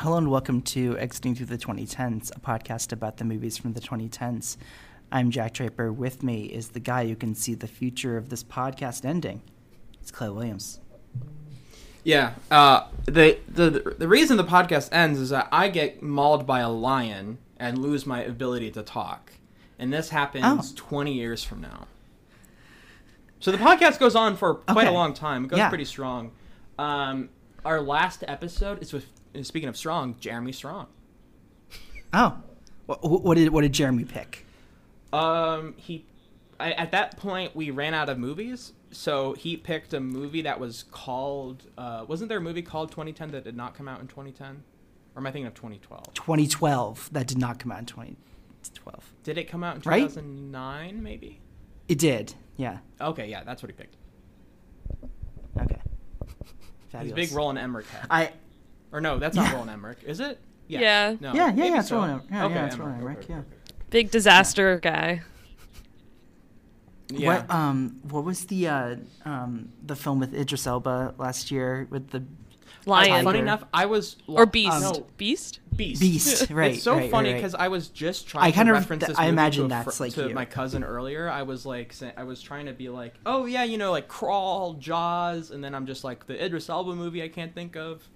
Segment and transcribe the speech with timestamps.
[0.00, 3.80] Hello and welcome to Exiting Through the 2010s, a podcast about the movies from the
[3.80, 4.56] 2010s.
[5.12, 5.92] I'm Jack Draper.
[5.92, 9.42] With me is the guy who can see the future of this podcast ending.
[10.00, 10.80] It's Clay Williams.
[12.02, 12.32] Yeah.
[12.50, 16.70] Uh, the, the the reason the podcast ends is that I get mauled by a
[16.70, 19.32] lion and lose my ability to talk,
[19.78, 20.74] and this happens Oh.
[20.76, 21.86] 20 years from now.
[23.38, 24.88] So the podcast goes on for quite Okay.
[24.88, 25.44] a long time.
[25.44, 25.68] It goes Yeah.
[25.68, 26.30] pretty strong.
[26.78, 27.28] Um,
[27.66, 29.06] our last episode is with
[29.42, 30.86] speaking of strong, Jeremy Strong.
[32.12, 32.38] Oh,
[32.86, 34.44] what, what did what did Jeremy pick?
[35.12, 36.04] Um, he,
[36.58, 40.58] I, at that point, we ran out of movies, so he picked a movie that
[40.60, 41.66] was called.
[41.78, 44.62] Uh, wasn't there a movie called 2010 that did not come out in 2010?
[45.14, 46.14] Or am I thinking of 2012?
[46.14, 47.10] 2012.
[47.12, 49.12] That did not come out in 2012.
[49.24, 50.02] Did it come out in Right?
[50.02, 51.02] 2009?
[51.02, 51.40] Maybe.
[51.88, 52.34] It did.
[52.56, 52.78] Yeah.
[53.00, 53.96] Okay, yeah, that's what he picked.
[55.60, 55.80] Okay.
[56.26, 57.12] He's Fabulous.
[57.12, 58.06] a big Roland Emmerich head.
[58.08, 58.32] I
[58.92, 59.52] Or no, that's not Yeah.
[59.52, 60.38] Roland Emmerich, is it?
[60.68, 61.16] Yeah.
[61.20, 61.32] No.
[61.34, 61.96] yeah yeah maybe yeah it's so.
[61.96, 62.30] Roland Emmerich.
[62.30, 63.18] Yeah, okay, yeah it's Emmerich, Roland Emmerich.
[63.24, 63.42] okay, Yeah.
[63.90, 65.22] Big disaster guy.
[67.12, 67.26] Yeah.
[67.26, 72.10] What um what was the uh um the film with Idris Elba last year with
[72.10, 72.22] the
[72.86, 73.24] Lion.
[73.24, 74.80] Funny enough, I was Or Beast.
[74.80, 75.60] No, Beast?
[75.76, 76.00] Beast.
[76.00, 76.50] Beast?
[76.52, 76.72] Right.
[76.74, 77.38] it's so right, funny right, right.
[77.38, 79.68] because I was just trying I to kind of- reference this I imagine to, a
[79.84, 80.34] that's fr- like to you.
[80.34, 81.28] my cousin earlier.
[81.28, 84.08] I was like, say, I was trying to be like, oh yeah, you know, like
[84.08, 88.08] Crawl, Jaws, and then I'm just like the Idris Elba movie I can't think of.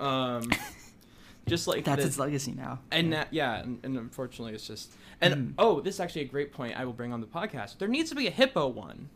[0.00, 0.50] Um,
[1.46, 2.80] just like that's the- its legacy now.
[2.90, 5.54] and that, yeah, and, and unfortunately, it's just and Mm.
[5.58, 7.78] oh, this is actually a great point I will bring on the podcast.
[7.78, 9.08] There needs to be a hippo one.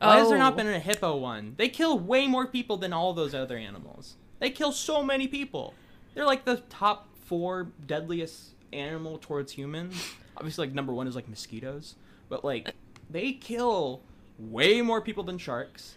[0.00, 0.56] Why has there not Oh.
[0.56, 1.54] been a hippo one?
[1.56, 4.14] They kill way more people than all those other animals.
[4.38, 5.74] They kill so many people.
[6.14, 9.94] They're like the top four deadliest animal towards humans.
[10.36, 11.96] Obviously, like number one is like mosquitoes,
[12.28, 12.72] but like
[13.10, 14.02] they kill
[14.38, 15.96] way more people than sharks.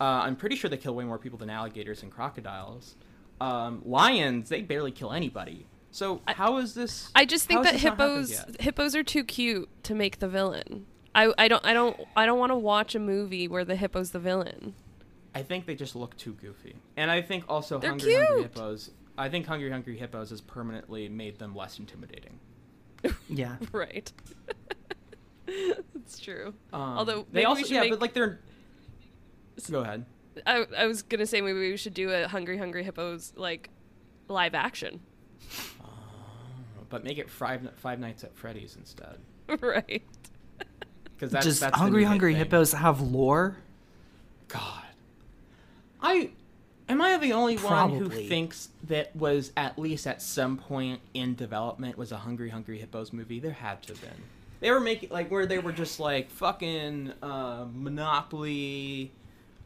[0.00, 2.96] Uh, I'm pretty sure they kill way more people than alligators and crocodiles.
[3.40, 5.66] Um, lions, they barely kill anybody.
[5.90, 7.10] So how is this?
[7.14, 10.28] I just think that this not happened hippos hippos are too cute to make the
[10.28, 10.86] villain.
[11.14, 14.10] I, I don't I don't I don't want to watch a movie where the hippo's
[14.10, 14.74] the villain.
[15.34, 18.42] I think they just look too goofy, and I think also They're Hungry Hungry.
[18.42, 18.90] Hippos.
[19.18, 22.38] I think Hungry Hungry Hippos has permanently made them less intimidating.
[23.28, 23.56] Yeah.
[23.72, 24.12] Right.
[25.48, 26.54] It's true.
[26.72, 28.40] Um, Although they maybe we also should yeah, make- but like they're.
[29.70, 30.04] Go ahead.
[30.46, 33.70] I I was gonna say maybe we should do a Hungry Hungry Hippos like
[34.28, 35.00] live action.
[36.88, 39.18] But make it Five Five Nights at Freddy's instead,
[39.60, 40.02] right.
[41.04, 42.38] because that's Just that's Hungry Hungry thing.
[42.38, 43.56] Hippos have lore?
[44.48, 44.84] God,
[46.00, 46.30] I
[46.88, 51.34] am I the only one who thinks that was at least at some point in
[51.34, 53.40] development was a Hungry Hungry Hippos movie?
[53.40, 54.22] There had to have been.
[54.60, 59.10] They were making like where they were just like fucking uh, Monopoly.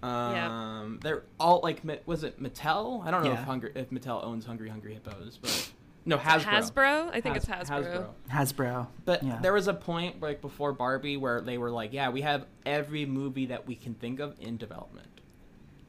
[0.02, 3.04] Um, they're all like was it Mattel?
[3.04, 3.40] I don't know Yeah.
[3.40, 5.70] if Hungry if Mattel owns Hungry Hungry Hippos, but
[6.06, 6.42] no Hasbro.
[6.44, 7.10] Hasbro?
[7.12, 8.08] I think Has- it's Hasbro.
[8.30, 8.86] Hasbro.
[9.04, 9.38] But yeah.
[9.42, 13.04] there was a point like before Barbie where they were like, yeah, we have every
[13.04, 15.06] movie that we can think of in development.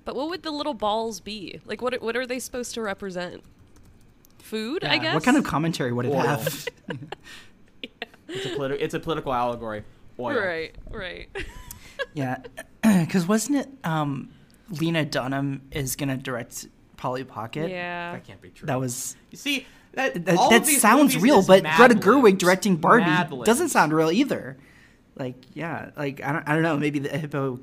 [0.04, 1.62] But what would the little balls be?
[1.66, 3.44] Like what what are they supposed to represent?
[4.40, 5.14] Food, I guess.
[5.14, 6.20] What kind of commentary would it Oil.
[6.22, 6.68] have?
[8.34, 9.84] It's a politi- it's a political allegory.
[10.18, 10.40] Oil.
[10.40, 11.28] Right, right.
[12.14, 12.38] yeah.
[13.02, 14.32] Because wasn't it um,
[14.70, 17.70] Lena Dunham is going to direct Polly Pocket?
[17.70, 18.14] yeah.
[18.14, 18.66] That can't be true.
[18.68, 19.16] That was.
[19.30, 22.06] You see that That, all that of these sounds real, but Mad Greta Libs.
[22.06, 24.58] Gerwig directing Barbie Mad doesn't sound real either.
[25.16, 26.78] Like, yeah, like I don't, I don't know.
[26.78, 27.60] Maybe the hippo,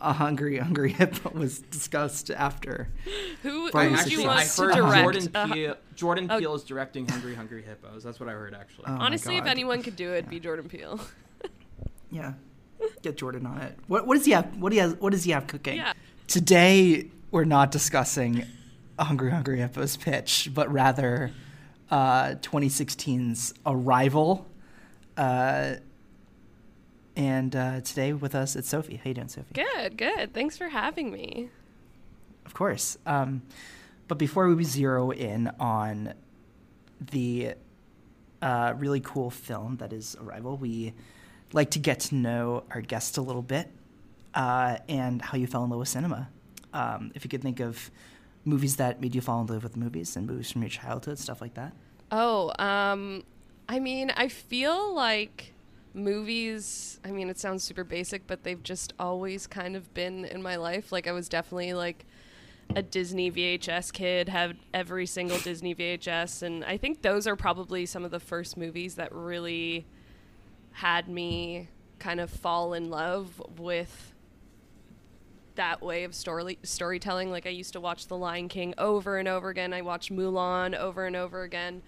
[0.00, 2.88] a hungry, hungry hippo was discussed after.
[3.42, 5.02] Who, Barbie I would actually you I want to heard direct?
[5.02, 5.74] Jordan uh, Peele.
[5.96, 8.04] Jordan uh, Peele is directing Hungry Hungry Hippos.
[8.04, 8.84] That's what I heard actually.
[8.86, 11.00] Oh honestly, if anyone could do it, it'd be Jordan Peele.
[12.10, 12.32] Yeah,
[13.02, 13.78] get Jordan on it.
[13.86, 14.56] What, what does he have?
[14.56, 14.94] What he has?
[14.94, 15.76] What does he have cooking?
[15.76, 15.92] Yeah.
[16.26, 18.44] Today we're not discussing
[18.98, 21.32] Hungry Hungry Hippos pitch, but rather
[21.90, 24.46] uh, 2016's Arrival.
[25.16, 25.74] Uh,
[27.16, 28.96] and uh, today with us, it's Sophie.
[28.96, 29.52] How you doing, Sophie?
[29.52, 30.32] Good, good.
[30.32, 31.50] Thanks for having me.
[32.46, 32.96] Of course.
[33.06, 33.42] Um,
[34.06, 36.14] but before we zero in on
[37.00, 37.54] the
[38.40, 40.94] uh, really cool film that is Arrival, we
[41.52, 43.70] like to get to know our guest a little bit
[44.34, 46.28] uh, and how you fell in love with cinema.
[46.72, 47.90] Um, if you could think of
[48.44, 51.40] movies that made you fall in love with movies and movies from your childhood, stuff
[51.40, 51.72] like that.
[52.10, 53.24] Oh, um,
[53.68, 55.52] I mean, I feel like
[55.94, 57.00] movies.
[57.04, 60.56] I mean, it sounds super basic, but they've just always kind of been in my
[60.56, 60.92] life.
[60.92, 62.06] Like, I was definitely like
[62.74, 67.86] a Disney VHS kid, had every single Disney VHS, and I think those are probably
[67.86, 69.86] some of the first movies that really
[70.78, 74.14] had me kind of fall in love with
[75.56, 77.32] that way of story storytelling.
[77.32, 79.72] Like I used to watch The Lion King over and over again.
[79.72, 81.82] I watched Mulan over and over again,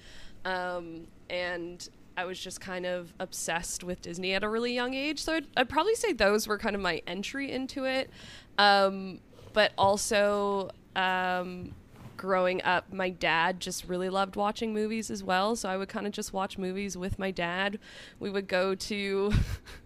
[0.44, 5.20] um, and I was just kind of obsessed with Disney at a really young age.
[5.20, 8.10] So I'd, I'd probably say those were kind of my entry into it.
[8.58, 9.20] Um,
[9.52, 11.76] but also, um,
[12.20, 15.56] growing up, my dad just really loved watching movies as well.
[15.56, 17.78] So I would kind of just watch movies with my dad.
[18.18, 19.32] We would go to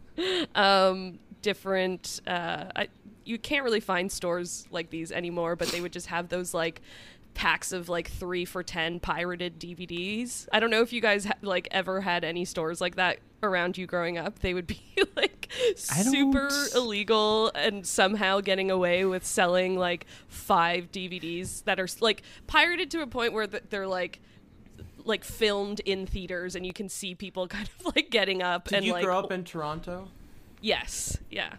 [0.56, 2.20] um, different.
[2.26, 2.88] Uh, I,
[3.25, 6.82] you can't really find stores like these anymore, but they would just have those like
[7.34, 10.48] packs of like three for ten pirated DVDs.
[10.52, 13.76] I don't know if you guys ha- like ever had any stores like that around
[13.76, 14.38] you growing up.
[14.40, 14.81] They would be
[15.16, 22.22] like super illegal and somehow getting away with selling like five DVDs that are like
[22.46, 24.20] pirated to a point where th- they're like
[25.04, 28.76] like filmed in theaters and you can see people kind of like getting up Did
[28.76, 30.08] and you like grow up in Toronto?
[30.60, 31.19] Yes.
[31.30, 31.54] Yeah.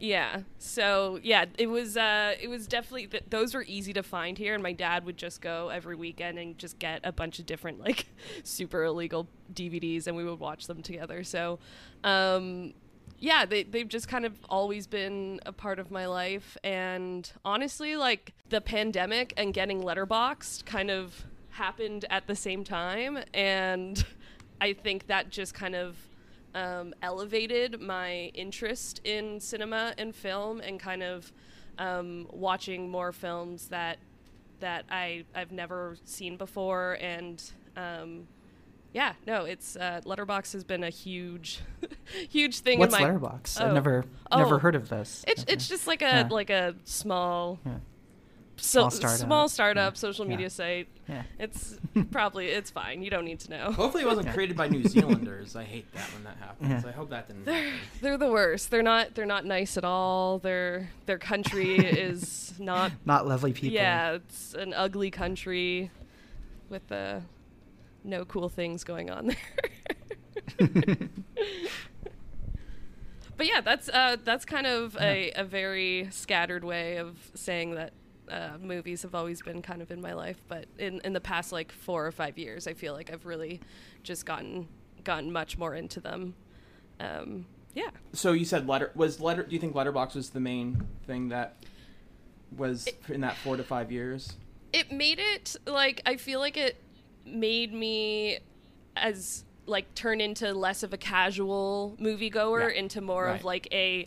[0.00, 0.40] Yeah.
[0.58, 4.54] So yeah, it was uh, it was definitely th- those were easy to find here,
[4.54, 7.78] and my dad would just go every weekend and just get a bunch of different
[7.80, 8.06] like
[8.42, 11.22] super illegal DVDs, and we would watch them together.
[11.22, 11.58] So,
[12.02, 12.72] um,
[13.18, 17.94] yeah, they they've just kind of always been a part of my life, and honestly,
[17.96, 24.02] like the pandemic and getting Letterboxd kind of happened at the same time, and
[24.62, 25.96] I think that just kind of
[26.54, 31.32] um, elevated my interest in cinema and film and kind of
[31.78, 33.98] um, watching more films that
[34.60, 37.42] that I I've never seen before and
[37.76, 38.26] um,
[38.92, 41.60] yeah no it's uh, Letterboxd has been a huge
[42.28, 43.58] huge thing What's in my Letterboxd?
[43.60, 43.66] Oh.
[43.68, 44.04] I've never
[44.36, 44.58] never Oh.
[44.58, 45.24] heard of this.
[45.26, 45.52] it's Okay.
[45.54, 46.28] it's just like a Yeah.
[46.30, 47.72] like a small Yeah.
[48.60, 49.18] So, Small startup.
[49.26, 49.98] small startup Yeah.
[49.98, 50.30] social Yeah.
[50.30, 51.22] media site yeah.
[51.38, 51.78] it's
[52.10, 54.34] probably it's fine you don't need to know Hopefully, it wasn't Okay.
[54.34, 55.56] created by New Zealanders.
[55.56, 56.84] I hate that when that happens.
[56.84, 56.88] Yeah.
[56.88, 57.44] I hope that didn't.
[57.46, 57.80] They're happen.
[58.00, 58.70] they're the worst.
[58.70, 60.38] They're not they're not nice at all.
[60.38, 61.76] Their their country
[62.08, 63.74] is not Not lovely people.
[63.74, 65.90] yeah, it's an ugly country
[66.68, 67.20] with uh,
[68.04, 69.36] no cool things going on there.
[73.36, 77.92] but yeah, that's uh, that's kind of a, a very scattered way of saying that
[78.30, 80.40] uh, movies have always been kind of in my life.
[80.48, 83.60] But in, in the past like four or five years, I feel like I've really
[84.02, 84.68] just gotten
[85.04, 86.34] gotten much more into them.
[87.00, 87.90] Um, yeah.
[88.12, 89.42] So you said letter was letter.
[89.42, 91.56] Do you think Letterboxd was the main thing that
[92.56, 94.34] was in that four to five years?
[94.72, 96.76] it made it like I feel like it
[97.26, 98.38] made me
[98.96, 102.78] as like turn into less of a casual moviegoer Yeah.
[102.78, 103.38] into more Right.
[103.40, 104.06] of like a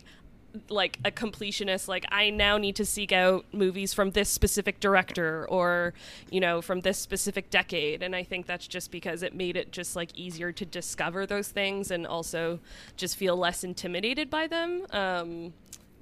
[0.68, 5.46] like a completionist like I now need to seek out movies from this specific director
[5.48, 5.94] or
[6.30, 9.72] you know from this specific decade and I think that's just because it made it
[9.72, 12.60] just like easier to discover those things and also
[12.96, 15.52] just feel less intimidated by them um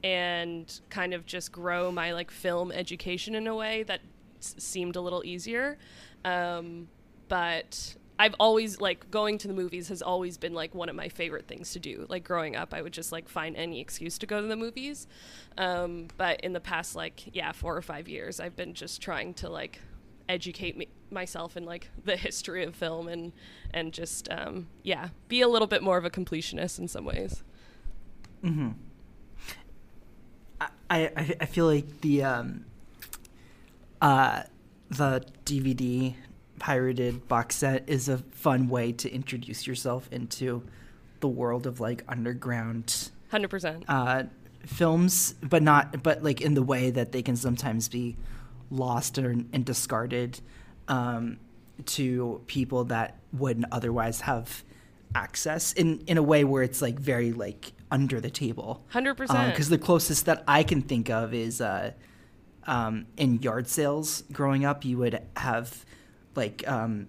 [0.04, 4.00] and kind of just grow my like film education in a way that
[4.40, 5.78] s- seemed a little easier.
[6.24, 6.88] Um,
[7.28, 11.08] but I've always like going to the movies has always been like one of my
[11.08, 12.06] favorite things to do.
[12.08, 15.08] Like growing up, I would just like find any excuse to go to the movies.
[15.58, 19.34] Um, but in the past like yeah, four or five years, I've been just trying
[19.34, 19.80] to like
[20.28, 23.32] educate me myself in like the history of film and
[23.74, 27.42] and just um, yeah, be a little bit more of a completionist in some ways.
[28.44, 28.68] Mm-hmm.
[30.60, 32.66] I, I I feel like the um
[34.00, 34.44] uh
[34.90, 36.14] the DVD
[36.62, 40.62] pirated box set is a fun way to introduce yourself into
[41.18, 43.84] the world of like underground Hundred percent.
[43.88, 44.22] uh
[44.64, 48.16] films but not but like in the way that they can sometimes be
[48.70, 50.38] lost or, and discarded
[50.86, 51.36] um
[51.84, 54.62] to people that wouldn't otherwise have
[55.16, 59.52] access in in a way where it's like very like under the table Hundred percent.
[59.52, 61.90] because the closest that I can think of is uh,
[62.68, 64.22] um, in yard sales.
[64.32, 65.84] Growing up, you would have
[66.34, 67.08] like um,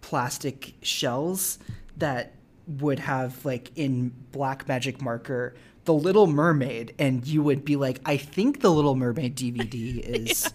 [0.00, 1.58] plastic shells
[1.96, 2.32] that
[2.66, 5.54] would have like in black magic marker
[5.84, 10.52] the Little Mermaid, and you would be like, I think the Little Mermaid DVD is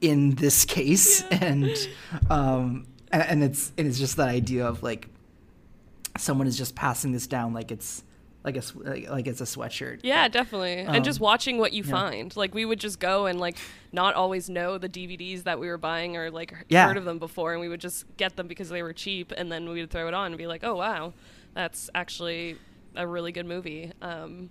[0.00, 1.68] in this case, and
[2.28, 5.08] um, and, and it's and it's just that idea of like
[6.18, 8.02] someone is just passing this down like it's
[8.44, 10.00] like a like, like it's a sweatshirt.
[10.02, 10.78] Yeah, definitely.
[10.78, 11.90] and just Um, watching what you yeah.
[11.90, 12.36] find.
[12.36, 13.56] Like we would just go and like
[13.92, 16.86] not always know the DVDs that we were buying or like Yeah.
[16.86, 19.50] heard of them before and we would just get them because they were cheap and
[19.52, 21.12] then we would throw it on and be like, "Oh, wow.
[21.54, 22.56] That's actually
[22.96, 24.50] a really good movie." Um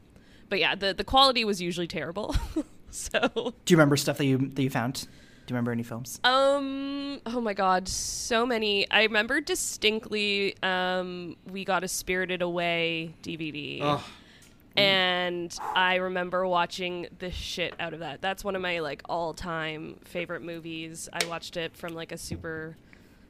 [0.50, 2.36] but yeah, the the quality was usually terrible.
[2.90, 3.20] so
[3.66, 5.08] Do you remember stuff that you that you found?
[5.50, 6.20] Do you remember any films?
[6.24, 7.22] Um.
[7.26, 8.88] Oh my God, so many.
[8.92, 10.56] I remember distinctly.
[10.62, 14.00] Um, we got a Spirited Away DVD, Ugh.
[14.78, 18.22] and I remember watching the shit out of that.
[18.22, 21.10] That's one of my like all-time favorite movies.
[21.12, 22.78] I watched it from like a super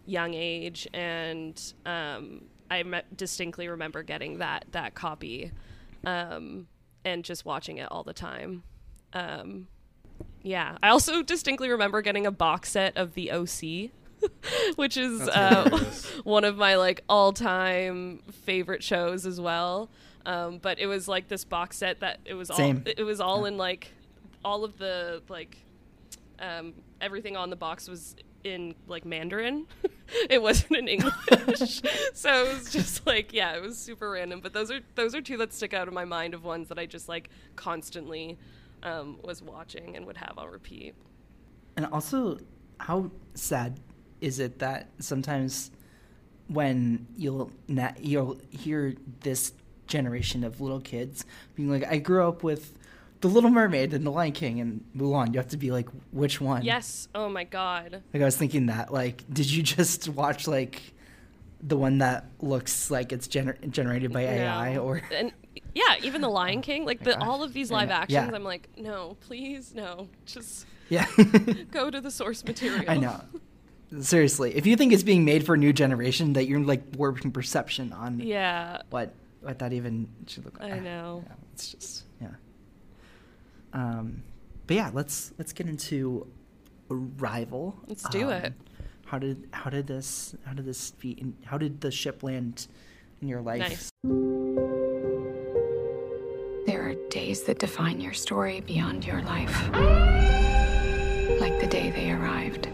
[0.05, 5.53] young age, and um, I me- distinctly remember getting that that copy,
[6.05, 6.67] um,
[7.05, 8.63] and just watching it all the time.
[9.13, 9.69] Um,
[10.41, 13.91] yeah, I also distinctly remember getting a box set of the OC.
[14.75, 15.85] which is uh,
[16.25, 19.89] one of my like all-time favorite shows as well.
[20.25, 22.83] Um, but it was like this box set that it was all Same.
[22.85, 23.93] it was all in like
[24.43, 25.57] all of the like
[26.39, 29.67] um, everything on the box was in like Mandarin.
[30.29, 31.81] it wasn't in English,
[32.13, 34.39] so it was just like yeah, it was super random.
[34.41, 36.79] But those are those are two that stick out in my mind of ones that
[36.79, 38.37] I just like constantly
[38.83, 40.93] um, was watching and would have on repeat.
[41.77, 42.37] And also,
[42.79, 43.79] how sad
[44.21, 45.71] is it that sometimes
[46.47, 49.53] when you'll na- you'll hear this
[49.87, 52.73] generation of little kids being like, "I grew up with
[53.21, 56.41] the Little Mermaid and the Lion King and Mulan," you have to be like, "Which
[56.41, 57.07] one?" Yes.
[57.13, 58.01] Oh my god.
[58.13, 58.91] Like I was thinking that.
[58.91, 60.81] Like, did you just watch like
[61.61, 64.83] the one that looks like it's gener- generated by AI No.
[64.83, 65.01] or?
[65.13, 65.31] and
[65.75, 68.35] yeah, even the Lion King, like the all of these live actions, Yeah.
[68.35, 71.05] I'm like, no, please, no, just Yeah.
[71.71, 72.85] go to the source material.
[72.87, 73.21] I know.
[74.01, 77.31] Seriously, if you think it's being made for a new generation, that you're like warping
[77.31, 80.73] perception on Yeah, what what that even should look like.
[80.73, 81.23] I know.
[81.25, 82.27] Yeah, it's just yeah.
[83.73, 84.23] Um,
[84.67, 86.27] but yeah, let's let's get into
[86.91, 87.75] Arrival.
[87.87, 88.53] Let's do it.
[89.05, 92.67] How did how did this how did this be how did the ship land
[93.21, 93.59] in your life?
[93.59, 93.91] nice.
[97.39, 99.69] Days that define your story beyond your life.
[101.39, 102.67] Like the day they arrived.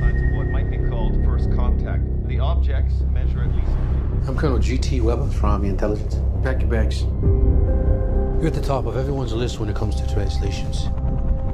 [0.00, 2.02] signs of what might be called first contact.
[2.28, 3.70] The objects measure at least.
[4.26, 5.00] I'm Colonel G.T.
[5.00, 6.16] Weber from Army Intelligence.
[6.42, 7.02] Pack your bags.
[7.02, 10.88] You're at the top of everyone's list when it comes to translations.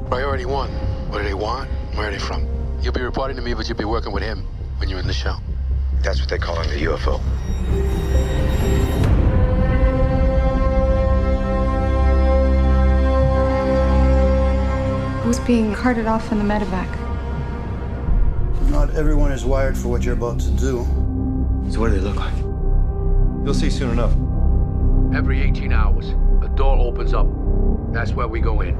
[0.09, 0.69] Priority one.
[1.09, 1.69] What do they want?
[1.95, 2.47] Where are they from?
[2.81, 4.45] You'll be reporting to me, but you'll be working with him
[4.77, 5.35] when you're in the show.
[6.01, 7.19] That's what they call in the UFO.
[15.25, 16.87] Who's being carted off in the medevac?
[18.69, 20.85] Not everyone is wired for what you're about to do.
[21.71, 22.37] So what do they look like?
[23.43, 24.11] You'll see soon enough.
[25.17, 26.09] Every 18 hours,
[26.43, 27.25] a door opens up.
[27.91, 28.75] That's where we go in.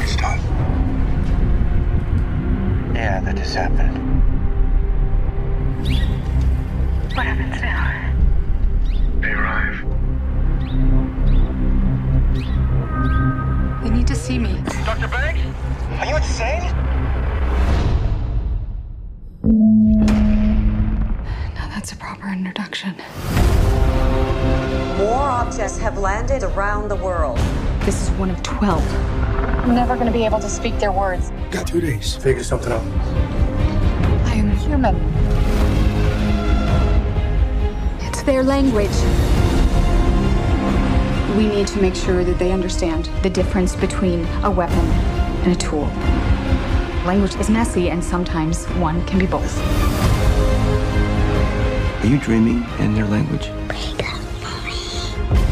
[0.00, 0.40] It's done.
[2.94, 4.27] Yeah, that just happened.
[7.18, 7.82] What happens now?
[9.20, 9.82] They arrive.
[13.82, 14.62] They need to see me.
[14.84, 15.08] Dr.
[15.08, 15.40] Banks?
[15.98, 16.62] Are you insane?
[21.56, 22.94] Now that's a proper introduction.
[24.98, 27.38] More objects have landed around the world.
[27.80, 28.80] This is one of 12.
[29.64, 31.32] I'm never going to be able to speak their words.
[31.50, 32.14] Got two days.
[32.14, 32.84] Figure something out.
[34.24, 35.27] I am human.
[38.28, 38.90] Their language.
[41.34, 44.84] We need to make sure that they understand the difference between a weapon
[45.44, 45.86] and a tool.
[47.06, 49.58] Language is messy, and sometimes one can be both.
[52.02, 53.48] Are you dreaming in their language?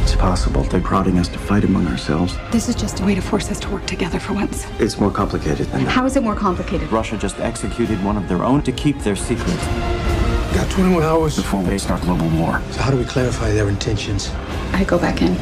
[0.03, 2.37] It's possible they're prodding us to fight among ourselves.
[2.53, 4.67] This is just a way to force us to work together for once.
[4.79, 5.91] It's more complicated than that.
[5.91, 6.93] How is it more complicated?
[6.93, 9.96] Russia just executed one of their own to keep their secret
[10.57, 11.37] Got 21 hours.
[11.37, 12.63] before they start global war.
[12.71, 14.31] So how do we clarify their intentions?
[14.73, 15.35] I go back in.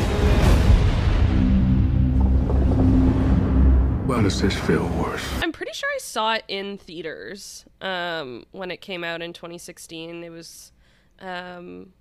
[4.08, 5.22] Why does this feel worse?
[5.40, 10.24] I'm pretty sure I saw it in theaters um, when it came out in 2016.
[10.24, 10.72] It was
[11.20, 11.92] um,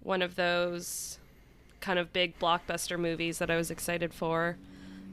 [0.00, 1.18] one of those
[1.80, 4.58] kind of big blockbuster movies that I was excited for.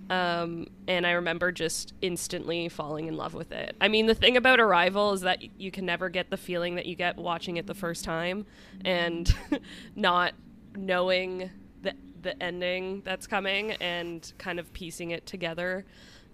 [0.09, 3.75] Um, and I remember just instantly falling in love with it.
[3.79, 6.85] I mean, the thing about Arrival is that you can never get the feeling that
[6.85, 8.45] you get watching it the first time,
[8.83, 9.33] and
[9.95, 10.33] not
[10.75, 11.49] knowing
[11.81, 15.85] the the ending that's coming and kind of piecing it together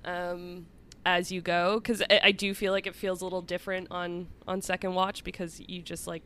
[0.05, 0.65] um,
[1.05, 1.79] as you go.
[1.79, 5.23] Because I, I do feel like it feels a little different on on second watch
[5.23, 6.23] because you just like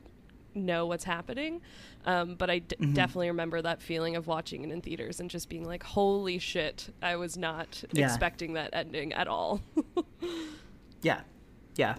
[0.55, 1.62] know what's happening.
[2.05, 5.48] Um, but I d- definitely remember that feeling of watching it in theaters and just
[5.50, 6.89] being like, "Holy shit!
[7.01, 8.05] I was not Yeah.
[8.07, 9.62] expecting that ending at all."
[11.01, 11.22] Yeah,
[11.75, 11.95] yeah.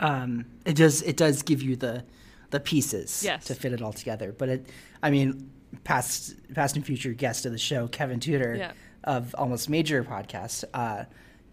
[0.00, 1.02] Um, it does.
[1.02, 2.04] It does give you the
[2.50, 3.44] the pieces Yes.
[3.46, 4.32] to fit it all together.
[4.32, 4.66] But it,
[5.02, 5.50] I mean,
[5.84, 8.72] past past and future guest of the show, Kevin Tudor Yeah.
[9.04, 11.04] of Almost Major podcast, uh,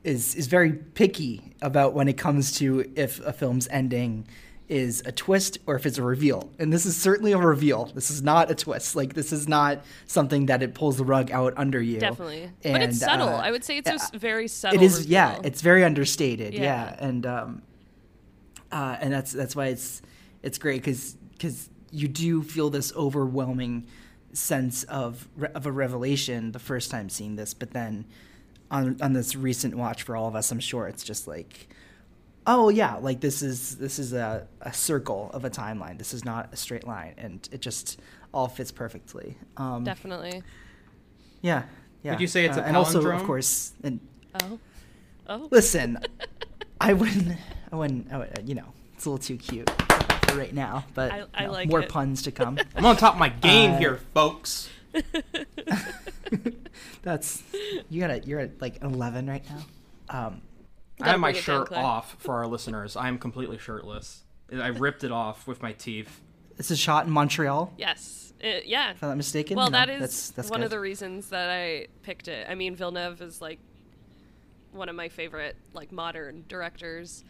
[0.04, 4.28] is is very picky about when it comes to if a film's ending
[4.74, 6.50] is a twist or if it's a reveal.
[6.58, 7.86] And this is certainly a reveal.
[7.94, 8.96] This is not a twist.
[8.96, 12.00] Like this is not something that it pulls the rug out under you.
[12.00, 12.50] Definitely.
[12.64, 13.30] but it's subtle.
[13.30, 14.82] uh, I would say it's a uh, very subtle.
[14.82, 15.12] It is, reveal.
[15.12, 15.40] yeah.
[15.44, 16.96] It's very understated, yeah, Yeah.
[17.08, 17.62] and um,
[18.72, 20.02] uh, and that's that's why it's
[20.42, 23.86] it's great because because you do feel this overwhelming
[24.34, 28.06] sense of re- of a revelation the first time seeing this, but then
[28.72, 31.70] on on this recent watch for all of us, I'm sure it's just like.
[32.46, 35.98] Oh yeah, like this is this is a, a circle of a timeline.
[35.98, 38.00] This is not a straight line, and it just
[38.34, 39.38] all fits perfectly.
[39.58, 40.44] Um, Definitely.
[41.42, 41.64] yeah,
[42.04, 42.12] yeah.
[42.12, 42.68] Would you say it's a palindrome?
[42.68, 44.00] and also, of course, and
[44.42, 44.60] Oh.
[45.28, 45.48] Oh.
[45.52, 46.00] Listen,
[46.82, 47.38] I wouldn't.
[47.72, 48.12] I wouldn't.
[48.12, 49.70] I would, you know, it's a little too cute
[50.28, 51.90] for right now, but I- I you know, like more it.
[51.90, 52.58] puns to come.
[52.76, 54.70] I'm on top of my game Uh, here, folks.
[57.04, 57.42] That's
[57.90, 59.62] you got to You're at like eleven right now.
[60.28, 60.42] Um,
[61.02, 62.96] I have my bring it down, shirt off for our listeners.
[62.96, 64.24] I am completely shirtless.
[64.54, 66.22] I ripped it off with my teeth.
[66.58, 68.34] it's a shot in Montreal, Yes.
[68.40, 68.92] It- yeah.
[68.92, 69.56] if I'm not mistaken.
[69.58, 70.66] Well, you know, that is that's, that's one good.
[70.66, 72.46] of the reasons that I picked it.
[72.50, 73.60] I mean, Villeneuve is like
[74.72, 77.24] one of my favorite like modern directors.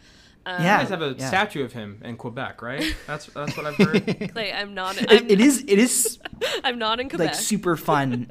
[0.46, 1.28] Um, You guys have a yeah.
[1.28, 2.94] statue of him in Quebec, right?
[3.06, 4.30] That's that's what I've heard.
[4.32, 4.96] Clay, I'm not.
[5.00, 5.62] It- I'm, it is.
[5.66, 6.18] It is
[6.64, 7.28] I'm not in Quebec.
[7.28, 8.30] like super fun.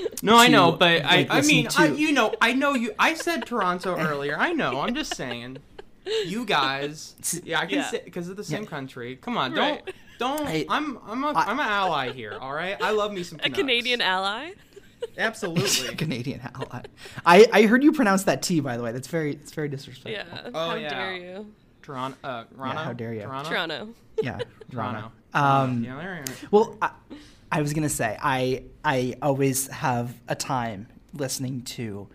[0.22, 2.92] No, I know, but I, like, I mean, listen I, you know, I know you.
[2.98, 4.36] I said Toronto earlier.
[4.38, 4.80] I know.
[4.80, 5.58] I'm just saying,
[6.26, 7.14] you guys.
[7.44, 7.90] Yeah, I can Yeah.
[7.90, 8.68] say because of the same Yeah.
[8.68, 9.16] country.
[9.16, 9.84] Come on, Right.
[10.18, 10.46] don't, don't.
[10.48, 12.38] I- I'm, I'm, a, I- am an ally here.
[12.40, 14.52] All right, I love me some a Canadian ally.
[15.18, 15.88] Absolutely.
[15.88, 16.82] A Canadian ally.
[17.26, 18.92] I, I heard you pronounce that T by the way.
[18.92, 20.12] That's very it's very disrespectful.
[20.12, 20.50] Yeah.
[20.54, 20.88] Oh, How yeah.
[20.90, 21.52] dare you?
[21.82, 22.16] Toronto.
[22.22, 22.82] Uh, Toronto.
[22.82, 23.22] how dare you.
[23.22, 23.50] Toronto.
[23.50, 23.88] Toronto.
[24.22, 24.38] Yeah,
[24.70, 25.10] Toronto.
[25.34, 26.24] Um, yeah, there.
[26.52, 26.90] Well, I,
[27.52, 32.08] I was gonna say I I always have a time listening to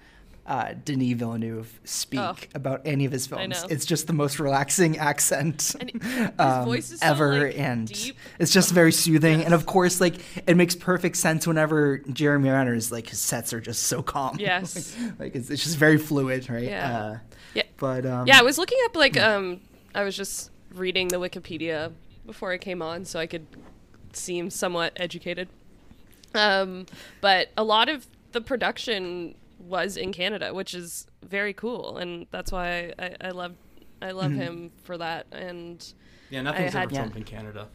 [0.48, 2.34] uh, Denis Villeneuve speak Oh.
[2.56, 3.66] about any of his films.
[3.70, 5.76] It's just the most relaxing accent
[6.40, 8.16] um, is so, ever, like, and deep.
[8.40, 9.44] it's just very soothing.
[9.44, 10.16] And of course, like
[10.48, 14.38] it makes perfect sense whenever Jeremy Renner's like his sets are just so calm.
[14.40, 14.96] Yes.
[15.20, 16.64] like it's, it's just very fluid, right?
[16.64, 16.98] Yeah.
[16.98, 17.18] Uh,
[17.54, 17.64] Yeah.
[17.78, 19.60] But um, Yeah, I was looking up like um
[19.94, 21.92] I was just reading the Wikipedia
[22.26, 23.46] before I came on so I could
[24.14, 25.50] seem somewhat educated.
[26.36, 26.86] Um
[27.22, 32.52] but a lot of the production was in Canada, which is very cool and that's
[32.52, 33.56] why I, I love
[34.02, 34.42] I love Mm-hmm.
[34.42, 35.84] him for that and
[36.30, 37.68] Yeah, nothing's I ever had- filmed in Canada.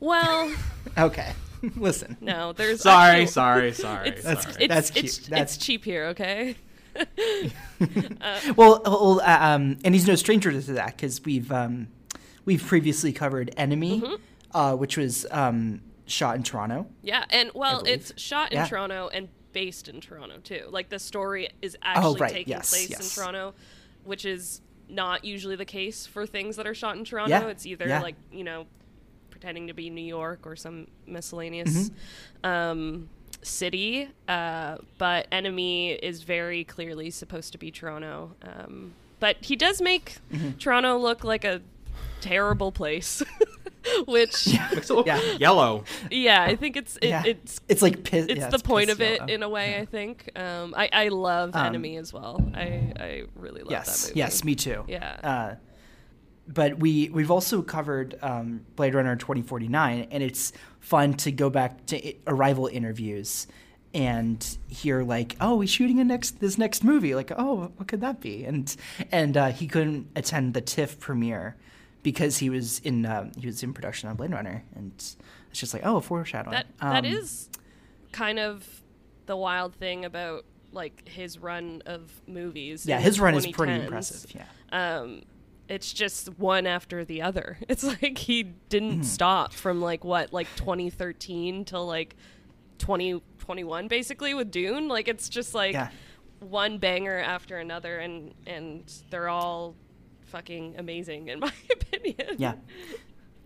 [0.00, 0.52] well,
[0.98, 1.32] okay.
[1.76, 4.08] Listen, no, there's Sorry, actually- sorry, sorry.
[4.08, 4.56] It's, That's- sorry.
[4.64, 5.18] it's, That's it's.
[5.28, 6.56] That's- it's cheap here, okay?
[8.56, 11.88] Well, well uh, um, and he's no stranger to that because we've um,
[12.44, 14.14] we've previously covered Enemy, Mm-hmm.
[14.54, 16.86] Uh, which was um, shot in Toronto.
[17.02, 18.66] Yeah, and well, it's shot in Yeah.
[18.66, 20.66] Toronto and based in Toronto too.
[20.70, 23.00] Like the story is actually Oh, right, taking yes, place yes.
[23.16, 23.54] in Toronto,
[24.04, 27.30] which is not usually the case for things that are shot in Toronto.
[27.30, 28.00] Yeah, It's either yeah.
[28.02, 28.66] like you know,
[29.30, 31.90] pretending to be New York or some miscellaneous
[32.44, 33.08] um,
[33.42, 34.08] city.
[34.28, 38.34] Uh, but Enemy is very clearly supposed to be Toronto.
[38.42, 40.16] Um, but he does make
[40.58, 41.60] Toronto look like a
[42.20, 43.22] terrible place.
[44.06, 45.20] Which Makes it look Yeah.
[45.38, 45.84] yellow.
[46.10, 48.26] yeah, I think it's it, yeah, it's it's like piss.
[48.28, 49.32] it's yeah, the point piss of it yellow.
[49.32, 49.78] in a way.
[49.78, 50.30] I think.
[50.36, 52.40] Um, I I love Um, Enemy as well.
[52.54, 54.18] I I really love that Yes, movie.
[54.18, 54.84] yes, me too.
[54.88, 55.16] Yeah.
[55.22, 55.54] Uh,
[56.48, 61.86] but we we've also covered um, Blade Runner 2049, and it's fun to go back
[61.86, 63.46] to i- Arrival interviews
[63.94, 67.14] and hear like, oh, he's shooting a next this next movie.
[67.14, 68.44] Like, oh, what could that be?
[68.44, 68.74] And
[69.12, 71.56] and uh, he couldn't attend the TIFF premiere
[72.02, 75.16] because he was in um, he was in production on Blade Runner, and it's
[75.52, 76.54] just like, oh, foreshadowing.
[76.54, 77.48] That that Um, is
[78.12, 78.82] kind of
[79.26, 82.86] the wild thing about like his run of movies.
[82.86, 84.32] yeah, his run is pretty impressive.
[84.34, 84.44] Yeah.
[84.72, 85.22] um
[85.68, 88.52] it's just one after the other it's like he Mm-hmm.
[88.68, 92.16] didn't stop from like what like 2013 till like
[92.78, 95.90] 2021 basically with dune like it's just like Yeah.
[96.40, 99.76] one banger after another and and they're all
[100.30, 102.54] fucking amazing in my opinion Yeah.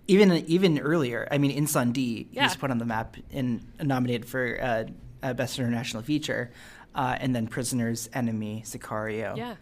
[0.07, 2.43] Even even earlier, I mean, Incendies, Yeah.
[2.43, 4.85] he's put on the map and nominated for uh,
[5.23, 6.51] uh, Best International Feature,
[6.95, 9.57] uh, and then Prisoners, Enemy, Sicario, yeah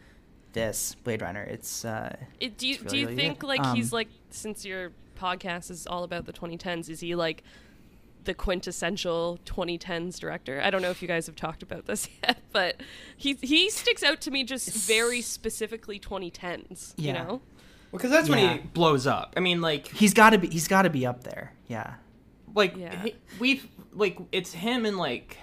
[0.52, 1.44] this Blade Runner.
[1.44, 3.46] It's uh, It, do you It's do you really, really think good.
[3.46, 7.42] like he's Um, like since your podcast is all about the 2010s, is he like
[8.24, 10.60] the quintessential 2010s director?
[10.62, 12.80] I don't know if you guys have talked about this yet, but
[13.16, 16.94] he he sticks out to me just very specifically 2010s.
[16.96, 17.24] You Yeah.
[17.24, 17.42] know?
[17.92, 19.34] Because that's when he blows up.
[19.36, 21.52] I mean, like, he's got to be he's got to be up there.
[21.68, 21.94] Yeah.
[22.54, 23.02] like Yeah.
[23.02, 25.38] he- we've like it's him and like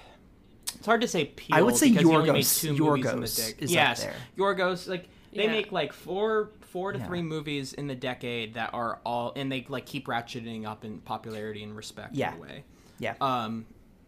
[0.75, 1.57] It's hard to say Peele.
[1.57, 3.63] I would say because he only made Yorgos- two movies in the Yorgos decade.
[3.63, 4.13] is up yes, there.
[4.37, 4.87] Yorgos.
[4.87, 5.51] Like they Yeah.
[5.51, 7.07] make like four, four to Yeah.
[7.07, 10.99] three movies in the decade that are all, and they like keep ratcheting up in
[10.99, 12.15] popularity and respect.
[12.15, 12.31] Yeah.
[12.33, 12.63] In a way.
[12.99, 13.15] Yeah.
[13.21, 13.65] Um,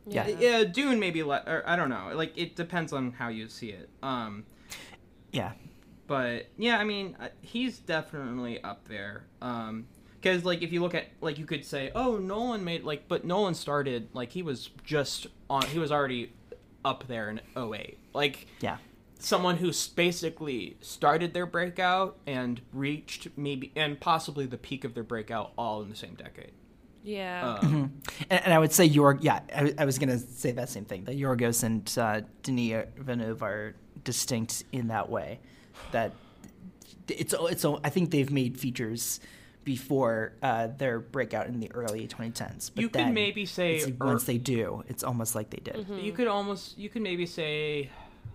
[0.07, 0.27] Yeah.
[0.27, 0.63] yeah.
[0.63, 2.11] Dune maybe, le- or I don't know.
[2.13, 3.89] Like it depends on how you see it.
[4.03, 4.45] Um,
[5.31, 5.53] yeah.
[6.07, 9.23] but yeah, I mean, uh, he's definitely up there.
[9.41, 9.87] Um,
[10.19, 13.25] because like if you look at like you could say, oh, Nolan made like, but
[13.25, 16.31] Nolan started like he was just on, he was already
[16.85, 17.97] up there in 08.
[18.13, 18.77] Like Yeah.
[19.23, 25.03] Someone who's basically started their breakout and reached maybe and possibly the peak of their
[25.03, 26.51] breakout all in the same decade.
[27.03, 27.57] Yeah.
[27.61, 27.93] Um,
[28.29, 29.19] And, and I would say Yorg.
[29.21, 31.05] Yeah, I, I was gonna say that same thing.
[31.05, 35.39] That Yorgos and uh, Denis Villeneuve are distinct in that way.
[35.91, 36.13] That
[37.07, 37.65] it's it's.
[37.65, 39.19] I think they've made features
[39.63, 42.71] before uh, their breakout in the early 2010s.
[42.73, 45.61] But You could then maybe say it's- ear- once they do, it's almost like they
[45.63, 45.75] did.
[45.75, 45.99] Mm-hmm.
[45.99, 47.89] You could almost you could maybe say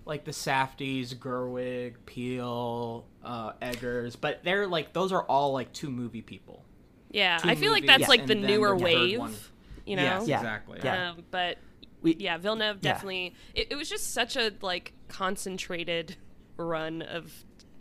[0.06, 5.90] like the Safdies, Gerwig, Peele, uh, Eggers, but they're like those are all like two
[5.90, 6.64] movie people.
[7.10, 7.36] yeah.
[7.38, 9.18] two I feel like movies, that's like the and newer the wave.
[9.18, 9.34] one.
[9.84, 10.02] You know.
[10.02, 10.36] Yes, Yeah.
[10.38, 10.80] exactly.
[10.82, 11.10] Yeah.
[11.10, 11.58] Um, but
[12.02, 12.92] We- yeah, Villeneuve yeah.
[12.92, 13.34] definitely.
[13.54, 16.16] It, it was just such a like concentrated
[16.56, 17.32] run of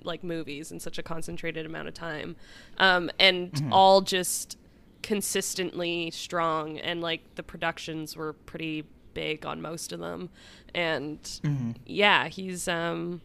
[0.04, 2.36] like movies in such a concentrated amount of time,
[2.78, 3.74] um, and Mm-hmm.
[3.74, 4.58] all just
[5.02, 6.78] consistently strong.
[6.80, 8.84] And like the productions were pretty
[9.15, 10.30] big on most of them,
[10.75, 11.71] and Mm-hmm.
[11.88, 13.21] yeah, he's um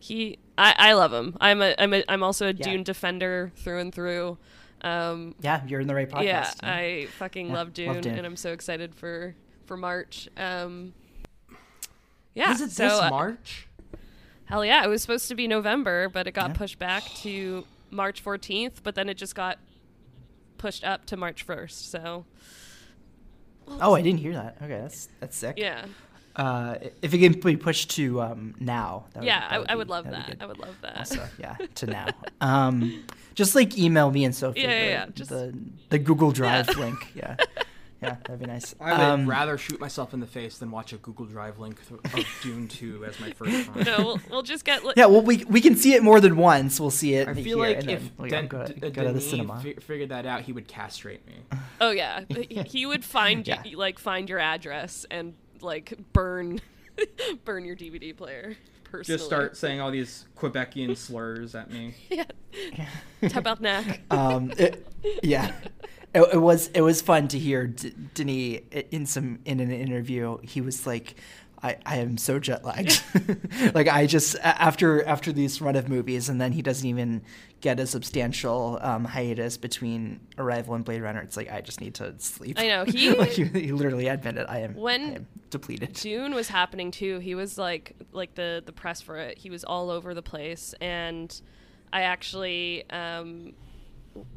[0.00, 1.36] he I, I love him.
[1.40, 2.64] I'm a I'm a I'm also a Yeah.
[2.64, 4.38] Dune defender through and through.
[4.80, 6.22] Um, Yeah, you're in the right podcast.
[6.22, 6.50] yeah?
[6.62, 8.14] I fucking Yeah, love, love Dune, Dune.
[8.16, 9.34] and I'm so excited for
[9.66, 10.28] for March.
[10.36, 10.94] Um,
[12.34, 13.68] yeah, Is it so this uh, March?
[14.46, 18.24] hell yeah, it was supposed to be November, but it got pushed back to March
[18.24, 18.82] 14th.
[18.82, 19.58] But then it just got
[20.58, 21.72] pushed up to March 1st.
[21.90, 22.24] So
[23.80, 24.56] Oh, I didn't hear that.
[24.62, 25.56] Okay, that's that's sick.
[25.58, 25.84] yeah,
[26.36, 29.72] Uh, if it can be pushed to um, now, that would, yeah, I, would I
[29.74, 30.26] be- would love be that.
[30.26, 30.36] good.
[30.42, 30.96] I would love that.
[30.98, 32.06] Also, yeah, to now.
[32.40, 33.04] Um,
[33.34, 34.60] just like email me and Sophie.
[34.62, 35.54] Yeah, yeah, the, yeah, just- the
[35.90, 36.78] the Google Drive Yeah.
[36.84, 36.98] link.
[37.14, 37.36] Yeah,
[38.02, 38.74] yeah, that'd be nice.
[38.80, 41.80] I would Um, rather shoot myself in the face than watch a Google Drive link
[41.88, 43.82] th- of Dune 2 as my first time.
[43.84, 44.84] no, we'll, we'll just get.
[44.84, 46.78] Li- yeah, well, we we can see it more than once.
[46.78, 47.26] We'll see it.
[47.28, 49.30] I here, feel like and if then we'll Den- go, D- go to the Denis
[49.30, 49.60] cinema.
[49.60, 51.34] fi- figured that out, he would castrate me.
[51.80, 53.62] Oh yeah, he, he would find Yeah.
[53.64, 56.60] you, like find your address and like burn
[57.44, 58.56] burn your DVD player.
[58.84, 59.16] Personally.
[59.18, 61.94] Just start saying all these Quebecian slurs at me.
[62.10, 62.24] Yeah.
[63.22, 64.00] Tabarnak.
[64.10, 64.86] um, it,
[65.22, 65.52] yeah,
[66.14, 70.38] it, it was it was fun to hear D- Denis in some in an interview.
[70.42, 71.14] He was like,
[71.62, 73.02] "I, I am so jet lagged.
[73.74, 77.22] like I just after after these run of movies, and then he doesn't even
[77.60, 81.20] get a substantial um, hiatus between Arrival and Blade Runner.
[81.20, 82.56] It's like I just need to sleep.
[82.58, 85.94] I know, he- like, he, he literally admitted I am When- I am depleted.
[85.94, 87.18] Dune was happening too.
[87.18, 89.38] He was like like the the press for it.
[89.38, 91.38] He was all over the place, and
[91.92, 92.88] I actually.
[92.90, 93.52] Um,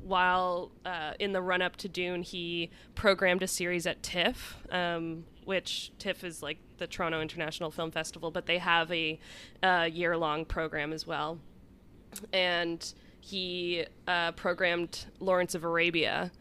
[0.04, 5.26] while uh, in the run up to Dune, he programmed a series at TIFF, um,
[5.46, 9.20] which TIFF is like the Toronto International Film Festival, but they have a
[9.63, 11.39] uh, year long program as well.
[12.34, 16.32] And he uh, programmed Lawrence of Arabia,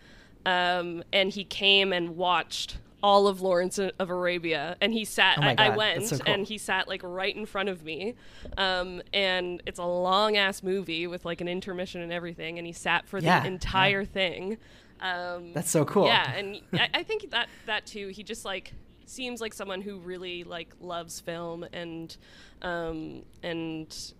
[0.47, 5.39] um, and he came and watched all of Lawrence of Arabia, and he sat.
[5.39, 6.35] Oh I, I went, so cool.
[6.35, 8.15] and he sat like right in front of me,
[8.59, 12.73] um, and it's a long ass movie with like an intermission and everything, and he
[12.73, 13.53] sat for Yeah, the yeah.
[13.53, 14.59] entire thing.
[15.01, 16.07] Um, That's so cool.
[16.07, 18.09] Yeah, and I, I think that that too.
[18.09, 18.75] He just like
[19.07, 22.15] seems like someone who really like loves film, and
[22.63, 24.13] um, and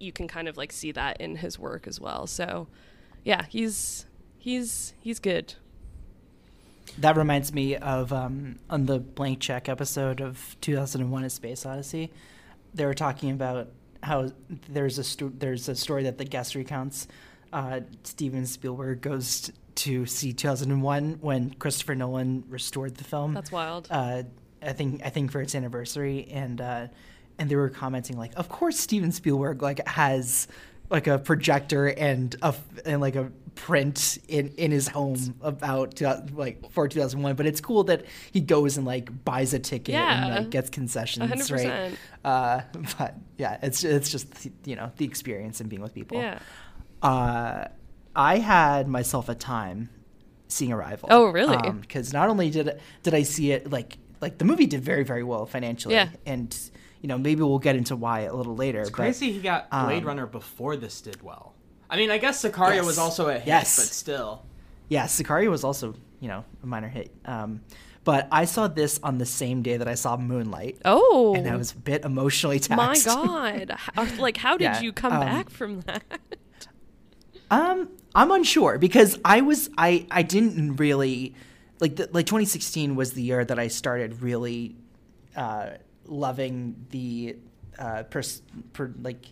[0.00, 2.26] you can kind of like see that in his work as well.
[2.26, 2.68] So,
[3.22, 4.06] yeah, he's
[4.38, 5.54] he's he's good.
[6.98, 12.12] That reminds me of um, on the blank check episode of 2001: A Space Odyssey.
[12.74, 13.68] They were talking about
[14.02, 14.30] how
[14.68, 17.08] there's a sto- there's a story that the guest recounts.
[17.52, 23.34] Uh, Steven Spielberg goes to see 2001 when Christopher Nolan restored the film.
[23.34, 23.88] That's wild.
[23.90, 24.24] Uh,
[24.62, 26.86] I think I think for its anniversary, and uh,
[27.38, 30.48] and they were commenting like, of course Steven Spielberg like has
[30.90, 36.00] like a projector and a and like a print in in his home about
[36.32, 40.34] like for 2001 but it's cool that he goes and like buys a ticket and
[40.34, 41.52] like gets concessions 100%.
[41.70, 42.60] right uh
[42.98, 44.26] but yeah it's it's just
[44.64, 46.38] you know the experience and being with people Yeah.
[47.02, 47.68] uh
[48.16, 49.88] i had myself a time
[50.48, 51.56] seeing arrival Oh, really?
[51.80, 55.22] because not only did did i see it like like the movie did very very
[55.22, 56.08] well financially Yeah.
[56.26, 56.56] and
[57.04, 59.68] you know maybe we'll get into why a little later It's but, crazy he got
[59.68, 61.52] Blade um, Runner before this did well.
[61.90, 63.76] I mean, I guess Sicario was also a hit, Yes.
[63.76, 64.46] but still.
[64.88, 67.60] yeah sicario was also you know a minor hit um
[68.04, 70.76] But I saw this on the same day that I saw Moonlight.
[70.84, 71.34] Oh.
[71.36, 73.06] And I was a bit emotionally taxed.
[73.06, 73.14] My.
[73.14, 73.70] God.
[73.94, 76.04] How, like, how did Yeah, you come um, back from that?
[77.50, 81.34] Um, I'm unsure because I was I I didn't really
[81.80, 84.76] like the, like 2016 was the year that I started really
[85.36, 85.70] uh,
[86.06, 87.36] loving the
[87.78, 89.24] uh, pers- per, like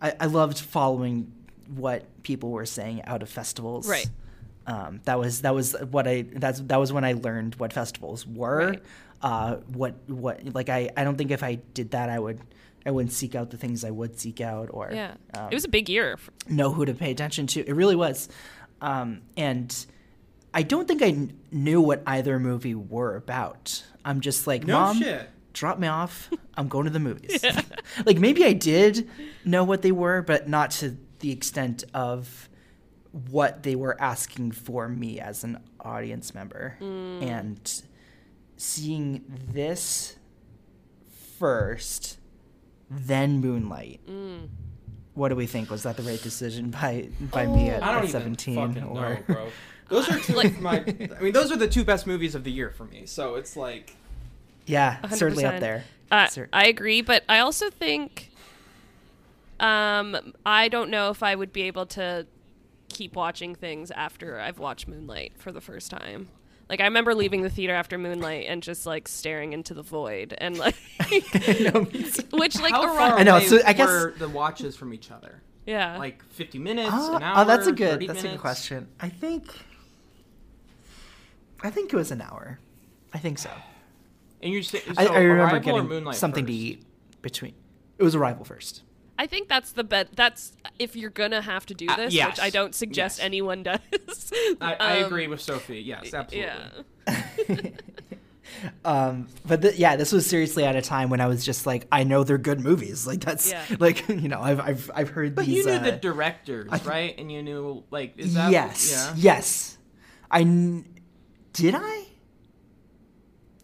[0.00, 1.32] I, I loved following
[1.74, 3.88] what people were saying out of festivals.
[3.88, 4.08] Right.
[4.66, 8.26] Um, that was that was what I that's that was when I learned what festivals
[8.26, 8.68] were.
[8.70, 8.82] Right.
[9.20, 12.40] Uh, what what like I I don't think if I did that I would
[12.84, 15.14] I wouldn't seek out the things I would seek out or yeah.
[15.34, 16.14] um, it was a big year.
[16.14, 17.60] f- know who to pay attention to.
[17.60, 18.28] It really was.
[18.80, 19.86] Um, and
[20.52, 23.84] I don't think I kn- knew what either movie were about.
[24.04, 25.28] I'm just like, No Mom, shit.
[25.52, 26.30] Drop me off.
[26.56, 27.44] I'm going to the movies.
[28.06, 29.08] like maybe I did
[29.44, 32.48] know what they were, but not to the extent of
[33.30, 36.76] what they were asking for me as an audience member.
[36.80, 37.22] Mm.
[37.22, 37.82] And
[38.56, 40.16] seeing this
[41.38, 42.18] first,
[42.90, 44.00] then Moonlight.
[44.08, 44.48] Mm.
[45.14, 45.70] What do we think?
[45.70, 48.58] Was that the right decision by by me at, Oh, I don't at 17?
[48.58, 49.48] or know, bro.
[49.88, 50.78] Those are two of my.
[50.78, 53.04] I mean, those are the two best movies of the year for me.
[53.04, 53.94] So it's like.
[54.66, 55.84] Yeah, certainly up there.
[56.10, 58.30] Uh, Cer- I agree, but I also think
[59.60, 62.26] um, I don't know if I would be able to
[62.88, 66.28] keep watching things after I've watched Moonlight for the first time.
[66.68, 70.34] Like I remember leaving the theater after Moonlight and just like staring into the void
[70.38, 70.74] and like
[71.10, 75.10] which like how around- far I know, so I guess- were the watches from each
[75.10, 75.42] other?
[75.66, 75.96] yeah.
[75.96, 77.38] Like 50 minutes, Oh, an hour.
[77.42, 78.88] oh, that's a good 30 that's a good question.
[79.00, 79.54] I think
[81.62, 82.58] I think it was an hour.
[83.14, 83.50] I think so.
[84.42, 86.52] And you say, so I, I remember Arrival getting Moonlight something first?
[86.58, 86.82] to eat
[87.22, 87.54] between.
[87.98, 88.82] It was Arrival first.
[89.18, 90.08] I think that's the bet.
[90.16, 92.30] That's if you're gonna have to do Uh, this, yes.
[92.30, 93.24] which I don't suggest Yes.
[93.24, 94.32] anyone does.
[94.60, 95.80] I, I Um, agree with Sophie.
[95.80, 96.50] Yes, absolutely.
[97.06, 97.70] Yeah.
[98.84, 101.86] Um, but th- yeah, this was seriously at a time when I was just like,
[101.90, 103.06] I know they're good movies.
[103.12, 103.62] Like that's Yeah.
[103.78, 105.58] like you know I've I've I've heard But these.
[105.58, 107.14] you knew uh, the directors, th- right?
[107.18, 109.14] And you knew like is that yes, yeah?
[109.16, 109.78] yes.
[110.30, 110.84] I kn-
[111.54, 112.01] did I.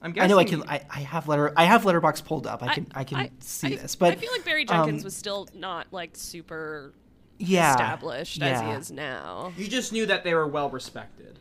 [0.00, 0.62] I'm I know I can.
[0.62, 1.52] I, I have letter.
[1.56, 2.62] I have Letterboxd pulled up.
[2.62, 2.87] I can.
[2.94, 3.96] I, can I- see I- this.
[3.96, 6.92] But I feel like Barry Jenkins um, was still not like super
[7.38, 9.52] yeah, established as he is now.
[9.56, 11.38] You just knew that they were well respected.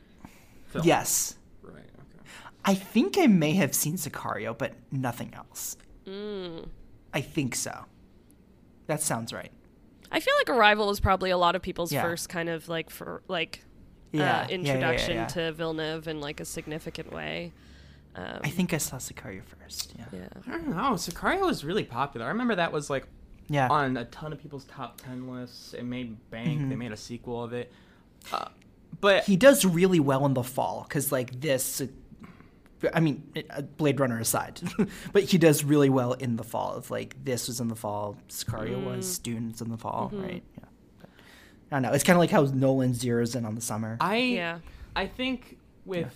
[0.67, 0.87] films.
[0.87, 1.75] Yes, Right.
[1.83, 2.29] Okay.
[2.65, 5.77] I think I may have seen Sicario, but nothing else.
[6.07, 6.67] Mm.
[7.13, 7.85] I think so.
[8.87, 9.51] That sounds right.
[10.11, 12.01] I feel like Arrival was probably a lot of people's Yeah.
[12.01, 13.63] first kind of like for like
[14.11, 15.25] Yeah, yeah, uh, yeah, yeah, introduction yeah.
[15.27, 17.53] to Villeneuve in like a significant way.
[18.17, 19.93] Um, I think I saw Sicario first.
[19.97, 20.05] Yeah.
[20.11, 20.27] yeah.
[20.47, 20.93] I don't know.
[20.93, 22.25] Sicario was really popular.
[22.25, 23.05] I remember that was like
[23.47, 23.67] Yeah.
[23.69, 25.73] on a ton of people's top ten lists.
[25.73, 26.59] It made bank.
[26.59, 26.69] Mm-hmm.
[26.69, 27.71] They made a sequel of it.
[28.33, 28.47] Uh,
[28.99, 31.81] but he does really well in the fall because like this
[32.93, 34.59] i mean uh, blade runner aside
[35.13, 38.15] but he does really well in the fall of like this was in the fall
[38.29, 40.65] sicario was dune was in the fall right yeah
[40.99, 41.09] But,
[41.71, 44.17] i don't know it's kind of like how nolan zeroes in on the summer I
[44.17, 44.59] Yeah.
[44.95, 46.13] I think with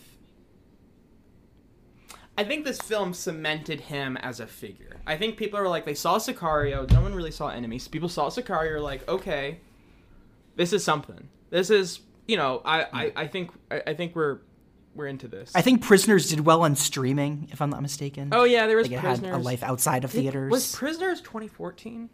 [2.38, 4.98] I think this film cemented him as a figure.
[5.06, 7.88] I think people are like they saw Sicario, no one really saw enemies.
[7.88, 9.60] People saw Sicario like, okay,
[10.56, 11.30] this is something.
[11.50, 14.40] This is you know, I, I, I think I, I think we're
[14.94, 15.54] we're into this.
[15.56, 18.90] i think prisoners did well on streaming if i'm not mistaken Oh yeah, there was
[18.90, 19.32] like it Prisoners.
[19.32, 22.10] had a life outside of theaters Was Prisoners 2014?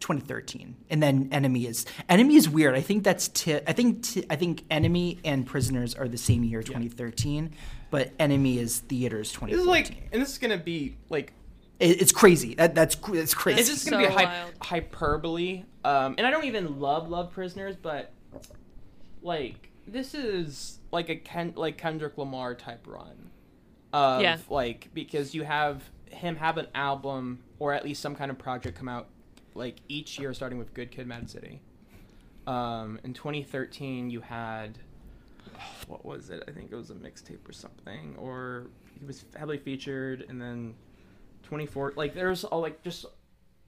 [0.00, 4.24] 2013 and then enemy is enemy is weird i think that's ti- i think ti-
[4.30, 7.50] i think enemy and prisoners are the same year 2013
[7.90, 11.32] but enemy is theaters This 2014 is like, and this is gonna be like
[11.80, 14.44] It- it's crazy that that's cr- it's crazy It's just gonna so be a hy-
[14.62, 15.64] hyperbole.
[15.84, 18.12] Um, and I don't even love love prisoners, but
[19.22, 23.30] like this is like a Ken like Kendrick Lamar type run.
[23.92, 24.36] Of, Yeah.
[24.50, 28.76] Like because you have him have an album or at least some kind of project
[28.78, 29.08] come out
[29.58, 31.60] like each year, starting with Good Kid, Mad City.
[32.46, 34.78] Um, in 2013, you had
[35.86, 36.42] what was it?
[36.48, 38.68] I think it was a mixtape or something, or
[38.98, 40.74] he was heavily featured, and then
[41.44, 43.06] 24 like there's all like just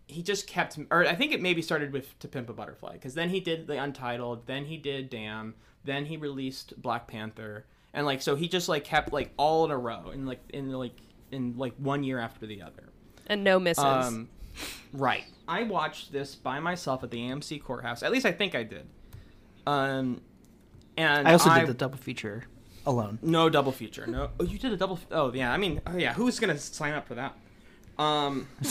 [0.07, 3.15] he just kept or i think it maybe started with to pimp a butterfly because
[3.15, 8.05] then he did the untitled then he did damn then he released black panther and
[8.05, 10.93] like so he just like kept like all in a row and like in like
[11.31, 12.91] in like one year after the other
[13.29, 13.83] And no misses.
[13.83, 14.29] um
[14.93, 18.63] right i watched this by myself at the amc courthouse at least i think i
[18.63, 18.87] did
[19.67, 20.23] um
[20.97, 22.45] and I also did the double feature
[22.87, 23.19] alone.
[23.23, 24.07] no double feature.
[24.07, 24.31] No.
[24.39, 24.99] Oh, you did a double.
[25.11, 25.53] Oh, yeah.
[25.53, 26.13] I mean, oh yeah.
[26.13, 27.37] Who's gonna sign up for that?
[27.99, 28.49] Um,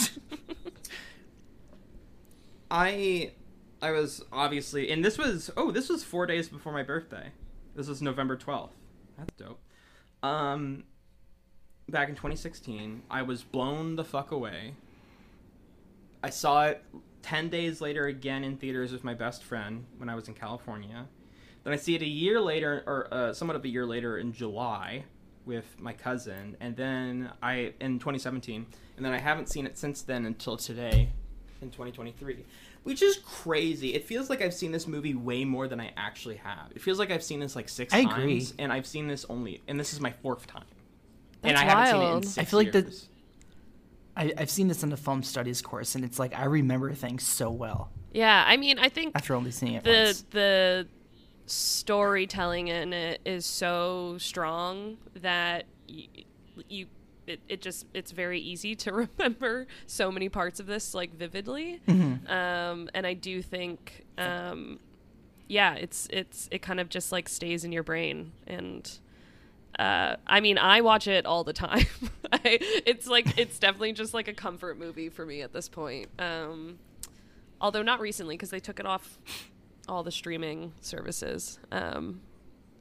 [2.70, 3.32] I,
[3.82, 5.50] I was obviously, and this was.
[5.56, 7.32] Oh, this was four days before my birthday.
[7.74, 8.74] This was November twelfth.
[9.18, 9.60] That's dope.
[10.22, 10.84] Um,
[11.88, 14.74] back in 2016, I was blown the fuck away.
[16.22, 16.84] I saw it
[17.22, 21.06] 10 days later again in theaters with my best friend when I was in California.
[21.64, 24.32] Then I see it a year later, or uh, somewhat of a year later in
[24.32, 25.04] July
[25.44, 26.56] with my cousin.
[26.60, 31.10] And then I, in 2017, and then I haven't seen it since then until today
[31.60, 32.44] in 2023.
[32.82, 33.92] Which is crazy.
[33.94, 36.72] It feels like I've seen this movie way more than I actually have.
[36.74, 38.46] It feels like I've seen this like six I times, agree.
[38.58, 40.64] and I've seen this only, and this is my fourth time.
[41.42, 42.24] and That's I haven't seen it in wild.
[42.24, 43.08] six I feel like the- years.
[44.16, 47.26] I, I've seen this in the film studies course, and it's like I remember things
[47.26, 47.90] so well.
[48.12, 50.24] Yeah, I mean, I think after only seeing it the once.
[50.30, 50.86] the
[51.46, 56.06] storytelling in it is so strong that you,
[56.68, 56.86] you
[57.26, 61.80] it, it just it's very easy to remember so many parts of this like vividly.
[61.88, 64.78] Um and i do think um
[65.48, 68.98] yeah it's it's it kind of just like stays in your brain and
[69.78, 71.86] uh, I mean, I watch it all the time.
[72.32, 72.40] I,
[72.86, 76.08] it's like it's definitely just like a comfort movie for me at this point.
[76.18, 76.78] Um,
[77.60, 79.18] although not recently because they took it off
[79.88, 81.58] all the streaming services.
[81.72, 82.20] Um,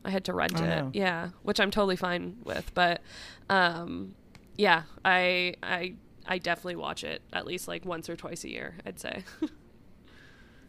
[0.06, 0.92] I had to rent Oh, it, no.
[0.94, 2.72] yeah, which I'm totally fine with.
[2.74, 3.02] But
[3.50, 4.16] um,
[4.58, 5.94] yeah, I I
[6.28, 8.76] I definitely watch it at least like once or twice a year.
[8.86, 9.24] I'd say.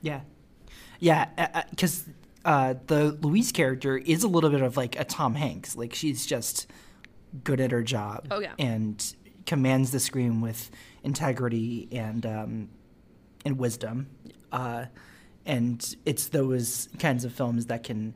[0.02, 0.20] Yeah,
[0.98, 2.06] yeah, because
[2.44, 5.76] uh, the Louise character is a little bit of like a Tom Hanks.
[5.76, 6.70] Like she's just
[7.44, 8.28] good at her job.
[8.30, 8.54] Oh, yeah.
[8.58, 9.14] and
[9.46, 10.70] commands the screen with
[11.02, 12.68] integrity and um,
[13.44, 14.08] and wisdom.
[14.52, 14.86] Uh,
[15.46, 18.14] and it's those kinds of films that can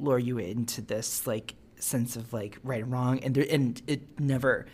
[0.00, 4.20] lure you into this like sense of like right and wrong, and there, and it
[4.20, 4.66] never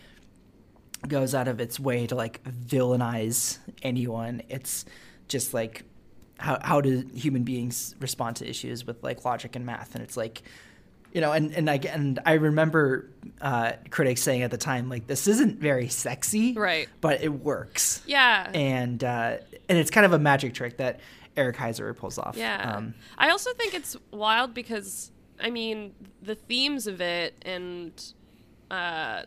[1.07, 4.41] goes out of its way to like villainize anyone.
[4.49, 4.85] It's
[5.27, 5.83] just like
[6.37, 9.95] how how do human beings respond to issues with like logic and math?
[9.95, 10.43] And it's like
[11.13, 15.07] you know, and and I and I remember uh, critics saying at the time like
[15.07, 16.89] this isn't very sexy, Right.
[16.99, 18.51] But it works, yeah.
[18.53, 19.37] and uh,
[19.69, 20.99] and it's kind of a magic trick that
[21.37, 22.35] Eric Heisserer pulls off.
[22.35, 22.75] Yeah.
[22.75, 28.13] Um, I also think it's wild because I mean the themes of it and
[28.71, 29.23] uh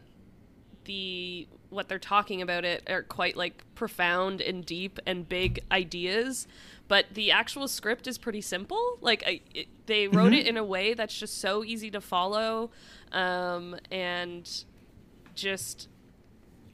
[0.85, 6.49] the what they're talking about it are quite like profound and deep and big ideas
[6.89, 10.65] but the actual script is pretty simple like I, it, they wrote it in a
[10.65, 12.71] way that's just so easy to follow
[13.13, 14.49] um, and
[15.35, 15.89] just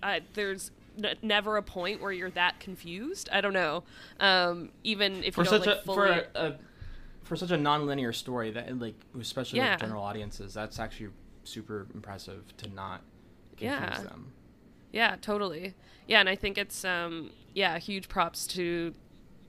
[0.02, 0.70] uh, there's
[1.02, 3.82] n- never a point where you're that confused i don't know
[4.20, 6.54] um, even if for you don't such like a fully for a, a
[7.22, 9.72] for such a non-linear story that like especially Yeah.
[9.72, 11.08] with general audiences that's actually
[11.44, 13.02] super impressive to not
[13.56, 14.02] confuse Yeah.
[14.02, 14.32] them
[14.92, 15.74] Yeah, totally.
[16.06, 18.94] Yeah, and I think it's um yeah, huge props to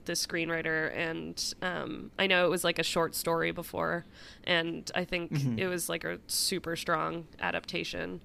[0.05, 4.05] the screenwriter and um I know it was like a short story before
[4.43, 8.21] and I think it was like a super strong adaptation.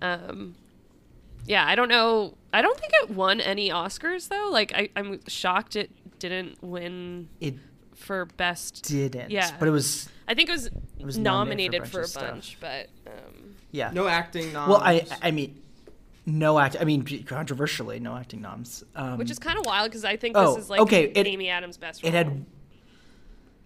[0.00, 0.54] Um
[1.44, 2.34] yeah, I don't know.
[2.52, 4.48] I don't think it won any Oscars though.
[4.52, 5.90] Like I, I'm shocked it
[6.20, 7.54] didn't win it
[7.94, 8.84] for best.
[8.84, 9.50] didn't, Yeah.
[9.58, 10.70] but it was I think it was,
[11.02, 13.90] was nominated, nominated for for a a bunch, bunch but um, yeah.
[13.92, 14.68] no acting noms.
[14.70, 15.60] well, I I mean,
[16.26, 16.76] no act.
[16.80, 18.84] I mean, controversially, no acting noms.
[18.94, 21.26] Um, which is kind of wild because I think Oh, this is like okay, it-
[21.26, 22.04] Amy Adams' best.
[22.04, 22.44] it had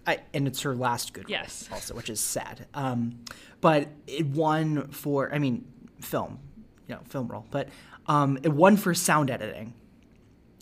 [0.07, 1.69] I, and it's her last good role Yes.
[1.73, 3.19] also which is sad um,
[3.61, 5.65] but it won for i mean
[6.01, 6.39] film
[6.87, 7.69] you know film role but
[8.07, 9.75] um, it won for sound editing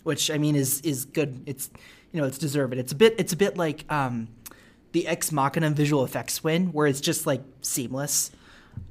[0.01, 1.69] which i mean is is good it's
[2.11, 4.29] you know it's deserved it's a bit it's a bit like um,
[4.93, 8.31] the ex machina visual effects win where it's just like seamless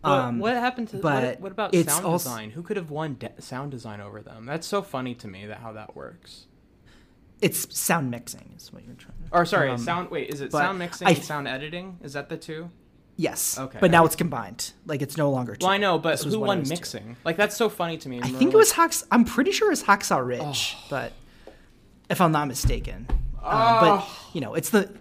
[0.02, 2.50] um, what happened to but what, what about sound also- design?
[2.50, 4.46] Who could have won de- sound design over them?
[4.46, 6.46] That's so funny to me that how that works.
[7.40, 10.10] it's sound mixing is what you're trying to Or sorry, um, sound.
[10.10, 11.98] Wait, is it sound mixing and sound editing?
[12.02, 12.70] Is that the two?
[13.16, 13.78] yes Okay.
[13.80, 15.64] but now it's combined like it's no longer two.
[15.64, 16.74] Well, I know, but who won was two.
[16.74, 17.16] mixing?
[17.24, 18.20] Like that's so funny to me.
[18.20, 19.04] I think it was Hawks.
[19.12, 21.12] I'm pretty sure it it's Hacksaw Ridge, but
[22.10, 23.06] if I'm not mistaken,
[23.42, 24.92] um, but you know, it's the,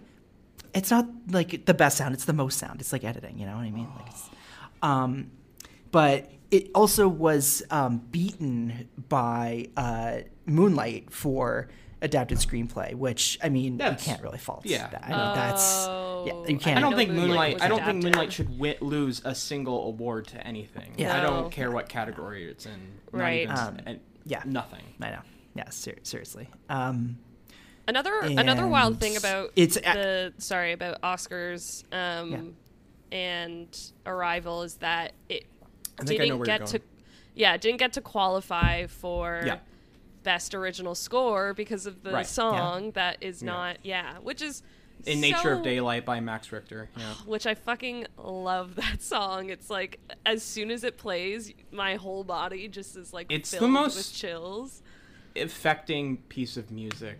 [0.74, 2.14] it's not like the best sound.
[2.14, 2.80] It's the most sound.
[2.80, 3.36] It's like editing.
[3.38, 3.88] You know what I mean?
[3.96, 4.30] Like, it's,
[4.84, 5.30] um,
[5.90, 11.68] but it also was um, beaten by uh, Moonlight for
[12.02, 14.62] adapted screenplay, which I mean, That's- you can't really fault.
[14.66, 14.88] yeah.
[14.88, 15.04] that.
[15.04, 16.78] I mean, that's yeah, Oh, you can't.
[16.78, 17.28] I don't think Moonlight
[17.58, 17.62] Moonlight.
[17.62, 18.02] I don't think.
[18.04, 20.92] Moonlight should wi- lose a single award to anything.
[20.96, 21.16] Yeah.
[21.18, 22.72] I don't care what category it's in.
[23.12, 23.42] Not Right.
[23.42, 24.42] even- Um, and yeah.
[24.44, 24.82] Nothing.
[25.00, 25.20] I know.
[25.54, 26.48] Yeah, ser- seriously.
[26.68, 27.18] Um,
[27.86, 32.54] Another another wild thing about it's a- the sorry about Oscars um,
[33.14, 35.46] and Arrival is that it
[36.00, 36.80] I think I know didn't get to
[37.34, 39.58] yeah didn't get to qualify for Yeah.
[40.24, 42.26] best original score because of the Right.
[42.26, 44.62] song that is not yeah which is
[45.06, 46.88] In Nature of Daylight by Max Richter.
[46.96, 47.14] Yeah.
[47.26, 49.50] which I fucking love that song.
[49.50, 53.68] It's like as soon as it plays, my whole body just is like It's the
[53.68, 54.82] most- chills.
[55.36, 57.18] affecting piece of music.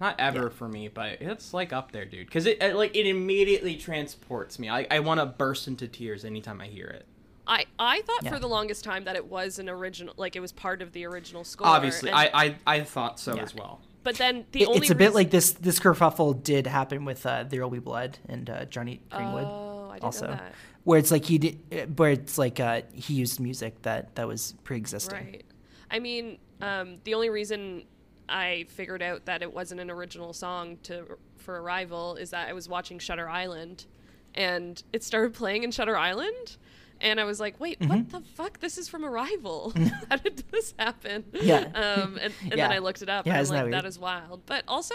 [0.00, 2.26] Not ever for me, but it's like up there, dude.
[2.26, 4.68] Because it, it like it immediately transports me.
[4.68, 7.06] I, I want to burst into tears anytime I hear it.
[7.46, 8.30] I I thought Yeah.
[8.32, 11.06] for the longest time that it was an original, like it was part of the
[11.06, 11.66] original score.
[11.66, 12.30] Obviously, and- I,
[12.66, 13.42] I I thought so Yeah.
[13.42, 13.80] as well.
[14.02, 15.52] But then the It- only it's a bit like this.
[15.52, 19.44] This kerfuffle did happen with uh, There'll Be Blood and uh, Jonny Greenwood.
[19.46, 20.54] Oh, I didn't also, know that.
[20.84, 24.54] where it's like he did, where it's like uh, he used music that that was
[24.64, 25.14] pre-existing.
[25.24, 25.44] Right.
[25.90, 27.84] I mean, um, the only reason
[28.28, 32.52] I figured out that it wasn't an original song to for Arrival is that I
[32.52, 33.86] was watching Shutter Island,
[34.34, 36.56] and it started playing in Shutter Island,
[37.00, 37.88] and I was like, "Wait, Mm-hmm.
[37.88, 38.58] what the fuck?
[38.60, 39.72] This is from Arrival.
[40.10, 41.68] How did this happen?" Yeah.
[41.74, 42.56] Um, and, and Yeah.
[42.68, 43.84] then I looked it up, Yeah, and I'm like, "That weird?
[43.86, 44.94] is wild." But also,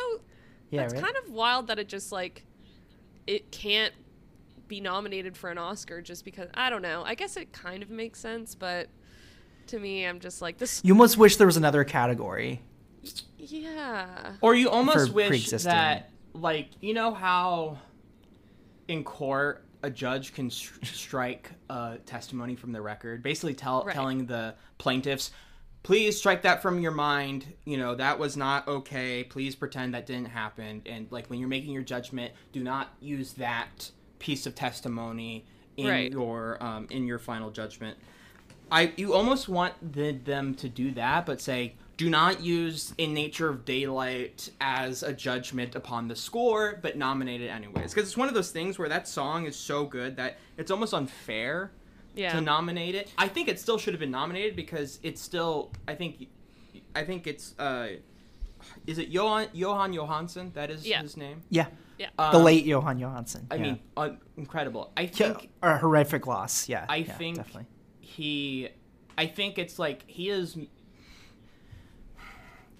[0.71, 1.03] Yeah, that's right?
[1.03, 2.43] kind of wild that it just like
[3.27, 3.93] it can't
[4.67, 7.03] be nominated for an Oscar just because I don't know.
[7.05, 8.89] I guess it kind of makes sense, but
[9.67, 10.81] to me, I'm just like this.
[10.83, 12.61] You almost wish there was another category.
[13.37, 14.33] Yeah.
[14.41, 17.77] Or you almost For wish that, like, you know how
[18.87, 23.95] in court a judge can s- strike a testimony from the record, basically tell Right.
[23.95, 25.31] telling the plaintiffs,
[25.83, 27.45] please strike that from your mind.
[27.65, 29.23] You know that was not okay.
[29.23, 30.83] Please pretend that didn't happen.
[30.85, 33.89] And like when you're making your judgment, do not use that
[34.19, 35.45] piece of testimony
[35.77, 36.11] in Right.
[36.11, 37.97] your um, in your final judgment.
[38.71, 43.13] I you almost want the, them to do that, but say do not use in
[43.13, 47.93] nature of daylight as a judgment upon the score, but nominate it anyways.
[47.93, 50.95] Because it's one of those things where that song is so good that it's almost
[50.95, 51.71] unfair
[52.15, 52.31] Yeah.
[52.33, 53.13] to nominate it.
[53.19, 55.71] I think it still should have been nominated because it's still.
[55.87, 56.27] I think,
[56.95, 57.53] I think it's.
[57.59, 57.89] uh
[58.87, 60.51] Is it Johan Johann Johannsson?
[60.53, 61.03] That is Yeah.
[61.03, 61.43] his name.
[61.51, 61.67] Yeah,
[61.99, 62.09] Yeah.
[62.17, 63.45] the Um, late Johann Johannsson.
[63.51, 63.61] I yeah.
[63.61, 64.91] mean, un- incredible.
[64.97, 66.67] I Yeah, think a horrific loss.
[66.67, 67.67] Yeah, I yeah, think definitely.
[67.99, 68.69] he
[69.17, 70.57] I think it's like he is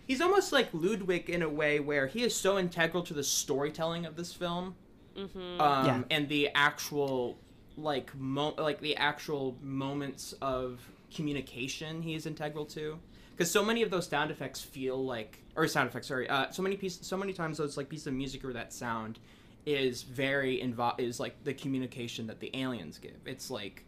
[0.08, 4.06] he's almost like Ludwig in a way where he is so integral to the storytelling
[4.06, 4.76] of this film.
[5.18, 5.60] Mm-hmm.
[5.62, 6.04] Um Yeah.
[6.10, 7.38] and the actual
[7.78, 10.80] like mo- like the actual moments of
[11.14, 12.98] communication he is integral to
[13.32, 16.62] because so many of those sound effects feel like or sound effects sorry uh, so
[16.62, 19.20] many pieces so many times those like pieces of music or that sound
[19.66, 23.86] is very invo- is like the communication that the aliens give it's like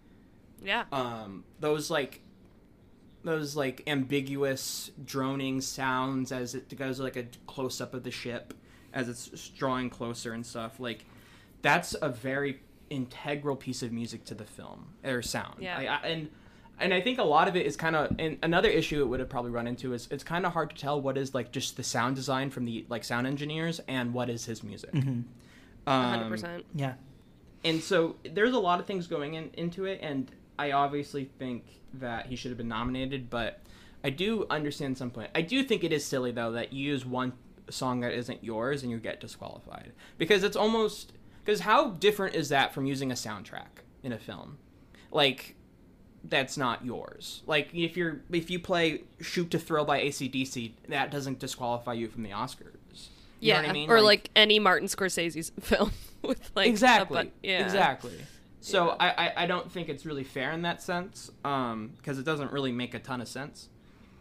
[0.64, 0.84] Yeah.
[0.92, 2.22] um those like
[3.24, 8.54] those like ambiguous droning sounds as it goes like a close up of the ship
[8.94, 11.06] as it's drawing closer and stuff like
[11.62, 12.60] that's a very
[12.90, 15.78] integral piece of music to the film or sound Yeah.
[15.78, 16.30] I, I, and
[16.80, 19.20] and I think a lot of it is kind of and another issue it would
[19.20, 21.78] have probably run into is it's kind of hard to tell what is like just
[21.78, 24.90] the sound design from the like sound engineers and what is his music.
[24.94, 25.26] Um,
[25.86, 26.64] 100%.
[26.76, 26.94] Yeah,
[27.64, 31.64] and so there's a lot of things going in, into it and i obviously think
[31.94, 33.62] that he should have been nominated but
[34.04, 35.30] i do understand some point.
[35.34, 37.34] I do think it is silly though that you use one
[37.70, 39.92] song that isn't yours and you get disqualified.
[40.18, 44.58] Because it's almost because how different is that from using a soundtrack in a film?
[45.12, 45.56] Like
[46.24, 47.42] that's not yours.
[47.46, 52.08] Like if you're if you play shoot to thrill by acdc that doesn't disqualify you
[52.08, 53.10] from the oscars.
[53.40, 53.56] You yeah.
[53.56, 53.90] know what i mean?
[53.90, 55.92] Or like, any Martin Scorsese's film
[56.22, 57.64] with like exactly bu- yeah.
[57.64, 58.18] exactly
[58.64, 58.96] so Yeah.
[59.00, 62.52] I, I i don't think it's really fair in that sense um because it doesn't
[62.52, 63.68] really make a ton of sense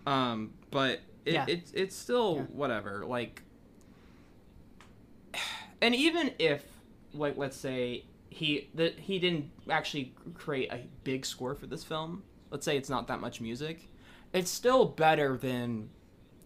[0.07, 1.45] um but it, Yeah.
[1.49, 3.43] it's it's still whatever like
[5.81, 6.65] and even if
[7.15, 12.23] like let's say he that he didn't actually create a big score for this film
[12.51, 13.89] let's say it's not that much music
[14.33, 15.89] it's still better than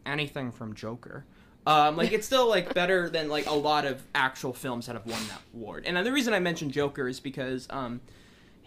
[0.05, 1.24] anything from joker
[1.66, 5.04] um, like it's still like better than like a lot of actual films that have
[5.06, 8.00] won that award and the reason i mentioned joker is because um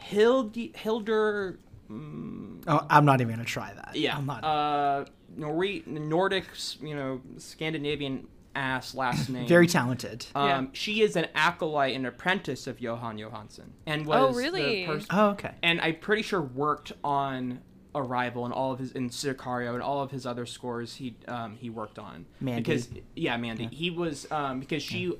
[0.01, 1.59] Hildi, hilder
[1.91, 3.95] oh, I'm not even gonna try that.
[3.95, 4.43] yeah I'm not.
[4.43, 5.05] uh
[5.37, 6.45] Nori- nordic
[6.81, 10.25] you know scandinavian ass last name Very talented.
[10.35, 10.65] um, Yeah.
[10.73, 14.85] She is an acolyte and apprentice of Johann Johannsson, and was Oh, the really?
[14.85, 15.51] pers- oh, okay.
[15.61, 17.59] and I'm pretty sure worked on
[17.99, 21.55] Arrival and all of his in Sicario and all of his other scores he um,
[21.57, 22.25] he worked on.
[22.39, 22.61] Mandy.
[22.61, 23.67] Because yeah, Mandy.
[23.71, 25.13] He was um, because she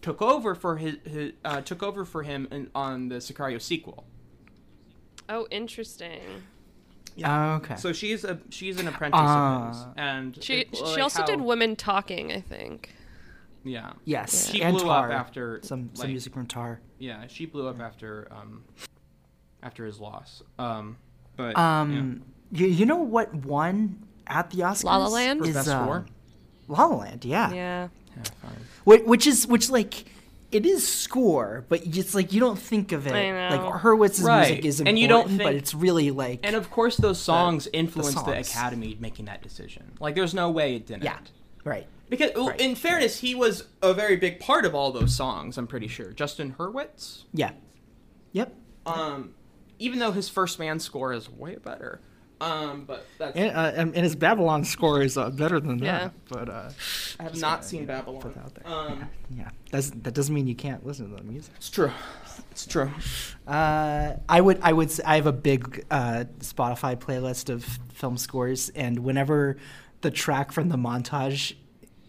[0.00, 4.04] took over for his, his uh, took over for him in, on the Sicario sequel.
[5.28, 6.20] Oh, interesting.
[7.24, 7.76] Oh, okay.
[7.76, 9.68] So she's a she's an apprentice Ah.
[9.68, 12.94] of his, and She it- she like also how- did Women Talking, I think.
[13.64, 15.12] yeah yes, She and blew up Tar.
[15.12, 16.80] after, some some music from Tar.
[16.98, 18.64] yeah she blew up after um
[19.62, 20.96] after his loss um
[21.36, 24.84] but Um, you, you know what won at the Oscars?
[24.84, 25.40] La La Land?
[25.40, 26.06] For is Best uh, Score?
[26.68, 27.24] La La Land.
[27.24, 27.52] Yeah.
[27.52, 27.88] Yeah.
[28.84, 30.04] Which, which is which like
[30.50, 33.56] it is score, but it's like you don't think of it I know.
[33.64, 34.48] like Hurwitz's Right.
[34.48, 37.64] music is important, And you don't but it's really like And of course, those songs
[37.64, 38.50] the influenced the, songs.
[38.50, 39.92] Academy making that decision.
[39.98, 41.04] Like, there's no way it didn't.
[41.04, 41.18] yeah,
[41.64, 41.86] right.
[42.10, 45.56] Because, well, in fairness, he was a very big part of all those songs.
[45.56, 46.12] I'm pretty sure.
[46.12, 47.22] Justin Hurwitz.
[47.32, 47.52] Yeah,
[48.32, 48.54] yep.
[48.84, 49.32] Um,
[49.82, 52.00] even though his first man score is way better.
[52.40, 55.98] Um, but that's And, uh, and his Babylon score is uh, better than Yeah.
[55.98, 56.12] that.
[56.28, 56.70] But uh,
[57.20, 58.20] I have not seen Babylon.
[58.20, 58.66] put that out there.
[58.66, 61.52] Um, yeah, that's, that doesn't mean you can't listen to the music.
[61.56, 61.92] it's true.
[62.50, 62.90] It's true.
[63.46, 67.62] Uh, I would, I would, I have a big uh, Spotify playlist of
[67.92, 69.56] film scores, and whenever
[70.00, 71.54] the track from the montage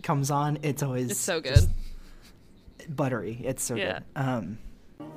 [0.02, 1.68] comes on, it's always It's so good.
[2.90, 3.40] buttery.
[3.44, 3.94] It's so Yeah.
[4.00, 4.04] good.
[4.16, 4.58] Um,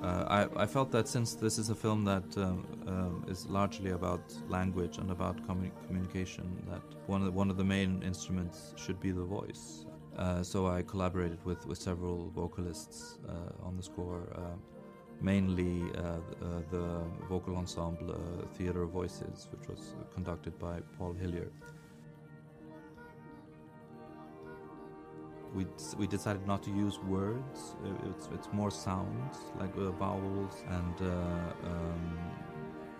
[0.03, 3.91] Uh, I, I felt that since this is a film that um, um, is largely
[3.91, 8.75] about language and about commu- communication, that one of the, one of the main instruments
[8.77, 9.87] should be the voice.
[10.17, 14.23] Uh, so I collaborated with, with several vocalists uh, on the score,
[15.21, 15.83] mainly
[16.71, 18.15] the vocal ensemble
[18.55, 21.51] Theatre of Voices, which was conducted by Paul Hillier.
[25.55, 25.67] We,
[25.99, 27.77] we decided not to use words.
[27.85, 32.19] Uh, It's, it's more sounds like uh, vowels and uh, um,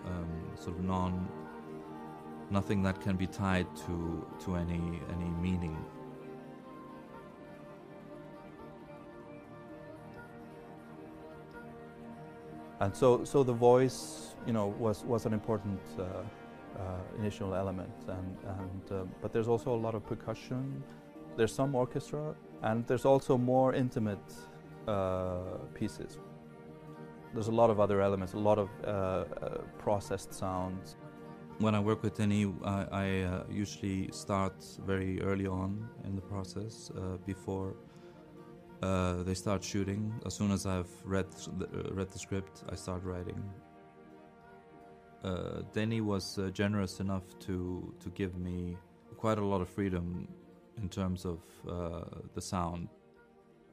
[0.05, 1.27] um, sort of non
[2.49, 5.77] nothing that can be tied to to any any meaning.
[12.79, 17.93] And so, so the voice, you know, was, was an important uh, uh, initial element.
[18.07, 20.83] And, and, um, but there's also a lot of percussion.
[21.37, 22.33] There's some orchestra,
[22.63, 24.33] and there's also more intimate
[24.87, 26.17] uh, pieces.
[27.31, 29.25] There's a lot of other elements, a lot of uh, uh,
[29.77, 30.95] processed sounds.
[31.59, 36.21] When I work with Denis, I, I uh, usually start very early on in the
[36.21, 37.75] process uh, before
[38.81, 40.19] uh, they start shooting.
[40.25, 41.27] As soon as I've read
[41.59, 43.43] the, read the script, I start writing.
[45.23, 48.77] Uh, Denis was generous enough to to give me
[49.17, 50.27] quite a lot of freedom
[50.81, 52.89] in terms of uh, the sound.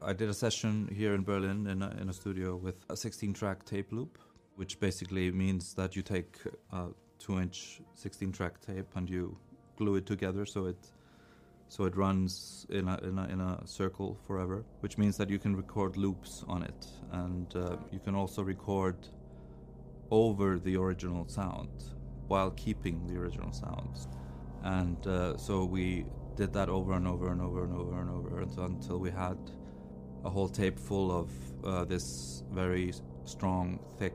[0.03, 3.65] I did a session here in Berlin in a, in a studio with a 16-track
[3.65, 4.19] tape loop,
[4.57, 6.37] which basically means that you take
[6.73, 6.89] a
[7.19, 9.37] two-inch 16-track tape and you
[9.77, 10.77] glue it together so it
[11.69, 15.39] so it runs in a, in a, in a circle forever, which means that you
[15.39, 18.97] can record loops on it, and uh, you can also record
[20.11, 21.71] over the original sound
[22.29, 24.07] while keeping the original sound.
[24.63, 28.41] And uh, so we did that over and over and over and over and over
[28.41, 29.39] until, we had
[30.25, 31.31] a whole tape full of
[31.65, 32.93] uh, this very
[33.25, 34.15] strong, thick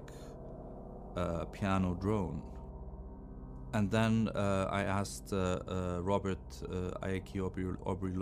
[1.15, 2.41] uh, piano drone.
[3.73, 8.13] And then uh, I asked uh, uh, Robert uh, Aiki Aubrey-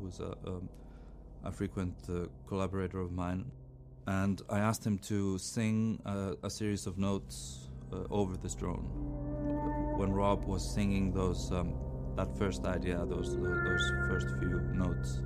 [0.00, 0.68] who's a, um,
[1.44, 3.50] a frequent uh, collaborator of mine,
[4.06, 7.66] and I asked him to sing uh, a series of notes
[8.10, 8.84] over this drone.
[9.96, 11.74] When Rob was singing those, um,
[12.20, 13.30] that first idea, those
[13.68, 15.22] those first few notes,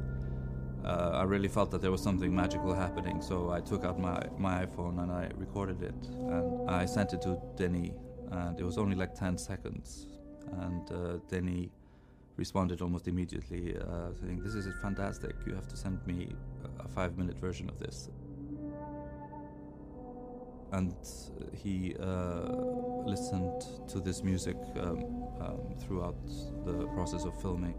[0.85, 3.21] uh, I really felt that there was something magical happening.
[3.31, 6.01] So I took out my my iPhone and I recorded it,
[6.35, 7.91] and I sent it to Denis,
[8.31, 9.89] and it was only like 10 seconds,
[10.65, 10.99] and uh,
[11.31, 11.71] Denis
[12.37, 15.35] responded almost immediately, uh, saying, "This is fantastic.
[15.47, 16.19] You have to send me
[16.87, 18.11] a five-minute version of this."
[20.75, 20.95] And
[21.53, 22.53] he uh,
[23.05, 26.27] listened to this music um, um, throughout
[26.65, 27.75] the process of filming.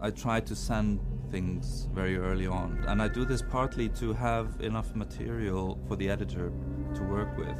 [0.00, 4.60] I try to send things very early on, and I do this partly to have
[4.60, 6.50] enough material for the editor
[6.94, 7.58] to work with.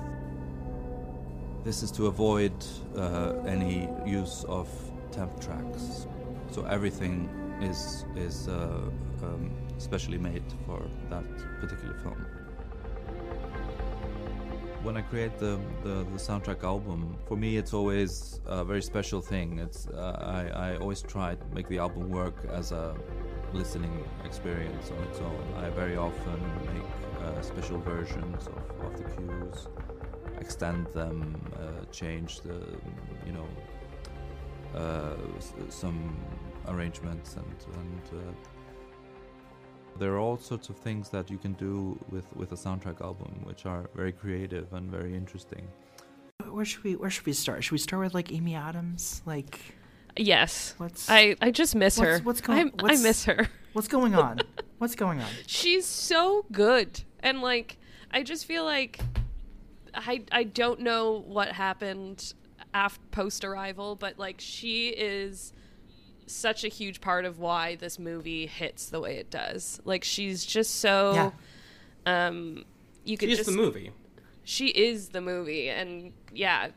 [1.65, 2.55] This is to avoid
[2.97, 4.69] uh, any use of
[5.13, 6.07] temp tracks,
[6.51, 7.29] so everything
[7.61, 8.91] is is uh,
[9.23, 11.25] um, specially made for that
[11.61, 12.27] particular film
[14.83, 19.21] when I create the, the, the soundtrack album, for me it's always a very special
[19.21, 19.59] thing.
[19.59, 22.97] It's uh, I, I always try to make the album work as a
[23.53, 25.45] listening experience on its own.
[25.57, 26.41] I very often
[26.75, 26.83] make
[27.23, 29.69] uh, special versions of, of the cues,
[30.41, 32.59] extend them, uh, change the
[33.27, 33.47] you know
[34.75, 35.17] uh,
[35.69, 36.17] some
[36.67, 38.52] arrangements and and.
[39.99, 43.41] There are all sorts of things that you can do with, with a soundtrack album,
[43.45, 45.69] which are very creative and very interesting.
[46.51, 47.63] where should we where should we start?
[47.65, 49.23] Should we start with like Amy Adams?
[49.27, 49.61] Like
[50.17, 50.75] Yes.
[50.79, 52.25] What's I I just miss what's- her.
[52.25, 52.59] What's going?
[52.59, 53.49] I'm- I miss her.
[53.75, 54.41] What's going on?
[54.79, 55.31] what's going on?
[55.47, 57.01] She's so good.
[57.21, 57.79] And like
[58.11, 59.01] I just feel like
[59.95, 62.35] I I don't know what happened
[62.75, 65.53] after post arrival, but like she is
[66.27, 69.81] such a huge part of why this movie hits the way it does.
[69.85, 71.13] Like she's just so
[72.07, 72.65] um
[73.05, 73.91] you could She's just the movie.
[74.45, 76.69] She is the movie and yeah,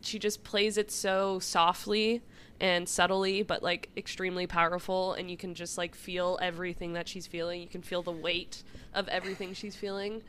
[0.00, 2.22] she just plays it so softly
[2.60, 7.26] and subtly but like extremely powerful and you can just like feel everything that she's
[7.26, 7.60] feeling.
[7.60, 10.22] You can feel the weight of everything she's feeling.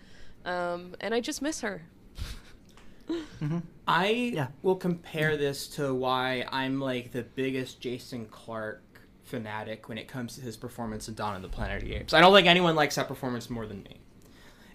[0.45, 1.83] Um and I just miss her.
[3.09, 3.59] Mm-hmm.
[3.87, 8.81] I will compare this to why I'm like the biggest Jason Clarke
[9.23, 12.13] fanatic when it comes to his performance in Dawn of the Planet of the Apes.
[12.13, 13.99] I don't think anyone likes that performance more than me.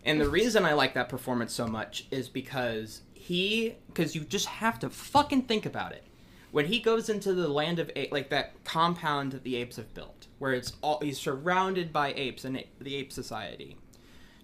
[0.04, 4.46] And the reason I like that performance so much is because he, because you just
[4.46, 6.04] have to fucking think about it.
[6.52, 10.26] When he goes into the land of like that compound that the apes have built,
[10.38, 13.76] where it's all he's surrounded by apes and the ape society.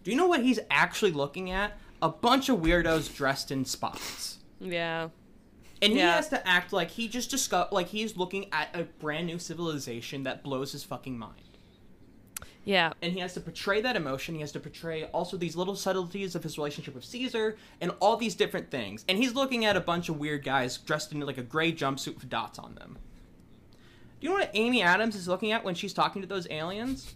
[0.04, 1.76] Do you know what he's actually looking at?
[2.02, 4.38] A bunch of weirdos dressed in spots.
[4.60, 5.08] Yeah.
[5.82, 9.26] And he has to act like he just discovered, like he's looking at a brand
[9.26, 11.42] new civilization that blows his fucking mind.
[12.64, 12.92] Yeah.
[13.00, 14.34] And he has to portray that emotion.
[14.34, 18.16] He has to portray also these little subtleties of his relationship with Caesar and all
[18.16, 19.04] these different things.
[19.08, 22.16] And he's looking at a bunch of weird guys dressed in like a gray jumpsuit
[22.16, 22.98] with dots on them.
[24.20, 27.14] Do you know what Amy Adams is looking at when she's talking to those aliens?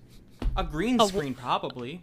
[0.56, 2.02] A green A screen, probably.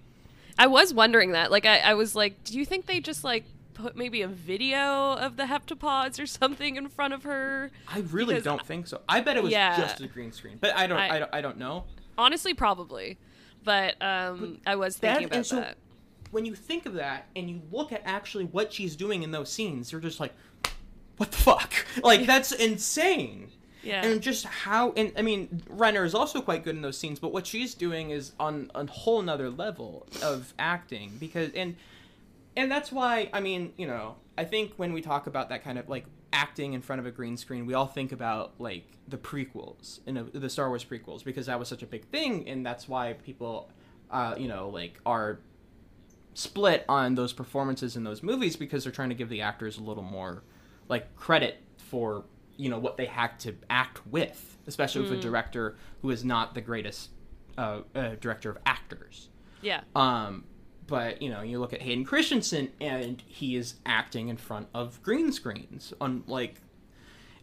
[0.60, 1.52] I was wondering that.
[1.52, 5.14] Like, I, I was like, do you think they just like put maybe a video
[5.14, 7.70] of the heptapods or something in front of her?
[7.88, 9.02] I really Because don't think so.
[9.08, 9.78] I bet it was Yeah.
[9.78, 10.98] just a green screen, but I don't.
[10.98, 11.34] I- I, don't.
[11.36, 11.84] I don't know.
[12.18, 13.18] Honestly, probably.
[13.64, 15.78] But um, I was thinking That- about so that.
[16.32, 19.52] when you think of that and you look at actually what she's doing in those
[19.52, 20.34] scenes, you're just like,
[21.18, 21.74] what the fuck?
[22.04, 23.52] Like that's insane.
[23.88, 24.06] Yeah.
[24.06, 27.32] And just how and I mean Renner is also quite good in those scenes, but
[27.32, 31.76] what she's doing is on a whole nother level of acting because and
[32.56, 35.78] and that's why I mean, you know, I think when we talk about that kind
[35.78, 39.18] of like acting in front of a green screen, we all think about like the
[39.18, 42.90] prequels, know, the Star Wars prequels, because that was such a big thing, and that's
[42.90, 43.72] why people,
[44.12, 45.40] uh, you know, like are
[46.34, 49.82] split on those performances in those movies because they're trying to give the actors a
[49.82, 50.44] little more
[50.88, 52.26] like credit for
[52.58, 55.22] you know what they had to act with, especially with a Mm.
[55.22, 57.10] director who is not the greatest
[57.58, 59.30] uh, uh, director of actors.
[59.62, 59.82] Yeah.
[59.96, 60.44] Um,
[60.86, 65.02] but you know, you look at Hayden Christensen, and he is acting in front of
[65.04, 66.62] green screens on like,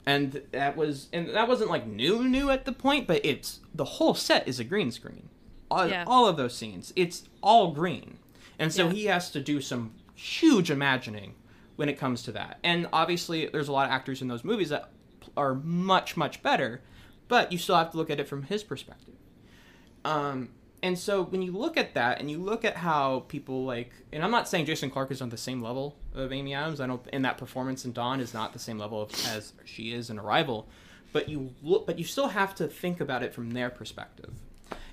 [0.07, 3.85] and that was and that wasn't like new new at the point, but it's the
[3.85, 5.29] whole set is a green screen.
[5.71, 6.05] All, Yeah.
[6.07, 8.19] all of those scenes, it's all green,
[8.59, 8.93] and so Yeah.
[8.93, 11.35] he has to do some huge imagining
[11.77, 12.61] when it comes to that.
[12.63, 14.91] And obviously, there's a lot of actors in those movies that
[15.37, 16.81] are much much better,
[17.29, 19.15] but you still have to look at it from his perspective.
[20.05, 20.51] Um,
[20.83, 24.23] and so when you look at that and you look at how people like, and
[24.23, 26.81] I'm not saying Jason Clarke is on the same level of Amy Adams.
[26.81, 29.93] I don't, and that performance in Dawn is not the same level of, as she
[29.95, 30.69] is in Arrival,
[31.13, 34.35] but you look, but you still have to think about it from their perspective.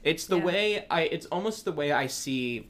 [0.04, 0.46] It's the Yeah.
[0.46, 2.70] way I, it's almost the way I see,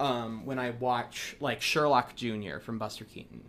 [0.00, 2.58] um, when I watch like Sherlock Jr.
[2.60, 3.42] from Buster Keaton.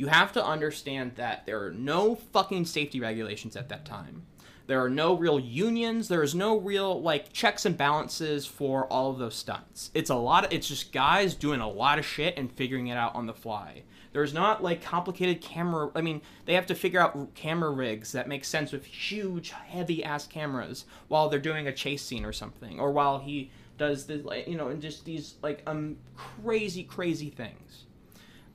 [0.00, 4.22] You have to understand that there are no fucking safety regulations at that time.
[4.66, 6.08] There are no real unions.
[6.08, 9.90] There is no real like checks and balances for all of those stunts.
[9.92, 12.96] It's a lot of it's just guys doing a lot of shit and figuring it
[12.96, 13.82] out on the fly.
[14.14, 15.90] There's not like complicated camera.
[15.94, 20.02] I mean, they have to figure out camera rigs that make sense with huge, heavy
[20.02, 24.16] ass cameras while they're doing a chase scene or something, or while he does the
[24.22, 27.84] like you know, and just these like um crazy, crazy things.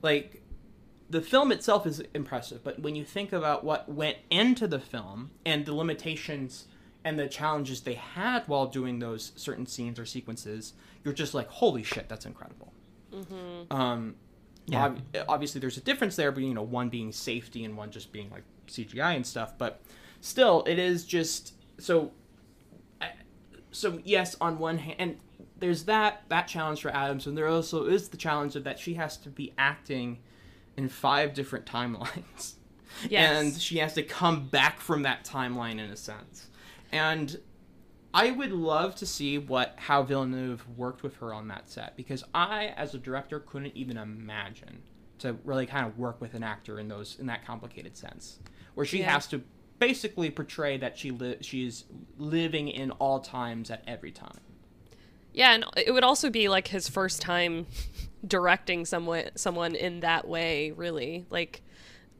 [0.02, 0.42] Like
[1.08, 5.30] the film itself is impressive, but when you think about what went into the film
[5.44, 6.66] and the limitations
[7.04, 10.72] and the challenges they had while doing those certain scenes or sequences,
[11.04, 12.72] you're just like, holy shit, that's incredible.
[13.12, 13.72] Mm-hmm.
[13.72, 14.16] Um,
[14.66, 14.86] Yeah.
[14.86, 18.10] ob- obviously, there's a difference there, but you know, one being safety and one just
[18.10, 19.56] being like CGI and stuff.
[19.56, 19.80] But
[20.20, 22.10] still, it is just so.
[23.70, 25.16] So yes, on one hand, and
[25.58, 28.94] there's that that challenge for Adams, and there also is the challenge of that she
[28.94, 30.18] has to be acting
[30.76, 32.54] in five different timelines.
[33.10, 33.44] Yes.
[33.54, 36.46] And she has to come back from that timeline in a sense.
[36.90, 37.38] And
[38.14, 42.24] I would love to see what how Villeneuve worked with her on that set because
[42.34, 44.82] I, as a director, couldn't even imagine
[45.18, 48.38] to really kind of work with an actor in those in that complicated sense,
[48.72, 49.12] where she Yeah.
[49.12, 49.42] has to
[49.78, 51.84] basically portray that she li- she's
[52.16, 54.40] living in all times at every time.
[55.34, 57.66] Yeah, and it would also be like his first time
[58.26, 61.26] directing someone someone in that way, really.
[61.30, 61.62] Like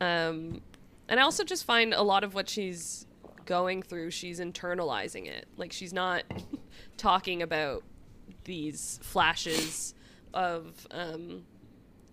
[0.01, 0.61] um
[1.09, 3.07] and I also just find a lot of what she's
[3.45, 5.47] going through, she's internalizing it.
[5.57, 6.25] Like she's not
[6.97, 7.85] talking about
[8.45, 9.95] these flashes
[10.35, 11.45] of um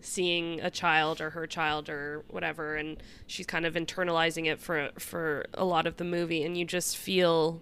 [0.04, 4.90] seeing a child or her child or whatever and she's kind of internalizing it for
[5.00, 7.62] for a lot of the movie and you just feel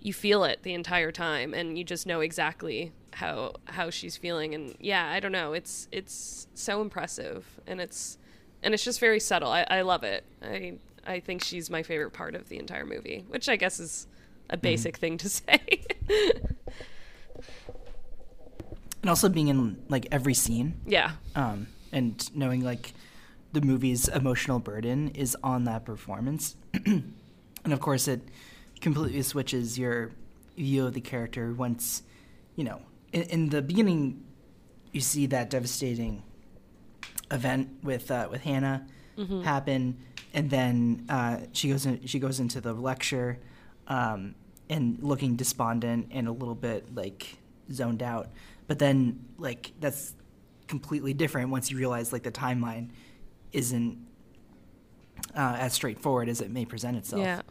[0.00, 4.54] you feel it the entire time and you just know exactly how how she's feeling.
[4.54, 5.52] And yeah i don't know.
[5.52, 8.18] It's it's so impressive and it's
[8.62, 9.50] and it's just very subtle.
[9.50, 10.24] I, I love it.
[10.42, 14.06] I i think she's my favorite part of the entire movie which i guess is
[14.50, 15.84] a basic thing to say.
[19.00, 20.74] And also being in like every scene.
[20.86, 21.12] Yeah.
[21.36, 22.92] Um and knowing like
[23.52, 26.56] the movie's emotional burden is on that performance.
[27.64, 28.20] And of course it
[28.80, 30.10] completely switches your
[30.56, 32.02] view of the character once
[32.56, 32.80] you know
[33.12, 34.24] in, in the beginning
[34.92, 36.22] you see that devastating
[37.30, 38.86] event with uh, with Hannah
[39.18, 39.42] Mhm.
[39.42, 39.98] happen
[40.32, 43.38] and then uh, she goes in, she goes into the lecture
[43.88, 44.34] um,
[44.70, 47.36] and looking despondent and a little bit like
[47.72, 48.28] zoned out.
[48.68, 50.14] But then like that's
[50.68, 52.90] completely different once you realize like the timeline
[53.52, 53.98] isn't
[55.34, 57.22] uh, as straightforward as it may present itself.
[57.22, 57.42] Yeah.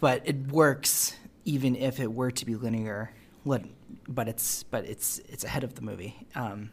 [0.00, 1.14] But it works
[1.44, 3.12] even if it were to be linear
[4.08, 6.26] but it's but it's it's ahead of the movie.
[6.34, 6.70] Um,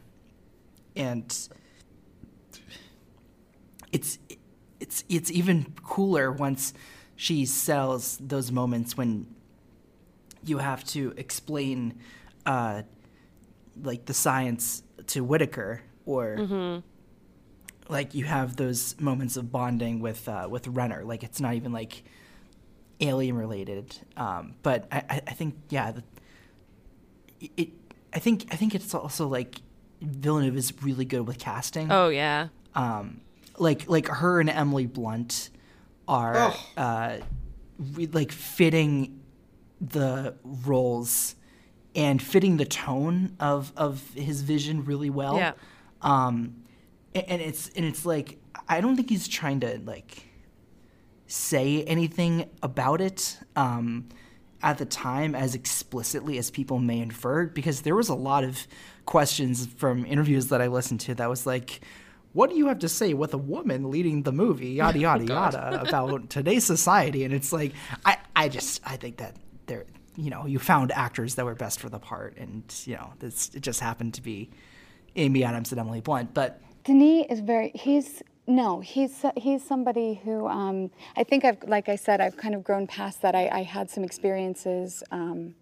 [0.96, 1.26] and
[3.92, 4.18] it's
[4.80, 6.72] it's it's even cooler once
[7.16, 9.26] she sells those moments when
[10.44, 11.98] you have to explain
[12.46, 12.82] uh,
[13.82, 16.82] like the science to Whitaker or Mhm.
[17.88, 21.04] like you have those moments of bonding with uh, with Renner.
[21.04, 22.02] Like it's not even like
[23.00, 26.02] alien related um, but I, I- I think yeah the,
[27.56, 27.70] it
[28.12, 29.56] I think I think it's also like
[30.00, 33.20] Villeneuve is really good with casting oh yeah um,
[33.58, 35.50] like like her and Emily Blunt
[36.08, 37.18] are uh,
[37.78, 39.20] re- like fitting
[39.80, 41.34] the roles
[41.94, 45.36] and fitting the tone of of his vision really well.
[45.36, 45.52] Yeah.
[46.00, 46.56] Um,
[47.14, 48.38] a- and it's and it's like
[48.68, 50.26] I don't think he's trying to like
[51.26, 54.08] say anything about it um,
[54.62, 58.66] at the time as explicitly as people may infer, because there was a lot of
[59.06, 61.80] questions from interviews that I listened to that was like,
[62.32, 65.26] "What do you have to say with a woman leading the movie?" Yada yada oh,
[65.26, 65.54] God.
[65.54, 67.72] yada about today's society, and it's like
[68.04, 69.36] I I just I think that
[69.66, 69.84] there
[70.16, 73.50] you know you found actors that were best for the part, and you know this
[73.54, 74.50] it just happened to be
[75.16, 77.70] Amy Adams and Emily Blunt, but Denis is very.
[77.74, 78.80] He's no.
[78.80, 82.86] He's he's somebody who um, I think I've like I said I've kind of grown
[82.86, 83.34] past that.
[83.34, 85.02] I, I had some experiences.
[85.10, 85.54] Um,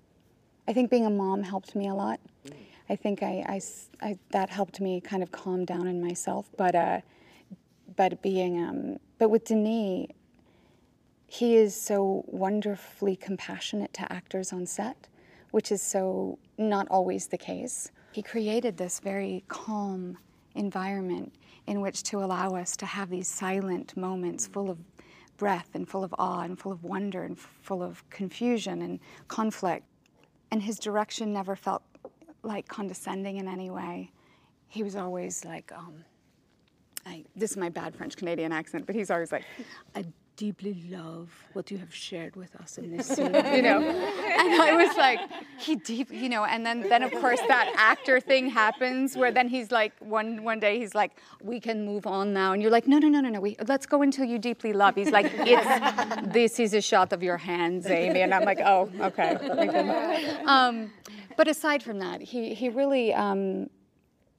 [0.68, 2.20] I think being a mom helped me a lot.
[2.88, 3.60] I think I, I
[4.06, 6.48] I- that helped me kind of calm down in myself.
[6.56, 7.00] But uh,
[7.96, 10.08] but being um, but with Denis,
[11.26, 15.06] he is so wonderfully compassionate to actors on set,
[15.50, 17.90] which is so not always the case.
[18.12, 20.18] He created this very calm
[20.56, 21.32] environment
[21.66, 24.78] in which to allow us to have these silent moments full of
[25.36, 29.84] breath and full of awe and full of wonder and full of confusion and conflict.
[30.50, 31.82] And his direction never felt
[32.42, 34.10] like condescending in any way.
[34.68, 36.04] He was always like, um,
[37.06, 39.44] I, this is my bad French Canadian accent, but he's always like,
[39.94, 40.04] I
[40.40, 43.78] deeply love what you have shared with us in this scene, you know.
[43.82, 45.20] And I was like,
[45.58, 46.46] he deep, you know.
[46.46, 50.58] And then, then of course that actor thing happens where then he's like, one one
[50.58, 51.12] day he's like,
[51.42, 53.84] we can move on now, and you're like, no, no, no, no, no, we let's
[53.84, 54.94] go until you deeply love.
[54.94, 58.90] He's like, it's this is a shot of your hands, Amy, and I'm like, oh,
[59.08, 59.32] okay.
[60.46, 60.90] Um,
[61.36, 63.12] but aside from that, he he really.
[63.12, 63.68] Um,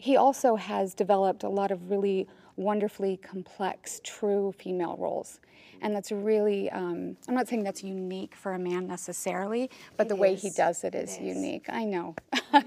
[0.01, 5.39] he also has developed a lot of really wonderfully complex, true female roles.
[5.81, 10.15] And that's really, um, I'm not saying that's unique for a man necessarily, but the
[10.15, 11.65] way he does it is unique.
[11.69, 12.15] I know.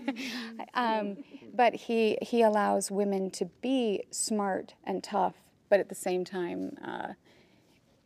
[0.75, 1.17] um,
[1.55, 5.35] but he, he allows women to be smart and tough,
[5.69, 7.13] but at the same time, uh,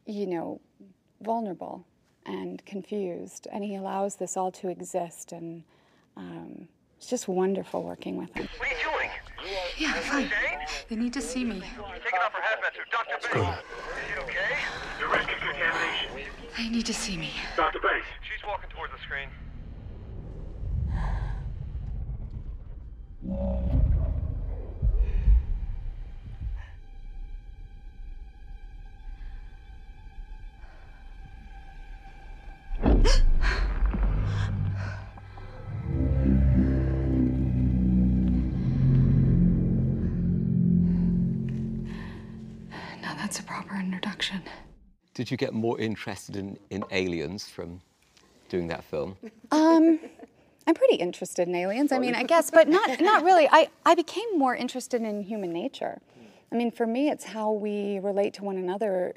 [0.04, 0.60] you know,
[1.22, 1.86] vulnerable
[2.26, 3.48] and confused.
[3.50, 5.32] And he allows this all to exist.
[5.32, 5.64] And
[6.16, 6.68] um,
[6.98, 8.48] it's just wonderful working with him.
[8.58, 9.10] What are you doing?
[9.78, 10.30] Yeah, I'm fine.
[10.88, 11.60] They need to see me.
[11.60, 12.90] Taking off her hazmat suit.
[12.90, 13.18] Dr.
[13.22, 13.62] Banks.
[14.04, 14.56] Is it okay?
[15.00, 16.32] The risk of contamination.
[16.56, 17.30] They need to see me.
[17.56, 17.78] Dr.
[17.80, 18.06] Banks.
[18.22, 19.28] She's walking towards the screen.
[43.68, 44.42] Proper introduction.
[45.14, 47.80] Did you get more interested in, in aliens from
[48.48, 49.16] doing that film?
[49.50, 49.98] Um,
[50.66, 51.92] I'm pretty interested in aliens.
[51.92, 53.48] I mean, I guess, but not not really.
[53.50, 56.00] I, I became more interested in human nature.
[56.52, 59.14] I mean, for me, it's how we relate to one another.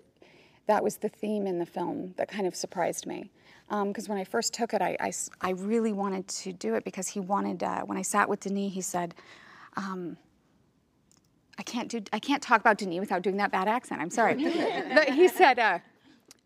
[0.68, 3.30] That was the theme in the film that kind of surprised me.
[3.70, 7.20] Because when I first took it, I I really wanted to do it because he
[7.20, 7.64] wanted.
[7.64, 9.14] Uh, when I sat with Denis, he said,
[9.78, 10.18] um,
[11.58, 12.02] "I can't do.
[12.14, 14.02] I can't talk about Denis without doing that bad accent.
[14.02, 14.36] I'm sorry."
[14.96, 15.60] but he said.
[15.60, 15.80] Uh,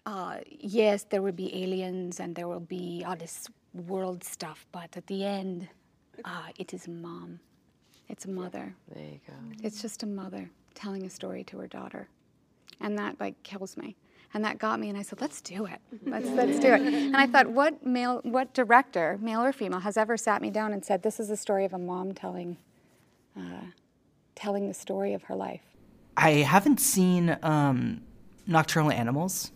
[0.05, 4.95] uh, yes, there will be aliens and there will be all this world stuff, but
[4.95, 5.67] at the end,
[6.23, 7.39] uh, it is mom.
[8.07, 8.75] It's a mother.
[8.93, 9.33] There you go.
[9.63, 12.07] It's just a mother telling a story to her daughter.
[12.81, 13.95] And that like kills me.
[14.33, 15.79] And that got me and I said, let's do it.
[16.05, 16.81] Let's let's do it.
[16.81, 20.73] And I thought, what male what director, male or female, has ever sat me down
[20.73, 22.57] and said, This is a story of a mom telling
[23.37, 23.67] uh,
[24.35, 25.61] telling the story of her life.
[26.17, 28.01] I haven't seen um,
[28.47, 29.51] Nocturnal Animals,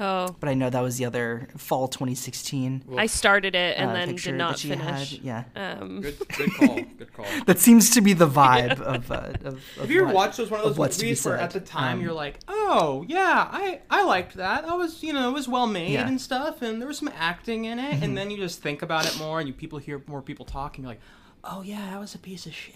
[0.00, 2.82] Oh, but I know that was the other fall 2016.
[2.98, 5.12] I started it and uh, then did not finish.
[5.12, 5.44] had, yeah.
[5.54, 6.80] Um, Good, good call.
[6.98, 7.26] Good call.
[7.46, 9.60] That seems to be the vibe of, uh, of, of.
[9.78, 11.98] Have you ever what- watched those one of those what's movies where at the time
[11.98, 14.66] Um, you're like, oh yeah, I I liked that.
[14.66, 16.00] That was you know it was well made Yeah.
[16.00, 16.08] Mm-hmm.
[16.08, 18.02] and stuff, and there was some acting in it.
[18.02, 20.84] And then you just think about it more, and you people hear more people talking.
[20.84, 21.02] And you're like,
[21.44, 22.74] oh yeah, that was a piece of shit.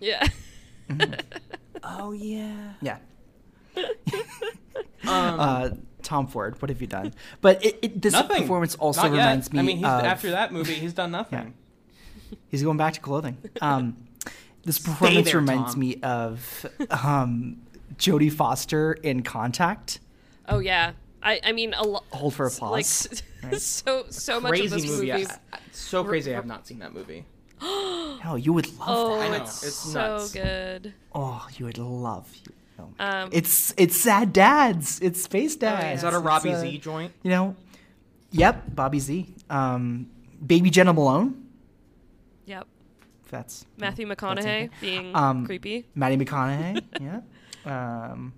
[0.00, 0.26] yeah.
[1.82, 2.72] Oh yeah.
[2.80, 2.98] Yeah.
[5.04, 5.70] Um, uh,
[6.02, 7.14] Tom Ford, what have you done?
[7.40, 8.42] But it, it, this nothing.
[8.42, 9.18] performance also Not yet.
[9.18, 11.54] reminds me I mean, he's, of after that movie, he's done nothing.
[12.48, 13.38] He's going back to clothing.
[13.60, 13.96] Um,
[14.64, 15.80] this performance there, reminds Tom.
[15.80, 17.58] me of um,
[17.96, 20.00] Jodie Foster in Contact.
[20.48, 20.92] Oh yeah.
[21.22, 22.04] I I mean a lot.
[22.10, 23.60] Hold for Like applause, s- right?
[23.60, 25.10] so so much of this movie.
[25.12, 25.26] movie.
[25.26, 26.32] I- I- so crazy.
[26.32, 27.24] I have not seen that movie.
[28.30, 29.26] Oh, you would love Oh, that.
[29.32, 30.32] I know, it's, it's so nuts.
[30.32, 30.92] good.
[31.14, 32.28] Oh, you would love.
[32.44, 32.94] You know.
[32.98, 35.00] Um, it's it's sad dads.
[35.00, 35.82] It's space dads.
[35.84, 35.92] yeah.
[35.94, 37.12] Is that a It's, Robbie Z joint?
[37.22, 37.56] You know.
[38.32, 39.34] Yep, Bobby Z.
[39.48, 40.10] Um,
[40.44, 41.46] Baby Jena Malone.
[42.46, 42.66] Yep.
[43.30, 44.70] That's Matthew that's McConaughey okay.
[44.80, 45.86] being Um, creepy.
[45.94, 46.82] Maddie McConaughey.
[47.00, 47.20] yeah.
[48.10, 48.32] Um,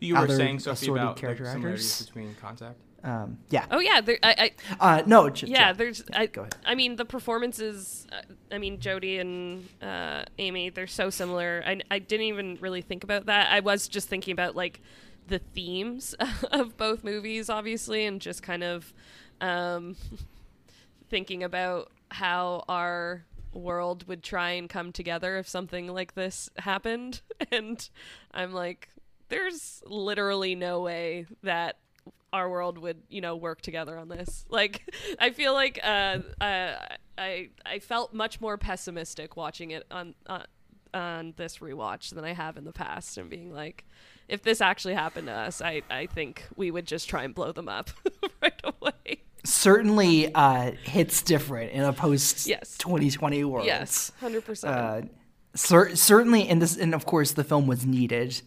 [0.00, 2.06] You were saying Sophie assorted about the character similarities actors.
[2.06, 2.78] between Contact.
[3.04, 3.66] Um, yeah.
[3.70, 4.50] Oh yeah, there, I,
[4.80, 5.28] I Uh, no.
[5.30, 6.56] j- yeah, there's I Go ahead.
[6.64, 11.62] I mean the performances uh, I mean Jodie and uh, Amy they're so similar.
[11.66, 13.52] I I didn't even really think about that.
[13.52, 14.80] I was just thinking about like
[15.28, 16.14] the themes
[16.50, 18.92] of both movies obviously and just kind of
[19.40, 19.96] um
[21.10, 27.20] thinking about how our world would try and come together if something like this happened
[27.52, 27.88] and
[28.32, 28.88] I'm like
[29.28, 31.78] there's literally no way that
[32.32, 34.82] our world would you know work together on this like
[35.20, 36.74] i feel like uh, uh
[37.16, 40.40] i i felt much more pessimistic watching it on uh,
[40.92, 43.84] on this rewatch than i have in the past and being like
[44.28, 47.52] if this actually happened to us i i think we would just try and blow
[47.52, 47.90] them up
[48.42, 52.76] right away certainly uh, hits different in a post Yes.
[52.78, 53.66] 2020 world.
[53.66, 55.02] yes 100% Uh,
[55.54, 58.40] cer- certainly, in this, and of course, the film was needed.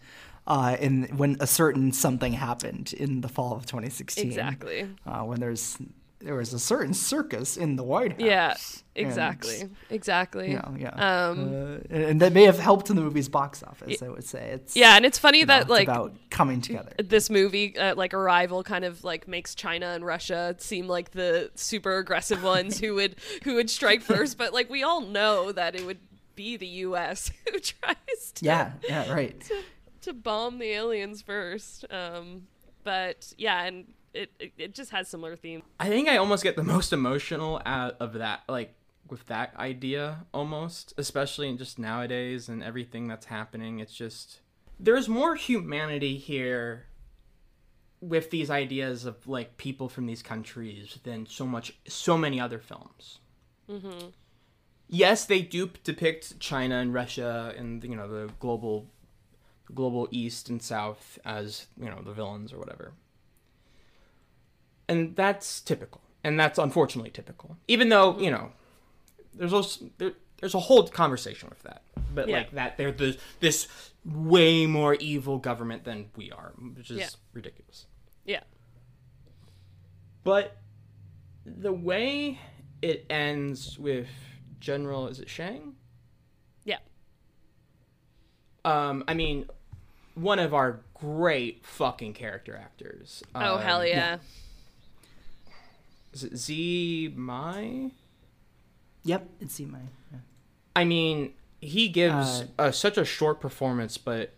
[0.48, 4.88] Uh, in when a certain something happened in the fall of 2016, Exactly.
[5.06, 5.78] uh, when there's
[6.20, 8.22] there was a certain circus in the White House.
[8.22, 8.56] yeah
[8.95, 11.28] and, exactly exactly Yeah, yeah.
[11.30, 14.02] um uh, and, and that may have helped in the movie's box office.
[14.02, 16.93] I would say it's yeah and it's funny you know, that like about coming together.
[16.98, 21.52] this movie uh, like arrival kind of like makes china and russia seem like the
[21.56, 25.76] super aggressive ones who would who would strike first but like we all know that
[25.76, 26.00] it would
[26.36, 29.39] be the us who tries to Yeah, yeah, right.
[29.41, 29.56] to,
[30.02, 32.43] to bomb the aliens first um
[32.84, 36.56] but yeah and it, it, it just has similar themes I think I almost get
[36.56, 38.74] the most emotional out of that, like
[39.10, 43.80] with that idea, almost, especially in just nowadays and everything that's happening.
[43.80, 44.41] It's just
[44.80, 46.86] there's more humanity here
[48.00, 52.60] with these ideas of like people from these countries than so much, so many other
[52.60, 53.20] films.
[53.70, 54.08] mm-hmm.
[54.89, 58.89] Yes, they do depict China and Russia and you know the global,
[59.74, 62.93] global East and South as you know the villains or whatever.
[64.88, 66.01] And that's typical.
[66.24, 67.57] And that's unfortunately typical.
[67.68, 68.51] Even though you know
[69.34, 71.82] there's also there, there's a whole conversation with that.
[72.13, 72.38] But Yeah.
[72.38, 73.68] like that they're the, this
[74.05, 77.09] way more evil government than we are which is Yeah.
[77.34, 77.86] ridiculous.
[78.26, 78.43] Yeah.
[80.24, 80.57] But
[81.45, 82.39] the way
[82.82, 84.07] it ends with
[84.59, 85.76] general is it shang?
[86.63, 86.80] Yeah.
[88.65, 89.47] Um i mean
[90.18, 94.18] one of our great fucking character actors oh Um, hell yeah.
[96.13, 97.91] is it z mai
[99.03, 99.80] Yep, it's Z my.
[100.11, 100.18] Yeah.
[100.76, 104.34] I mean, he gives Uh, uh, such a short performance, but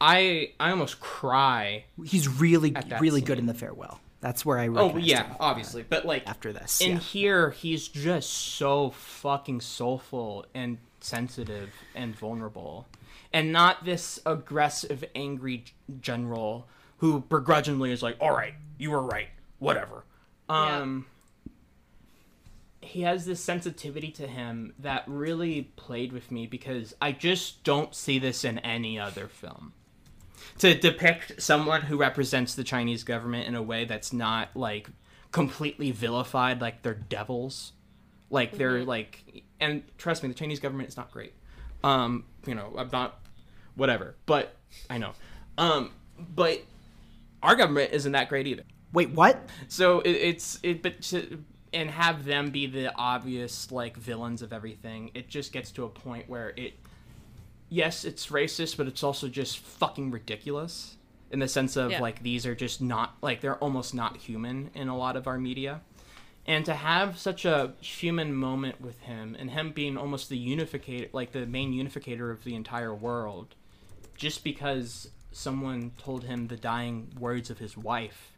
[0.00, 1.86] I I almost cry.
[2.04, 3.26] He's really really scene.
[3.26, 3.98] good in the farewell.
[4.20, 4.66] That's where I.
[4.66, 6.98] Really Oh yeah, him obviously, but like after this, in yeah.
[6.98, 12.86] here he's just so fucking soulful and sensitive and vulnerable,
[13.32, 15.64] and not this aggressive, angry
[16.00, 16.68] general
[16.98, 19.28] who begrudgingly is like, "All right, you were right,
[19.58, 20.04] whatever."
[20.48, 21.06] Um,
[22.80, 27.94] he has this sensitivity to him that really played with me because I just don't
[27.94, 29.72] see this in any other film
[30.58, 34.88] to depict someone who represents the Chinese government in a way that's not like
[35.30, 37.72] completely vilified, like they're devils,
[38.30, 41.32] like they're like, and trust me, the Chinese government is not great.
[41.84, 43.18] Um, you know, I'm not,
[43.74, 44.56] whatever, but
[44.90, 45.12] I know,
[45.58, 46.62] um, but
[47.42, 48.64] our government isn't that great either.
[48.92, 49.48] Wait, what?
[49.68, 51.42] So it, it's it, but to,
[51.72, 55.88] and have them be the obvious like villains of everything, it just gets to a
[55.88, 56.74] point where it
[57.68, 60.96] yes, it's racist, but it's also just fucking ridiculous
[61.30, 62.00] in the sense of Yeah.
[62.00, 65.38] like these are just not like they're almost not human in a lot of our
[65.38, 65.80] media.
[66.44, 71.08] And to have such a human moment with him and him being almost the unificator
[71.12, 73.54] like the main unificator of the entire world
[74.16, 78.32] just because someone told him the dying words of his wife.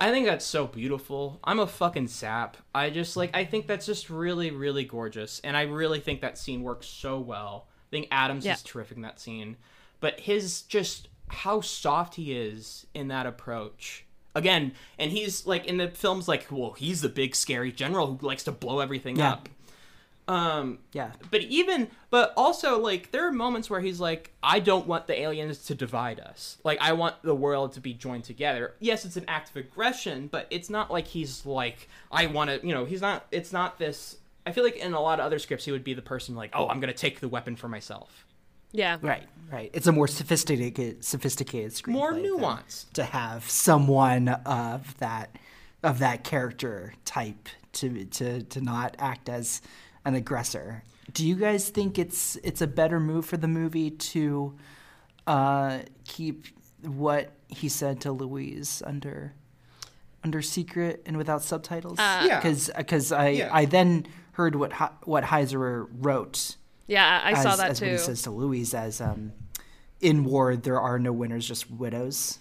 [0.00, 1.40] I think that's so beautiful.
[1.42, 2.56] I'm a fucking sap.
[2.74, 6.38] I just like I think that's just really really gorgeous and I really think that
[6.38, 7.66] scene works so well.
[7.68, 8.54] I think Adams Yeah.
[8.54, 9.56] is terrific in that scene.
[10.00, 14.04] But his just how soft he is in that approach.
[14.34, 18.26] Again, and he's like in the films like, well, he's the big scary general who
[18.26, 19.32] likes to blow everything Yeah.
[19.32, 19.48] up.
[20.28, 21.12] Um Yeah.
[21.30, 25.18] but even but also like there are moments where he's like i don't want the
[25.18, 29.16] aliens to divide us like i want the world to be joined together yes it's
[29.16, 32.84] an act of aggression but it's not like he's like i want to you know
[32.84, 35.72] he's not it's not this i feel like in a lot of other scripts he
[35.72, 38.26] would be the person like oh i'm gonna take the weapon for myself
[38.72, 38.98] Yeah.
[39.00, 39.70] Right, right.
[39.72, 41.92] It's a more sophisticated, sophisticated screenplay.
[41.92, 45.34] more nuanced to have someone of that
[45.82, 49.62] of that character type to to to not act as
[50.04, 50.82] an aggressor.
[51.12, 54.56] Do you guys think it's it's a better move for the movie to
[55.26, 56.46] uh, keep
[56.82, 59.34] what he said to Louise under
[60.24, 61.98] under secret and without subtitles?
[61.98, 62.40] Uh, Yeah.
[62.40, 63.50] because I Yeah.
[63.52, 67.86] I then heard what He- what Heisserer wrote Yeah, I I saw that as too.
[67.86, 69.32] what he says to Louise as um,
[70.00, 72.38] in war there are no winners, just widows,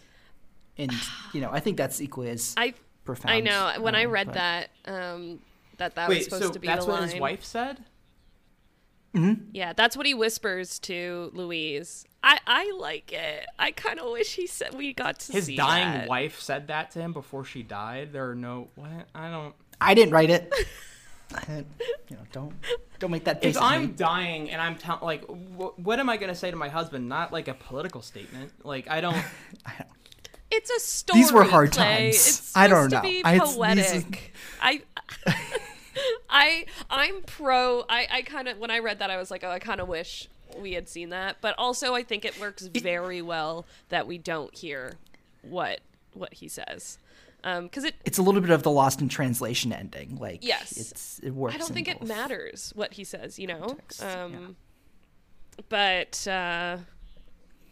[0.77, 0.91] and
[1.33, 2.73] you know I think that's equally as I
[3.05, 3.33] profound.
[3.33, 5.39] I know when I um, read but- that um,
[5.77, 7.09] that that was supposed so to be that's the what line.
[7.09, 7.83] his wife said
[9.15, 9.41] mm-hmm.
[9.51, 12.05] Yeah, that's what he whispers to Louise.
[12.23, 13.45] I I like it.
[13.57, 16.07] I kind of wish he said we got to his see dying that.
[16.07, 19.93] wife said that to him before she died there are no what i don't I
[19.93, 20.53] didn't write it.
[22.09, 22.53] You know, don't
[22.99, 23.57] don't make that face.
[23.57, 23.87] if I'm me.
[23.87, 27.09] dying and I'm tell- like, wh- what am I gonna say to my husband?
[27.09, 28.53] Not like a political statement.
[28.63, 29.13] Like I don't.
[29.65, 29.89] I don't.
[30.49, 31.19] It's a story.
[31.19, 32.03] These were hard Clay.
[32.05, 32.15] times.
[32.15, 32.97] It's I don't know.
[32.97, 33.39] To be I-
[33.75, 34.05] these.
[34.61, 34.81] I.
[36.29, 37.85] I I'm pro.
[37.89, 39.87] I I kind of when I read that I was like, oh, I kind of
[39.87, 40.27] wish
[40.57, 41.37] we had seen that.
[41.41, 44.93] But also, I think it works very well that we don't hear
[45.41, 45.81] what
[46.13, 46.97] what he says,
[47.43, 50.17] because it it's a little bit of the lost in translation ending.
[50.19, 50.77] Like Yes.
[50.77, 51.55] it's it works.
[51.55, 53.59] I don't think it matters what he says, you know.
[53.59, 54.23] contexts, yeah.
[54.23, 54.55] Um,
[55.69, 56.77] But uh,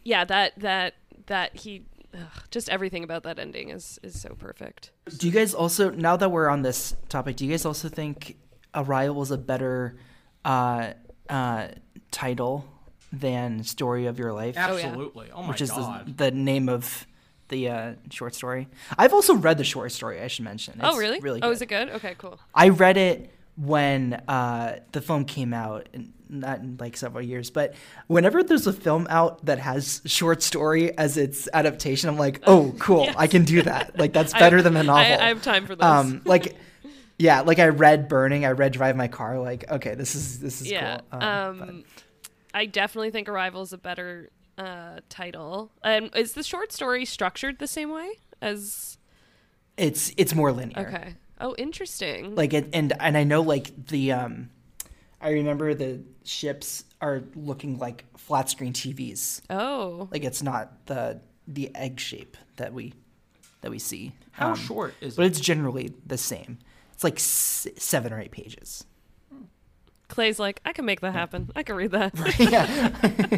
[0.04, 0.94] yeah, that that
[1.26, 1.84] that he
[2.16, 4.90] ugh, just everything about that ending is is so perfect.
[5.18, 7.36] Do you guys also now that we're on this topic?
[7.36, 8.36] Do you guys also think
[8.74, 9.96] Arrival is a better
[10.44, 10.92] uh,
[11.28, 11.68] uh,
[12.10, 12.64] title
[13.12, 14.56] than Story of Your Life?
[14.56, 15.30] Absolutely.
[15.32, 16.06] Oh, my which is god.
[16.06, 17.06] The, the name of
[17.48, 18.68] the uh, short story.
[18.98, 20.20] I've also read the short story.
[20.20, 20.80] I should mention.
[20.82, 21.20] oh It's really?
[21.20, 21.40] Really.
[21.42, 21.88] Oh, is it good?
[21.90, 22.38] Okay, cool.
[22.54, 27.50] I read it when uh, the film came out, and not in like several years,
[27.50, 27.74] but
[28.08, 32.74] whenever there's a film out that has short story as its adaptation, I'm like, oh,
[32.78, 33.14] cool, Yes.
[33.16, 33.98] I can do that.
[33.98, 35.02] Like that's I- better than a I- novel.
[35.20, 35.84] I have time for this.
[35.84, 36.56] Um, like,
[37.18, 39.38] yeah, like I read Burning, I read Drive My Car.
[39.38, 41.00] Like, okay, this is this is yeah.
[41.10, 41.22] cool.
[41.22, 42.02] Um, but-
[42.54, 45.70] I definitely think Arrival is a better uh, title.
[45.84, 48.08] And is the short story structured the same way
[48.42, 48.98] as?
[49.76, 50.88] it's it's more linear.
[50.88, 51.14] Okay.
[51.40, 52.34] Oh, interesting.
[52.34, 54.50] Like it, and and I know like the um,
[55.20, 59.42] I remember the ships are looking like flat screen TVs.
[59.50, 60.08] Oh.
[60.10, 62.94] Like it's not the the egg shape that we
[63.60, 64.12] that we see.
[64.38, 65.28] Um, How short is But it?
[65.28, 66.58] it's generally the same.
[66.92, 68.84] It's like s- seven or eight pages.
[70.08, 71.50] Clay's like, I can make that happen.
[71.56, 72.12] I can read that.
[72.38, 72.92] yeah.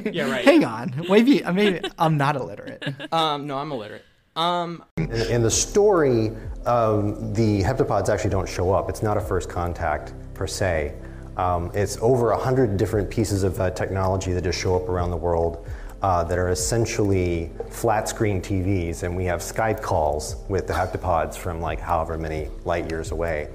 [0.13, 0.45] Yeah, right.
[0.45, 1.07] Hang on.
[1.09, 2.85] Maybe maybe I'm not illiterate.
[3.13, 4.05] Um, no, I'm illiterate.
[4.39, 6.31] Um, In, in the story,
[6.65, 8.89] um, the heptapods actually don't show up.
[8.89, 10.95] It's not a first contact per se.
[11.37, 15.11] Um, it's over a hundred different pieces of uh, technology that just show up around
[15.11, 15.67] the world.
[16.03, 21.37] uh, that are essentially flat screen TVs, and we have Skype calls with the heptapods
[21.37, 23.49] from like however many light years away.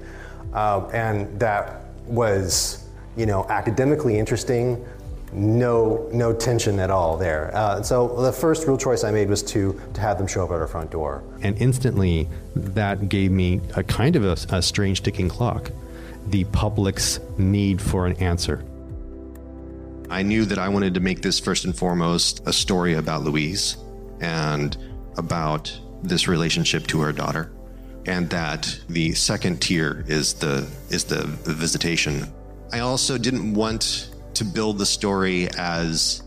[0.52, 4.84] Uh, and that was, you know, academically interesting,
[5.34, 7.50] no no tension at all there.
[7.54, 10.50] Uh, so the first real choice I made was to to have them show up
[10.50, 11.22] at our front door.
[11.42, 15.70] And instantly, that gave me a kind of a, a strange ticking clock.
[16.28, 18.64] The public's need for an answer.
[20.08, 23.76] I knew that I wanted to make this first and foremost a story about Louise
[24.20, 24.76] and
[25.16, 27.50] about this relationship to her daughter,
[28.06, 32.32] and that the second tier is the is the visitation.
[32.72, 36.22] I also didn't want to build the story as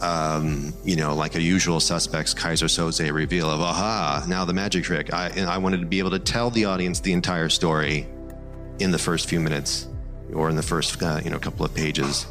[0.00, 4.84] um, you know, like a usual suspects Keyser Söze reveal of aha, now the magic
[4.84, 5.12] trick.
[5.12, 8.06] I, I wanted to be able to tell the audience the entire story
[8.80, 9.88] in the first few minutes
[10.32, 12.26] or in the first uh, you know couple of pages,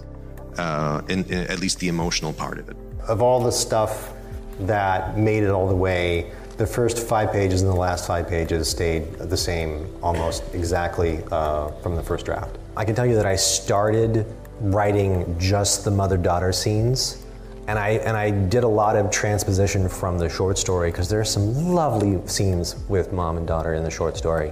[0.58, 2.76] uh, in, in at least the emotional part of it.
[3.08, 4.14] Of all the stuff
[4.62, 8.70] that made it all the way, the first five pages and the last five pages
[8.70, 12.58] stayed the same almost exactly uh, from the first draft.
[12.78, 14.26] I can tell you that I started
[14.62, 17.24] writing just the mother-daughter scenes
[17.68, 21.20] and I and I did a lot of transposition from the short story because there
[21.20, 24.52] are some lovely scenes with mom and daughter in the short story,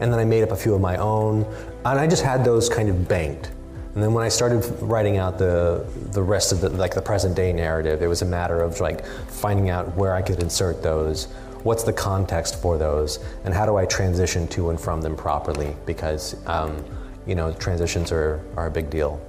[0.00, 1.44] and then I made up a few of my own,
[1.84, 3.50] and I just had those kind of banked.
[3.94, 7.34] And then when I started writing out the the rest of the like the present
[7.34, 11.26] day narrative, it was a matter of like finding out where I could insert those,
[11.64, 15.76] what's the context for those, and how do I transition to and from them properly
[15.84, 16.84] because um,
[17.26, 19.20] you know transitions are are a big deal.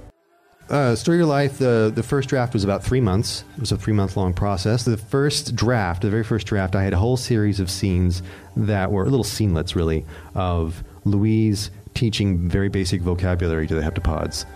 [0.70, 3.44] Uh, Story of Your Life, the, the first draft was about three months.
[3.56, 4.84] It was a three month long process.
[4.84, 8.22] The first draft, the very first draft, I had a whole series of scenes
[8.56, 14.46] that were little scenelets, really, of Louise teaching very basic vocabulary to the heptapods.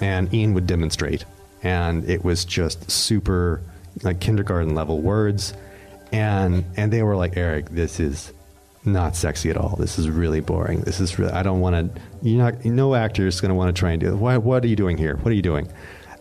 [0.00, 1.24] And Ian would demonstrate.
[1.62, 3.62] And it was just super,
[4.02, 5.54] like kindergarten level words.
[6.10, 8.32] And, and they were like, Eric, this is
[8.84, 9.76] not sexy at all.
[9.76, 10.80] This is really boring.
[10.80, 13.74] This is really, I don't want to, you're not, no actor is going to want
[13.74, 14.16] to try and do it.
[14.16, 15.16] Why, what are you doing here?
[15.16, 15.68] What are you doing?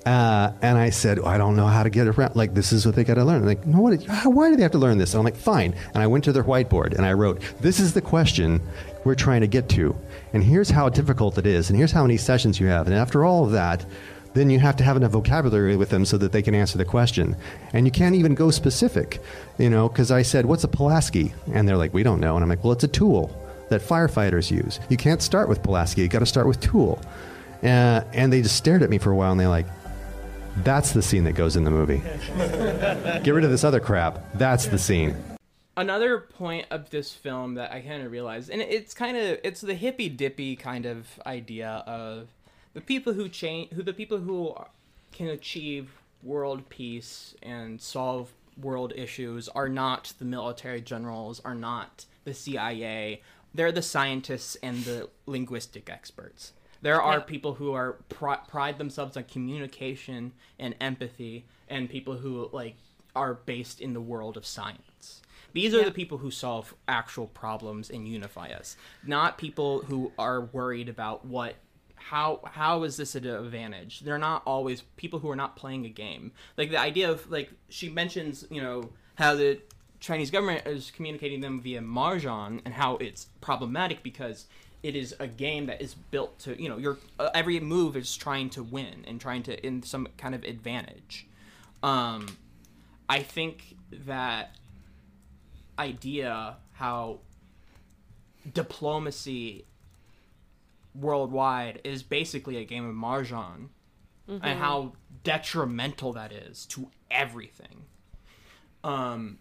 [0.05, 2.35] Uh, and I said, I don't know how to get around.
[2.35, 3.45] Like, this is what they got to learn.
[3.45, 5.13] Like, no, what, why do they have to learn this?
[5.13, 5.75] And I'm like, fine.
[5.93, 8.61] And I went to their whiteboard and I wrote, this is the question
[9.03, 9.95] we're trying to get to.
[10.33, 11.69] And here's how difficult it is.
[11.69, 12.87] And here's how many sessions you have.
[12.87, 13.85] And after all of that,
[14.33, 16.85] then you have to have enough vocabulary with them so that they can answer the
[16.85, 17.35] question.
[17.73, 19.19] And you can't even go specific,
[19.57, 21.33] you know, because I said, What's a Pulaski?
[21.53, 22.35] And they're like, We don't know.
[22.35, 23.37] And I'm like, Well, it's a tool
[23.69, 24.79] that firefighters use.
[24.89, 27.01] You can't start with Pulaski, you got to start with tool.
[27.63, 29.67] Uh, and they just stared at me for a while and they're like,
[30.57, 32.01] That's the scene that goes in the movie.
[33.23, 34.19] Get rid of this other crap.
[34.35, 35.15] That's the scene.
[35.77, 39.61] Another point of this film that I kind of realized, and it's kind of it's
[39.61, 42.27] the hippy dippy kind of idea of
[42.73, 44.55] the people who change who the people who
[45.11, 45.91] can achieve
[46.23, 53.21] world peace and solve world issues are not the military generals are not the CIA
[53.53, 56.53] they're the scientists and the linguistic experts.
[56.81, 62.49] There are people who are pri- pride themselves on communication and empathy and people who
[62.53, 62.75] like
[63.13, 65.21] are based in the world of science.
[65.51, 65.85] These are Yeah.
[65.85, 71.25] the people who solve actual problems and unify us not people who are worried about
[71.25, 71.55] what
[72.09, 74.01] how how is this an advantage?
[74.01, 76.31] They're not always people who are not playing a game.
[76.57, 79.59] Like the idea of like she mentions you know how the
[79.99, 84.47] chinese government is communicating them via mahjong and how it's problematic because
[84.81, 88.17] it is a game that is built to you know your uh, every move is
[88.17, 91.27] trying to win and trying to in some kind of advantage.
[91.83, 92.37] Um
[93.07, 94.55] i think that
[95.77, 97.19] idea how
[98.53, 99.65] diplomacy
[100.93, 103.69] worldwide is basically a game of mahjong
[104.27, 104.39] Mhm.
[104.43, 107.85] and how detrimental that is to everything
[108.83, 109.39] um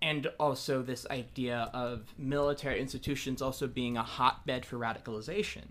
[0.00, 5.64] and also this idea of military institutions also being a hotbed for radicalization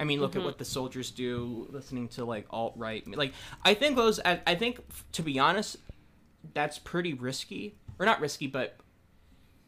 [0.00, 0.46] i mean look at Mhm.
[0.46, 3.32] what the soldiers do listening to like alt-right like
[3.64, 4.80] i think those i, I think
[5.12, 5.76] to be honest
[6.54, 8.78] that's pretty risky or not risky but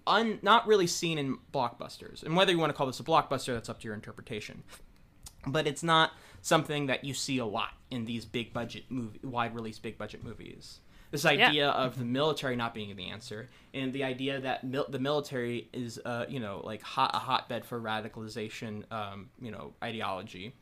[0.06, 2.22] un, not really seen in blockbusters.
[2.22, 4.62] And whether you want to call this a blockbuster, that's up to your interpretation.
[5.46, 6.12] But it's not
[6.42, 10.22] something that you see a lot in these big budget movie, wide release big budget
[10.24, 10.80] movies.
[11.10, 15.00] This idea of the military not being the answer, and the idea that mil- the
[15.00, 20.54] military is, uh, you know, like hot, a hotbed for radicalization, um, you know, ideology.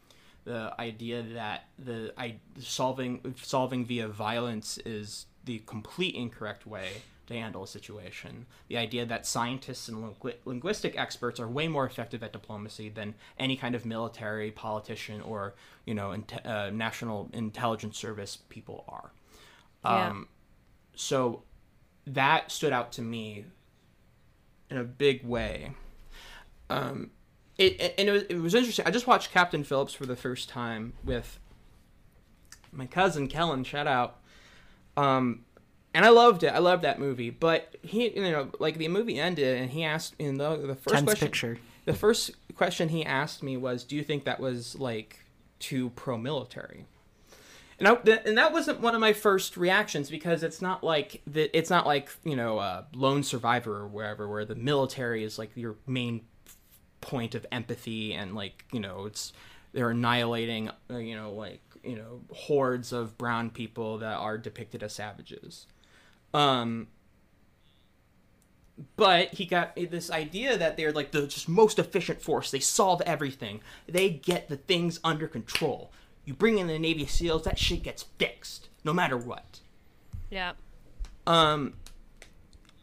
[0.45, 7.35] The idea that the I, solving solving via violence is the complete incorrect way to
[7.35, 8.47] handle a situation.
[8.69, 13.15] The idea that scientists and lingu- linguistic experts are way more effective at diplomacy than
[13.39, 15.55] any kind of military, politician, or
[15.87, 19.13] you know, inte- uh, national intelligence service people are.
[19.85, 20.09] Yeah.
[20.09, 20.29] Um,
[20.95, 21.45] so
[22.07, 23.45] that stood out to me
[24.71, 25.73] in a big way.
[26.69, 27.11] Um,
[27.57, 28.87] it, it- and it was, it was interesting.
[28.87, 31.39] I just watched Captain Phillips for the first time with
[32.73, 33.65] my cousin Kellen.
[33.65, 34.21] Shout out.
[34.97, 35.45] Um,
[35.95, 36.49] and I loved it.
[36.49, 37.31] I loved that movie.
[37.31, 40.95] But he, you know, like the movie ended, and he asked in the the first
[40.95, 41.27] Tense question.
[41.29, 41.59] picture.
[41.85, 45.21] The first question he asked me was, "Do you think that was like
[45.59, 46.87] too pro-military?"
[47.79, 51.23] And I, th- and that wasn't one of my first reactions because it's not like
[51.27, 55.39] the, it's not like you know uh, Lone Survivor or wherever where the military is
[55.39, 56.23] like your main
[57.01, 59.33] point of empathy and like you know it's
[59.73, 64.83] they're annihilating uh, you know like you know hordes of brown people that are depicted
[64.83, 65.67] as savages.
[66.35, 66.89] Um,
[68.97, 72.51] but he got this idea that they're like the just most efficient force.
[72.51, 73.61] They solve everything.
[73.89, 75.93] They get the things under control.
[76.25, 79.61] You bring in the Navy SEALs, that shit gets fixed, no matter what.
[80.31, 80.53] Yeah.
[81.27, 81.75] Um,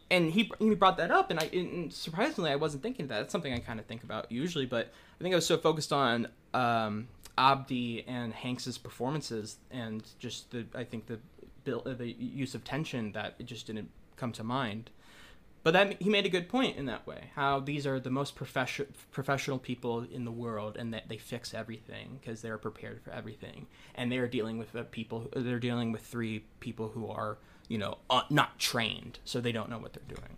[0.10, 3.20] and he he brought that up, and I and surprisingly I wasn't thinking that.
[3.20, 5.94] That's something I kind of think about usually, but I think I was so focused
[5.94, 7.08] on um,
[7.38, 11.20] Abdi and Hanks's performances and just the I think the
[11.66, 14.92] bil- uh, the use of tension that it just didn't come to mind.
[15.64, 17.32] But that he made a good point in that way.
[17.34, 21.56] How these are the most profession, professional people in the world, and that they fix
[21.56, 23.66] everything because they're prepared for everything,
[23.96, 25.28] and they're dealing with the people.
[25.36, 29.52] Uh, they're dealing with three people who are, you know, uh, not trained, so they
[29.52, 30.38] don't know what they're doing.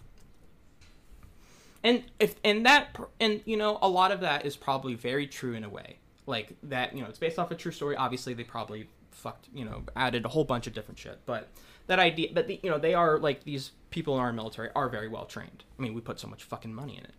[1.84, 5.56] And if and that and you know a lot of that is probably very true
[5.56, 6.95] in a way, like that.
[6.95, 7.98] You know, it's based off a true story.
[7.98, 11.50] Obviously, they probably fucked, you know, added a whole bunch of different shit, but
[11.88, 14.90] that idea but the, you know they are like these people in our military are
[14.90, 15.64] very well trained.
[15.78, 17.14] I mean we put so much fucking money in it.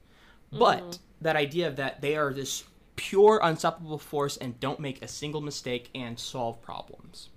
[0.52, 0.98] But Mhm.
[1.22, 2.64] that idea that they are this
[2.96, 7.28] pure unstoppable force and don't make a single mistake and solve problems.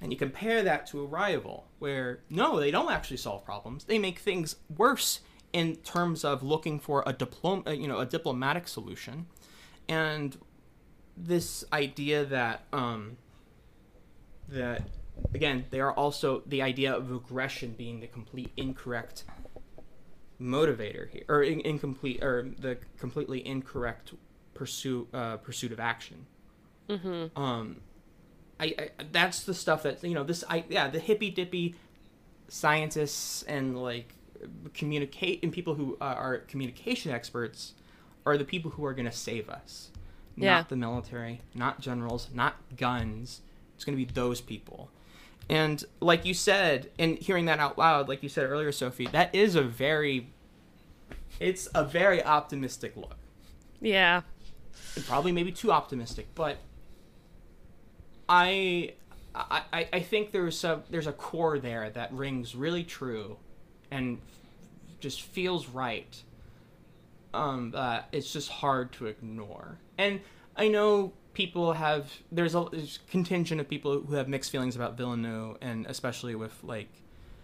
[0.00, 3.84] And you compare that to Arrival where no they don't actually solve problems.
[3.84, 5.20] They make things worse
[5.52, 9.26] in terms of looking for a diplom- uh, you know a diplomatic solution.
[9.88, 10.36] And
[11.16, 13.18] this idea that um
[14.48, 14.82] that
[15.34, 19.24] again they are also the idea of aggression being the complete incorrect
[20.40, 24.12] motivator here or in, incomplete or the completely incorrect
[24.54, 26.26] pursuit uh, pursuit of action
[26.88, 27.40] Mm-hmm.
[27.40, 27.80] um
[28.60, 31.74] I, I that's the stuff that you know this I yeah the hippy dippy
[32.48, 34.12] scientists and like
[34.74, 37.72] communicate and people who uh, are communication experts
[38.26, 39.90] are the people who are going to save us
[40.36, 40.56] Yeah.
[40.56, 43.40] not the military not generals not guns
[43.74, 44.90] it's going to be those people
[45.48, 49.34] and like you said and hearing that out loud like you said earlier sophie that
[49.34, 50.28] is a very
[51.40, 53.16] it's a very optimistic look
[53.80, 54.22] Yeah.
[55.06, 56.58] probably maybe too optimistic, but
[58.28, 58.94] I,
[59.34, 63.36] I, I- think there's a there's a core there that rings really true,
[63.90, 64.18] and
[65.00, 66.22] just feels right.
[67.34, 70.20] Um, that it's just hard to ignore, and
[70.56, 74.96] I know people have there's a there's contingent of people who have mixed feelings about
[74.96, 76.88] Villeneuve, and especially with like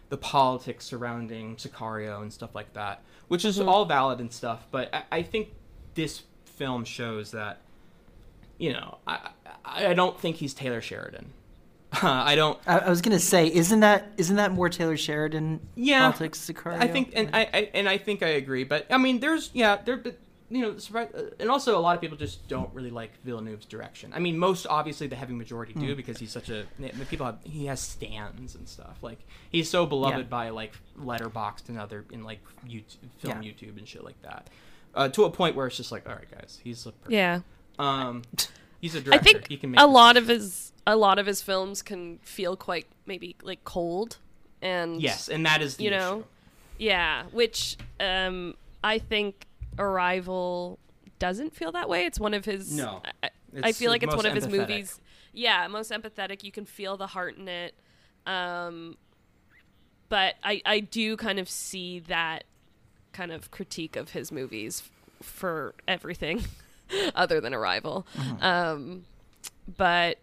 [0.09, 3.69] the politics surrounding Sicario and stuff like that, which is Mhm.
[3.69, 4.67] all valid and stuff.
[4.71, 5.49] But I, I think
[5.95, 7.61] this film shows that,
[8.59, 9.31] you know, I
[9.65, 11.33] I, I don't think he's Taylor Sheridan.
[11.93, 12.59] I don't.
[12.67, 16.39] I, I was gonna say, isn't that isn't that more Taylor Sheridan Yeah, politics?
[16.39, 16.79] Sicario?
[16.81, 18.63] I think, and I, I and I think I agree.
[18.65, 20.17] But I mean, there's yeah, there, but,
[20.51, 23.67] you know, surpri- uh, and also a lot of people just don't really like Villeneuve's
[23.67, 24.13] direction.
[24.13, 25.95] I mean, most obviously the heavy majority do Hmm.
[25.97, 26.67] because he's such a
[27.09, 28.99] people have he has stands and stuff.
[29.03, 29.21] Like
[29.51, 30.25] he's so beloved Yeah.
[30.25, 33.51] by like Letterboxd and other in like YouTube, film Yeah.
[33.53, 34.49] YouTube and shit like that.
[34.95, 37.13] Uh, to a point where it's just like, all right, guys, he's a perfect.
[37.13, 37.41] Yeah.
[37.79, 38.23] Um,
[38.81, 39.21] he's a director.
[39.21, 42.19] I think he can make a lot of his a lot of his films can
[42.23, 44.17] feel quite maybe like cold
[44.61, 46.25] and Yes, and that is the you know
[46.79, 49.47] yeah which um I think
[49.81, 50.79] Arrival
[51.19, 52.05] doesn't feel that way.
[52.07, 53.03] It's one of his No.
[53.23, 53.31] I,
[53.63, 54.51] I feel like it's one of his empathetic.
[54.69, 55.01] movies.
[55.33, 56.45] Yeah, most empathetic.
[56.45, 57.75] You can feel the heart in it.
[58.27, 58.97] Um
[60.09, 62.45] but I I do kind of see that
[63.13, 64.83] kind of critique of his movies
[65.21, 66.45] f- for everything
[67.15, 68.07] other than Arrival.
[68.15, 68.43] Mhm.
[68.43, 69.05] Um,
[69.77, 70.19] but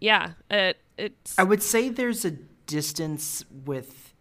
[0.00, 2.32] yeah, it it's I would say there's a
[2.66, 4.14] distance with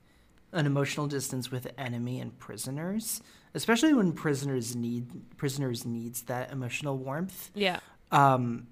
[0.52, 3.22] an emotional distance with enemy and prisoners,
[3.58, 7.52] especially when prisoners need prisoners needs that emotional warmth.
[7.56, 7.80] Yeah.
[8.12, 8.68] Um,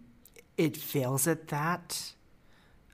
[0.57, 2.13] it fails at that.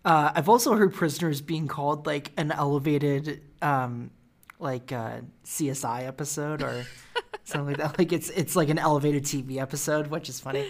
[0.03, 4.09] Uh, I've also heard prisoners being called like an elevated, um,
[4.57, 6.85] like uh, CSI episode or
[7.43, 7.99] something like that.
[7.99, 10.67] Like it's it's like an elevated TV episode, which is funny.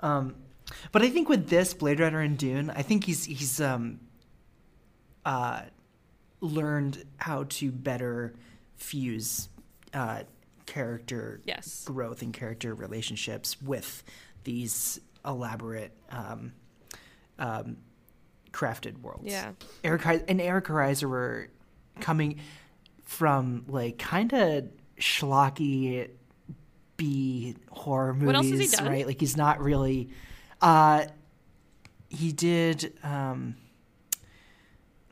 [0.00, 0.34] Um,
[0.92, 4.00] but I think with this Blade Runner and Dune, I think he's he's um,
[5.24, 5.62] uh,
[6.40, 8.34] learned how to better
[8.76, 9.48] fuse
[9.94, 10.24] uh,
[10.66, 11.84] character Yes.
[11.84, 14.02] growth and character relationships with
[14.44, 16.52] these elaborate um,
[17.38, 17.76] um,
[18.52, 19.24] crafted worlds.
[19.26, 19.52] Yeah.
[19.82, 21.48] Eric and Eric Heisserer were
[22.00, 22.40] coming
[23.02, 24.64] from like kind of
[24.98, 26.10] schlocky
[26.96, 28.86] B horror movies, What else has he done?
[28.86, 29.06] right?
[29.06, 30.10] Like he's not really.
[30.60, 31.06] Uh,
[32.08, 32.96] he did.
[33.02, 33.56] Um,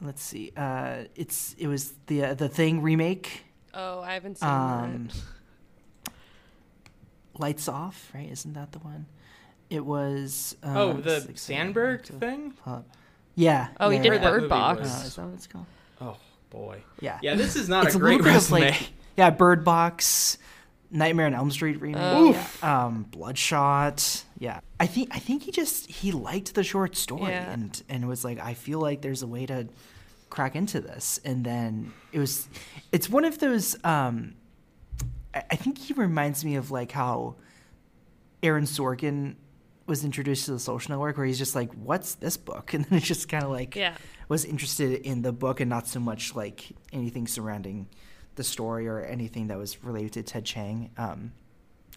[0.01, 0.53] let's see.
[0.57, 3.45] Uh, it's it was the uh, the thing remake.
[3.75, 5.23] Oh, I haven't seen Um, that.
[7.39, 8.31] Lights off, right?
[8.31, 9.07] Isn't that the one?
[9.71, 10.57] It was.
[10.63, 12.55] Uh, Oh, the like- Sandberg thing?
[13.35, 13.69] Yeah.
[13.81, 14.31] Oh, he yeah, did yeah.
[14.31, 14.81] Bird Box.
[14.81, 15.67] Uh, is that what it's called?
[16.01, 16.17] Oh
[16.51, 16.83] boy.
[17.01, 17.19] Yeah.
[17.23, 18.71] Yeah, this is not It's a great little bit of, resume.
[18.71, 20.37] like, yeah, Bird Box,
[20.91, 22.33] Nightmare on Elm Street remake, Oh.
[22.63, 24.25] yeah, um, Bloodshot.
[24.39, 27.51] Yeah, I think I think he just he liked the short story Yeah.
[27.51, 29.69] and and was like, I feel like there's a way to
[30.29, 32.49] crack into this, and then it was,
[32.91, 33.77] it's one of those.
[33.85, 34.35] Um,
[35.35, 37.37] I, think he reminds me of like how
[38.43, 39.37] Aaron Sorkin
[39.87, 42.99] was introduced to the social network where he's just like what's this book and then
[42.99, 43.95] it's just kind of like Yeah.
[44.29, 47.89] was interested in the book and not so much like anything surrounding
[48.37, 51.33] the story or anything that was related to ted chiang um,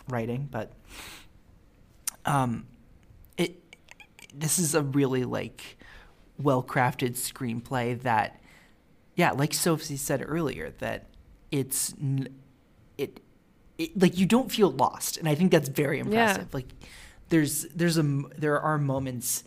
[0.10, 0.72] writing but
[2.26, 2.66] um,
[3.38, 3.62] it
[4.34, 5.78] this is a really like
[6.40, 8.41] well crafted screenplay that
[9.16, 11.06] yeah like sophie said earlier that
[11.52, 12.28] it's n-
[13.78, 16.68] it like you don't feel lost and i think that's very impressive like
[17.30, 18.04] there's there's a
[18.38, 19.44] there are moments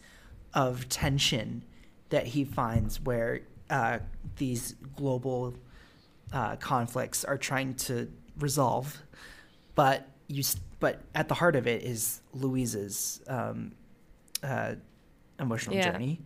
[0.54, 1.62] of tension
[2.10, 3.40] that he finds where
[3.70, 3.98] uh,
[4.36, 5.54] these global
[6.32, 9.02] uh, conflicts are trying to resolve,
[9.74, 10.42] but you
[10.80, 13.72] but at the heart of it is Louise's um,
[14.42, 14.74] uh,
[15.38, 15.92] emotional Yeah.
[15.92, 16.20] journey,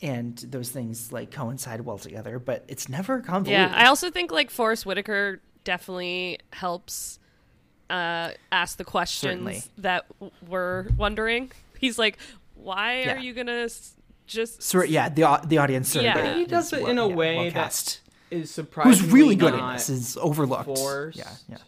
[0.00, 2.38] and those things like coincide well together.
[2.38, 3.70] But it's never convoluted.
[3.70, 7.18] Yeah, I also think like Forest Whitaker definitely helps
[7.90, 9.62] uh, ask the questions Certainly.
[9.78, 11.52] that w- we're wondering.
[11.78, 12.18] He's like,
[12.54, 13.14] "Why Yeah.
[13.14, 13.94] are you gonna s-
[14.26, 16.34] just?" Sort yeah, the the audience sort Yeah.
[16.34, 18.00] he does it in a way cast.
[18.30, 20.64] that is Who's surprisingly really good at this is overlooked.
[20.64, 21.18] Forced.
[21.18, 21.58] Yeah, yeah.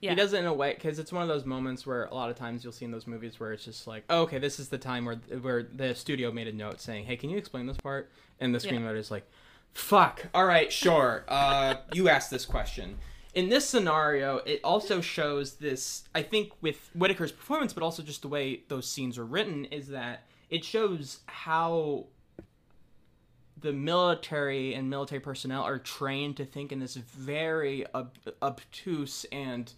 [0.00, 0.10] Yeah.
[0.10, 2.30] He does it in a way because it's one of those moments where a lot
[2.30, 4.68] of times you'll see in those movies where it's just like, oh, okay, this is
[4.68, 7.76] the time where where the studio made a note saying, hey, can you explain this
[7.78, 8.08] part?
[8.38, 8.90] And the Yeah.
[8.92, 9.28] is like,
[9.74, 12.98] fuck, all right, sure, uh, you asked this question.
[13.34, 16.04] In this scenario, it also shows this.
[16.14, 19.88] I think with Whitaker's performance, but also just the way those scenes are written, is
[19.88, 22.06] that it shows how
[23.60, 29.72] the military and military personnel are trained to think in this very ob- obtuse and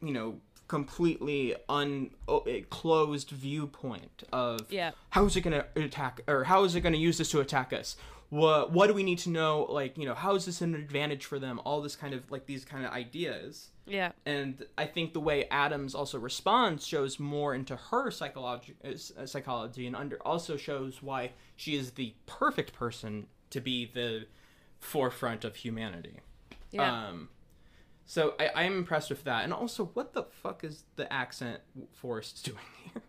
[0.00, 0.36] you know
[0.68, 2.10] completely un
[2.46, 4.92] eh, closed viewpoint of Yeah.
[5.10, 7.40] how is it going to attack or how is it going to use this to
[7.40, 7.96] attack us
[8.30, 11.24] what what do we need to know like you know how is this an advantage
[11.24, 14.12] for them all this kind of like these kind of ideas Yeah.
[14.26, 19.86] and I think the way Adams also responds shows more into her psychology, uh, psychology,
[19.86, 24.26] and under also shows why she is the perfect person to be the
[24.78, 26.20] forefront of humanity.
[26.70, 27.06] Yeah.
[27.08, 27.30] Um,
[28.04, 31.60] so I, I am impressed with that, and also, what the fuck is the accent
[31.92, 33.02] forest doing here?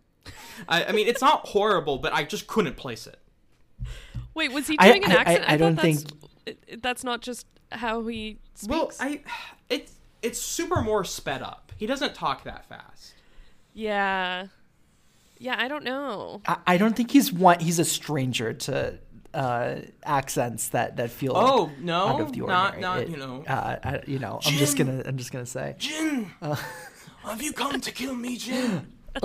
[0.68, 3.19] I, I mean, it's not horrible, but I just couldn't place it.
[4.34, 5.46] Wait, was he I- doing an I- I- accent?
[5.50, 6.04] I don't thought that's,
[6.46, 8.68] it- it- that's not just how he speaks.
[8.70, 9.22] Well, I
[9.70, 11.72] it's it's super more sped up.
[11.78, 13.14] He doesn't talk that fast.
[13.74, 14.48] yeah,
[15.38, 15.56] yeah.
[15.58, 16.42] I don't know.
[16.48, 17.60] I, I don't think he's one.
[17.60, 18.98] He's a stranger to
[19.34, 22.82] uh, accents that that feel Oh, no, out of the not- ordinary.
[22.82, 23.44] not, It- you know.
[23.48, 25.76] Uh, I, you know, I'm just gonna I'm just gonna say.
[25.80, 26.56] Jyn, Uh,
[27.24, 28.86] have you come to kill me, Jyn?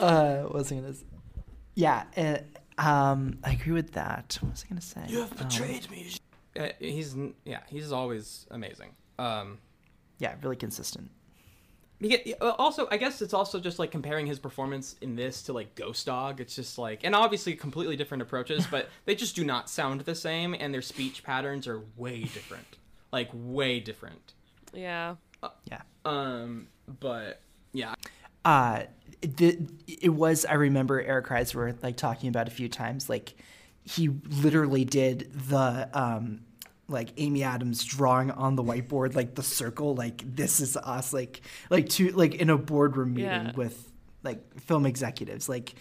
[0.00, 0.88] uh, was I gonna?
[0.90, 1.04] s-
[1.74, 2.38] Yeah, uh,
[2.78, 4.38] um, I agree with that.
[4.40, 5.02] What was I gonna say?
[5.08, 6.10] You have Um, betrayed me.
[6.58, 7.14] Uh, he's
[7.44, 8.94] yeah, he's always amazing.
[9.18, 9.58] Um,
[10.18, 11.10] yeah, really consistent.
[12.00, 15.52] you uh, also, I guess it's also just like comparing his performance in this to
[15.52, 16.40] like Ghost Dog.
[16.40, 20.14] It's just like, and obviously completely different approaches, but they just do not sound the
[20.14, 22.76] same, and their speech patterns are way different,
[23.12, 24.34] like way different.
[24.72, 25.16] Yeah.
[25.70, 25.82] Yeah.
[26.04, 26.68] Um,
[27.00, 27.40] but
[27.72, 27.94] yeah,
[28.44, 28.82] uh
[29.20, 33.34] the, it was i remember eric Heisserer like talking about a few times like
[33.84, 36.40] he literally did the um
[36.88, 41.40] like amy adams drawing on the whiteboard like the circle like this is us like
[41.70, 43.52] like to like in a boardroom meeting Yeah.
[43.56, 43.90] with
[44.22, 45.74] like film executives like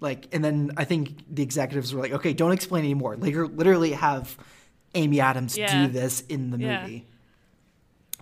[0.00, 3.92] like and then i think the executives were like okay don't explain anymore like literally
[3.92, 4.36] have
[4.94, 5.86] amy adams Yeah.
[5.86, 6.82] do this in the Yeah.
[6.82, 7.06] movie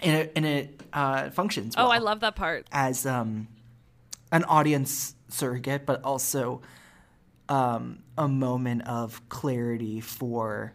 [0.02, 2.66] and it, and it uh, functions Oh, I love that part.
[2.72, 3.48] as um,
[4.32, 6.62] an audience surrogate, but also
[7.48, 10.72] um, a moment of clarity for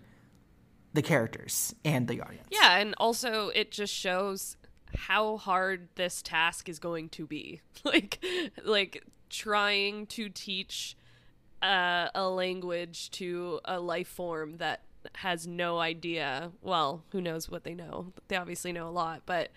[0.94, 2.48] the characters and the audience.
[2.52, 4.57] Yeah, and also it just shows
[4.95, 7.61] how hard this task is going to be.
[7.84, 8.23] like
[8.64, 10.95] like trying to teach
[11.61, 14.82] uh, a language to a life form that
[15.15, 16.52] has no idea.
[16.61, 18.14] Well, who knows what they know?
[18.27, 19.52] They obviously know a lot, but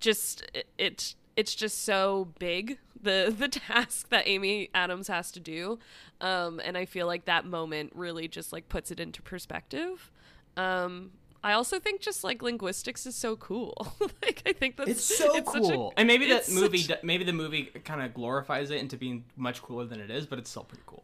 [0.00, 5.78] just it, it's just so big the the task that Amy Adams has to do,
[6.20, 10.10] um, and I feel like that moment really just like puts it into perspective.
[10.56, 11.10] Um,
[11.42, 13.94] I also think just like linguistics is so cool.
[14.22, 15.92] like I think that's It's so such a- cool.
[15.96, 19.60] And maybe that movie, such- maybe the movie kind of glorifies it into being much
[19.62, 21.02] cooler than it is, but it's still pretty cool.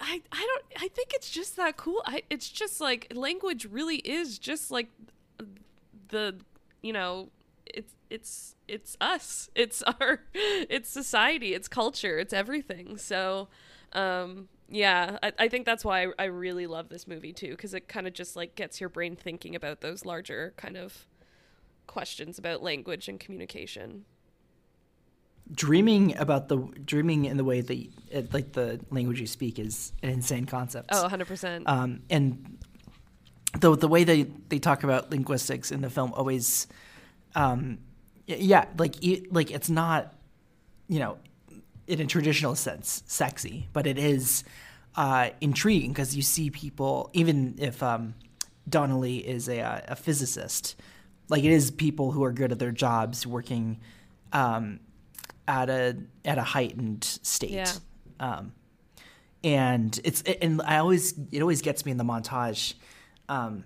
[0.00, 2.02] I, I don't I think it's just that cool.
[2.06, 4.88] I it's just like language really is just like
[6.10, 6.36] the
[6.82, 7.30] you know
[7.66, 9.50] it's it's it's us.
[9.54, 12.96] It's our it's society, it's culture, it's everything.
[12.98, 13.48] So
[13.92, 17.74] um yeah, I, I think that's why I, I really love this movie too, because
[17.74, 21.06] it kind of just like gets your brain thinking about those larger kind of
[21.86, 24.06] questions about language and communication.
[25.50, 29.92] Dreaming about the dreaming in the way that it, like the language you speak is
[30.02, 30.88] an insane concept.
[30.92, 31.64] Oh, 100%.
[31.66, 32.58] Um, and
[33.58, 36.66] the the way they they talk about linguistics in the film always,
[37.34, 37.78] um,
[38.26, 40.14] yeah, like e- like it's not,
[40.88, 41.18] you know,
[41.86, 44.44] in a traditional sense, sexy, but it is
[44.96, 48.14] uh, intriguing because you see people, even if um,
[48.68, 50.76] Donnelly is a, uh, a physicist,
[51.28, 53.80] like it is people who are good at their jobs working
[54.32, 54.80] um,
[55.48, 57.50] at a at a heightened state.
[57.50, 57.72] Yeah.
[58.20, 58.52] Um,
[59.44, 62.74] and it's and I always it always gets me in the montage,
[63.28, 63.64] um,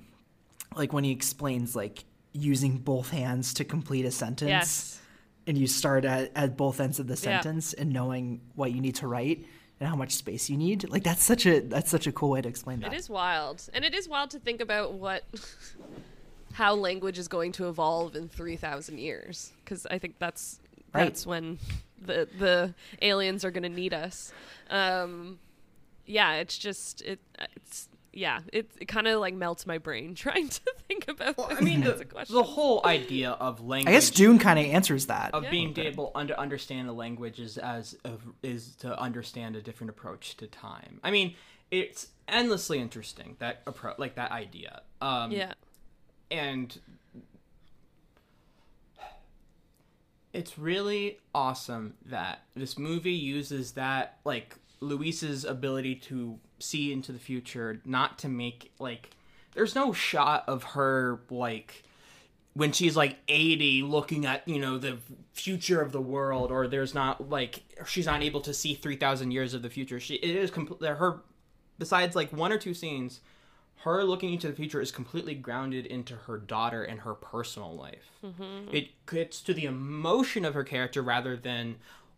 [0.74, 2.04] like when he explains like
[2.36, 5.00] using both hands to complete a sentence Yes.
[5.46, 7.40] and you start at, at both ends of the Yeah.
[7.40, 9.44] sentence and knowing what you need to write
[9.80, 12.40] and how much space you need like that's such a that's such a cool way
[12.42, 13.68] to explain that It is wild.
[13.74, 15.24] And it is wild to think about what
[16.54, 20.60] how language is going to evolve in 3000 years because I think that's
[20.94, 21.04] Right.
[21.06, 21.58] that's when
[22.00, 24.32] the the aliens are going to need us.
[24.70, 25.38] Um
[26.06, 27.18] yeah, it's just it
[27.56, 31.60] it's yeah, it, it kind of like melts my brain trying to think about I
[31.60, 33.88] mean, those the, kinds of the whole idea of language.
[33.88, 37.58] i guess dune kind of answers that of being able to understand a language is
[37.58, 41.00] as of, is to understand a different approach to time.
[41.04, 41.34] I mean,
[41.70, 44.82] it's endlessly interesting that approach, like that idea.
[45.00, 45.52] Um, Yeah.
[46.30, 46.76] and
[50.32, 57.18] it's really awesome that this movie uses that like Louise's ability to see into the
[57.18, 59.10] future, not to make like
[59.54, 61.82] there's no shot of her like
[62.54, 64.98] when she's like 80 looking at you know the
[65.32, 69.52] future of the world or there's not like she's not able to see 3000 years
[69.54, 71.20] of the future she it is complete her
[71.78, 73.20] besides like one or two scenes
[73.80, 78.10] her looking into the future is completely grounded into her daughter and her personal life
[78.24, 78.72] Mhm.
[78.72, 81.76] it gets to the emotion of her character rather than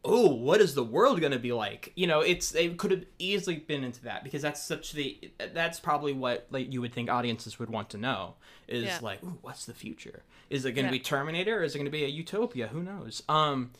[0.08, 1.92] oh what is the world going to be like?
[1.94, 5.78] You know it's it could have easily been into that because that's such the that's
[5.78, 8.34] probably what like you would think audiences would want to know
[8.66, 8.98] is Yeah.
[9.02, 10.22] like ooh, what's the future?
[10.50, 10.98] Is it going to Yeah.
[10.98, 12.68] be terminator or is it going to be a utopia?
[12.68, 13.22] Who knows?
[13.28, 13.72] Um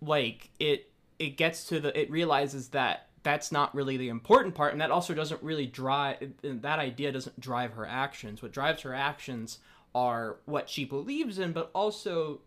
[0.00, 4.72] like it it gets to the it realizes that that's not really the important part
[4.72, 8.42] and that also doesn't really drive that idea doesn't drive her actions.
[8.42, 9.58] What drives her actions
[9.94, 12.40] are what she believes in but also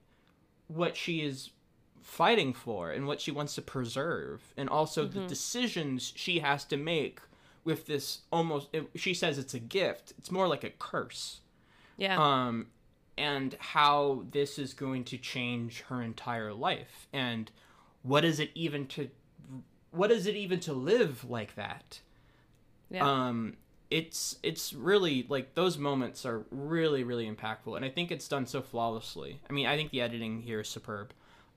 [0.68, 1.52] what she is
[2.06, 5.27] fighting for and what she wants to preserve and also the Mhm.
[5.27, 7.19] decisions she has to make
[7.64, 10.14] with this almost it, she says it's a gift.
[10.19, 11.41] It's more like a curse.
[11.98, 12.18] Yeah.
[12.22, 12.68] um
[13.18, 17.07] and how this is going to change her entire life.
[17.14, 17.49] And
[18.03, 19.10] what is it even to
[19.91, 22.02] what is it even to live like that?
[22.91, 23.03] Yeah.
[23.10, 23.57] um
[23.90, 27.76] it's it's really like those moments are really really impactful.
[27.76, 29.40] And i think it's done so flawlessly.
[29.49, 31.11] I mean i think the editing here is superb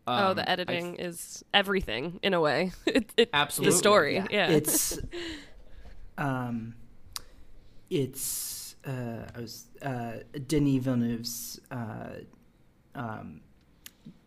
[0.09, 2.72] oh, Um, the I editing is everything in a way.
[2.86, 3.72] It, it, Absolutely.
[3.72, 4.14] The story.
[4.30, 4.48] Yeah.
[4.51, 4.98] it's
[6.18, 6.74] um
[7.90, 8.90] it's uh
[9.36, 10.12] i was uh
[10.47, 12.09] denis villeneuve's uh
[12.94, 13.40] um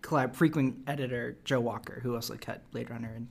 [0.01, 3.27] collab frequent editor joe walker who also cut blade runner and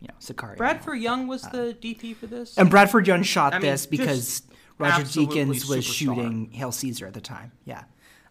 [0.00, 0.56] you know Sicario.
[0.56, 4.42] bradford young was the dp for this and bradford young shot I mean, this because
[4.78, 5.92] roger deakins was superstar.
[5.92, 7.84] shooting hail caesar at the time yeah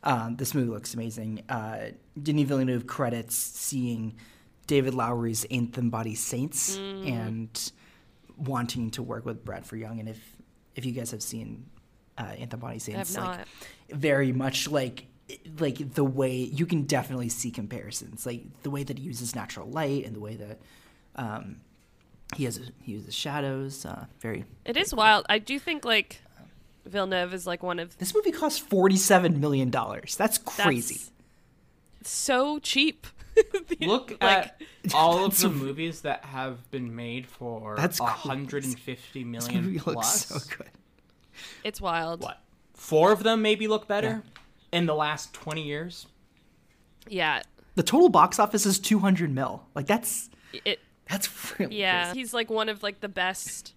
[0.03, 1.87] um, this movie looks amazing uh,
[2.21, 4.15] denis villeneuve credits seeing
[4.67, 7.11] david lowery's ain't them bodies saints Mm.
[7.11, 7.71] and
[8.37, 10.35] wanting to work with bradford young and if
[10.75, 11.65] if you guys have seen
[12.17, 13.47] uh, ain't them bodies saints have like
[13.89, 15.07] very much like
[15.59, 19.67] like the way you can definitely see comparisons like the way that he uses natural
[19.69, 20.59] light and the way that
[21.15, 21.57] um,
[22.35, 25.25] he has he uses shadows uh, very It is wild.
[25.29, 26.21] I do think like
[26.89, 30.15] Villeneuve is like one of This movie cost forty-seven million dollars.
[30.15, 31.01] That's crazy.
[31.99, 33.07] That's so cheap.
[33.81, 34.59] Look at
[34.93, 38.27] all of the movies that have been made for That's crazy.
[38.27, 40.69] 150 This million movie looks so good.
[41.63, 42.21] It's wild.
[42.21, 42.41] What?
[42.73, 44.23] Four of them maybe look better
[44.73, 46.05] in the last 20 years.
[47.07, 47.41] Yeah.
[47.75, 49.63] The total box office is two hundred mil.
[49.73, 50.29] Like that's
[50.65, 51.29] It that's
[51.59, 52.19] really Yeah, crazy.
[52.19, 53.73] he's like one of like the best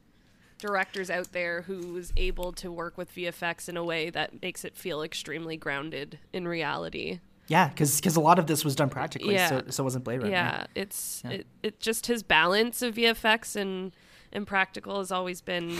[0.63, 4.77] directors out there who's able to work with VFX in a way that makes it
[4.77, 7.21] feel extremely grounded in reality.
[7.49, 9.49] Yeah, because a lot of this was done practically, Yeah.
[9.49, 10.31] so, so it wasn't Blade Runner.
[10.31, 11.31] Yeah, it's Yeah.
[11.33, 13.93] It, it just his balance of VFX and
[14.33, 15.77] and practical has always been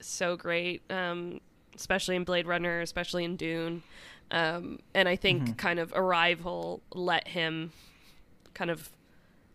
[0.00, 1.40] so great, um,
[1.76, 3.82] especially in Blade Runner, especially in Dune,
[4.30, 5.52] um, and I think Mm-hmm.
[5.54, 7.72] kind of Arrival let him
[8.54, 8.88] kind of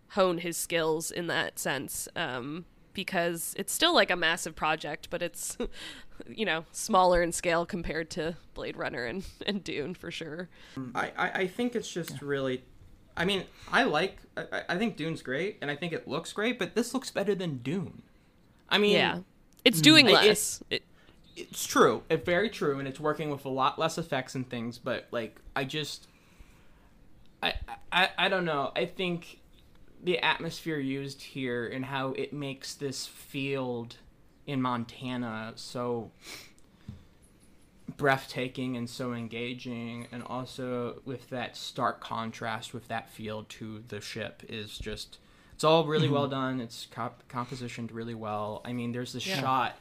[0.09, 2.07] hone his skills in that sense.
[2.15, 2.65] Um,
[2.95, 5.57] because it's still like a massive project, but it's,
[6.27, 10.49] you know, smaller in scale compared to Blade Runner and, and Dune for sure.
[10.95, 12.63] I, I, I think it's just really.
[13.17, 14.17] I mean, I like.
[14.35, 17.35] I, I think Dune's great, and I think it looks great, but this looks better
[17.35, 18.01] than Dune.
[18.67, 19.19] I mean, Yeah.
[19.63, 20.15] It's doing mm.
[20.15, 20.63] I- it- less.
[20.69, 20.83] It-
[21.37, 22.03] it's true.
[22.09, 24.77] It's very true, and it's working with a lot less effects and things.
[24.77, 26.07] But like, I just,
[27.43, 27.55] I,
[27.91, 28.71] I, I don't know.
[28.73, 29.39] I think
[30.05, 33.97] the atmosphere used here and how it makes this field
[34.47, 36.11] in Montana so
[37.97, 44.01] breathtaking and so engaging, and also with that stark contrast with that field to the
[44.01, 45.17] ship is just.
[45.53, 46.11] It's all really Mhm.
[46.11, 46.59] well done.
[46.59, 48.61] It's comp- compositioned really well.
[48.65, 49.39] I mean, there's this Yeah.
[49.39, 49.77] shot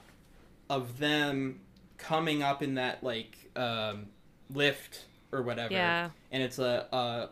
[0.70, 1.60] of them
[1.98, 4.06] coming up in that like um,
[4.50, 6.10] lift or whatever, Yeah.
[6.32, 7.30] and it's a, a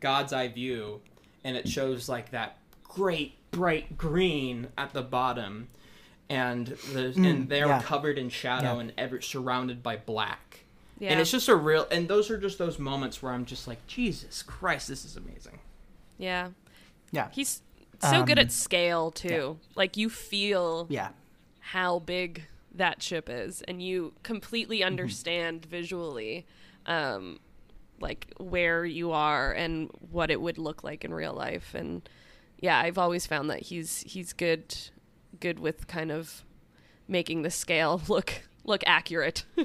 [0.00, 1.00] God's eye view,
[1.44, 5.68] and it shows like that great bright green at the bottom,
[6.30, 7.82] and the Mm, and they're yeah.
[7.82, 8.80] covered in shadow Yeah.
[8.80, 10.60] and ever surrounded by black.
[10.98, 11.10] Yeah.
[11.10, 13.84] And it's just a real, and those are just those moments where I'm just like,
[13.86, 15.58] Jesus Christ, this is amazing.
[16.16, 16.50] Yeah.
[17.10, 17.28] Yeah.
[17.32, 17.60] He's
[18.00, 19.58] so good Um, at scale too.
[19.74, 21.08] Like you feel Yeah.
[21.60, 22.44] how big
[22.74, 24.86] that ship is and you completely Mm-hmm.
[24.86, 26.46] understand visually
[26.86, 27.38] um
[28.02, 32.08] like where you are and what it would look like in real life and
[32.62, 34.74] yeah, I've always found that he's he's good
[35.40, 36.44] good with kind of
[37.08, 39.44] making the scale look look accurate.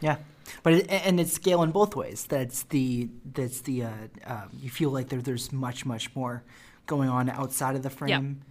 [0.00, 0.18] Yeah,
[0.62, 2.26] but it, and it's scale in both ways.
[2.26, 3.90] That's the that's the uh,
[4.26, 6.42] um, you feel like there there's much much more
[6.84, 8.42] going on outside of the frame.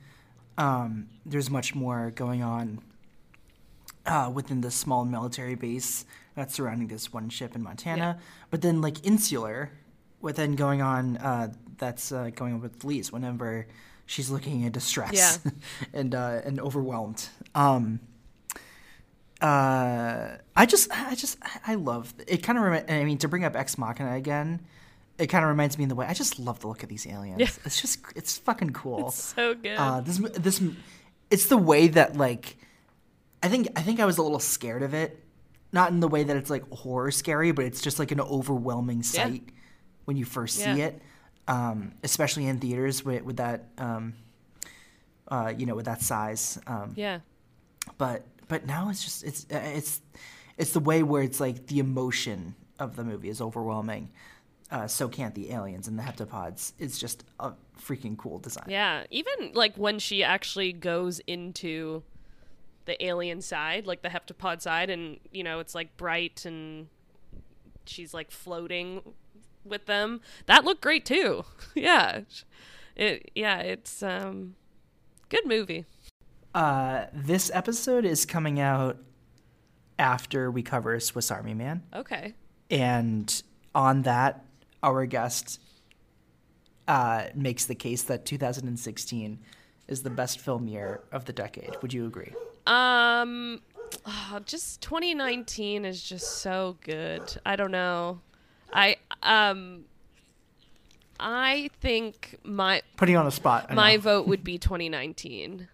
[0.57, 2.79] Um, there's much more going on
[4.07, 6.05] uh, within the small military base
[6.35, 8.19] that's surrounding this one ship in Montana.
[8.49, 9.71] But then like insular,
[10.21, 13.67] with then going on uh, that's uh, going on with Louise whenever
[14.05, 15.51] she's looking in distress Yeah.
[15.93, 17.27] and uh, and overwhelmed.
[17.55, 17.99] Um,
[19.41, 21.37] uh, I just, I just,
[21.67, 22.43] I love it.
[22.43, 24.61] Kind of, remi- I mean, to bring up Ex Machina again,
[25.17, 27.05] it kind of reminds me in the way I just love the look of these
[27.05, 27.39] aliens.
[27.41, 27.47] Yeah.
[27.65, 29.09] It's just, it's fucking cool.
[29.09, 29.75] It's so good.
[29.77, 30.63] Uh, this, this,
[31.29, 32.55] it's the way that like,
[33.41, 35.21] I think, I think I was a little scared of it,
[35.73, 38.97] not in the way that it's like horror scary, but it's just like an overwhelming
[38.99, 39.03] Yeah.
[39.25, 39.49] sight
[40.05, 40.85] when you first see Yeah.
[40.87, 41.01] it,
[41.47, 44.13] um, especially in theaters with, with that, um,
[45.27, 46.59] uh, you know, with that size.
[46.67, 47.19] Um, yeah.
[47.97, 50.01] but but now it's just it's uh, it's
[50.57, 54.09] it's the way where it's like the emotion of the movie is overwhelming.
[54.71, 56.73] Uh, so can't the aliens and the heptapods.
[56.79, 58.65] It's just a freaking cool design.
[58.69, 62.03] Yeah, even like when she actually goes into
[62.85, 66.87] the alien side, like the heptapod side, and you know it's like bright and
[67.85, 69.01] she's like floating
[69.63, 70.21] with them.
[70.45, 71.45] That looked great too.
[71.75, 72.21] yeah,
[72.95, 74.55] it yeah it's um
[75.29, 75.85] good movie.
[76.53, 78.97] Uh, this episode is coming out
[79.97, 82.33] after we cover Swiss Army Man, Okay.
[82.69, 83.41] and
[83.73, 84.45] on that,
[84.83, 85.59] our guest
[86.87, 89.39] uh, makes the case that 2016
[89.87, 91.75] is the best film year of the decade.
[91.81, 92.33] Would you agree?
[92.65, 93.61] Um,
[94.05, 97.21] ah, just 2019 is just so good.
[97.45, 98.21] I don't know.
[98.71, 99.85] I um,
[101.19, 103.67] I think my Putting on the spot.
[103.69, 104.01] I my know.
[104.01, 105.67] vote would be 2019,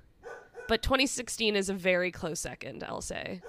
[0.68, 2.84] but 2016 is a very close second.
[2.88, 3.41] I'll say.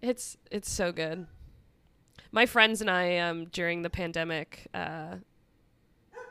[0.00, 1.26] It's it's so good.
[2.32, 5.16] My friends and I um during the pandemic uh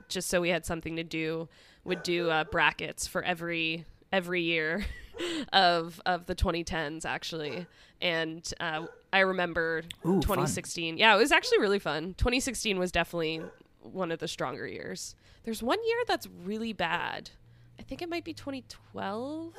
[0.10, 1.48] just so we had something to do
[1.84, 4.86] would do uh, brackets for every every year
[5.54, 7.66] of of the 2010s actually
[8.02, 10.22] and uh, i remember Ooh, fun.
[10.22, 13.42] 2016 yeah it was actually really fun 2016 was definitely
[13.82, 17.30] one of the stronger years there's one year that's really bad
[17.80, 19.54] i think it might be 2012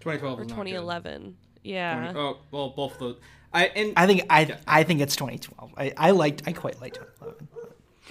[0.00, 0.70] 2012 or was not good.
[0.70, 2.12] 2011 Yeah.
[2.16, 3.16] Oh well, both of those.
[3.52, 5.74] I and I think I I think it's 2012.
[5.76, 7.48] I, I liked I quite liked 2011.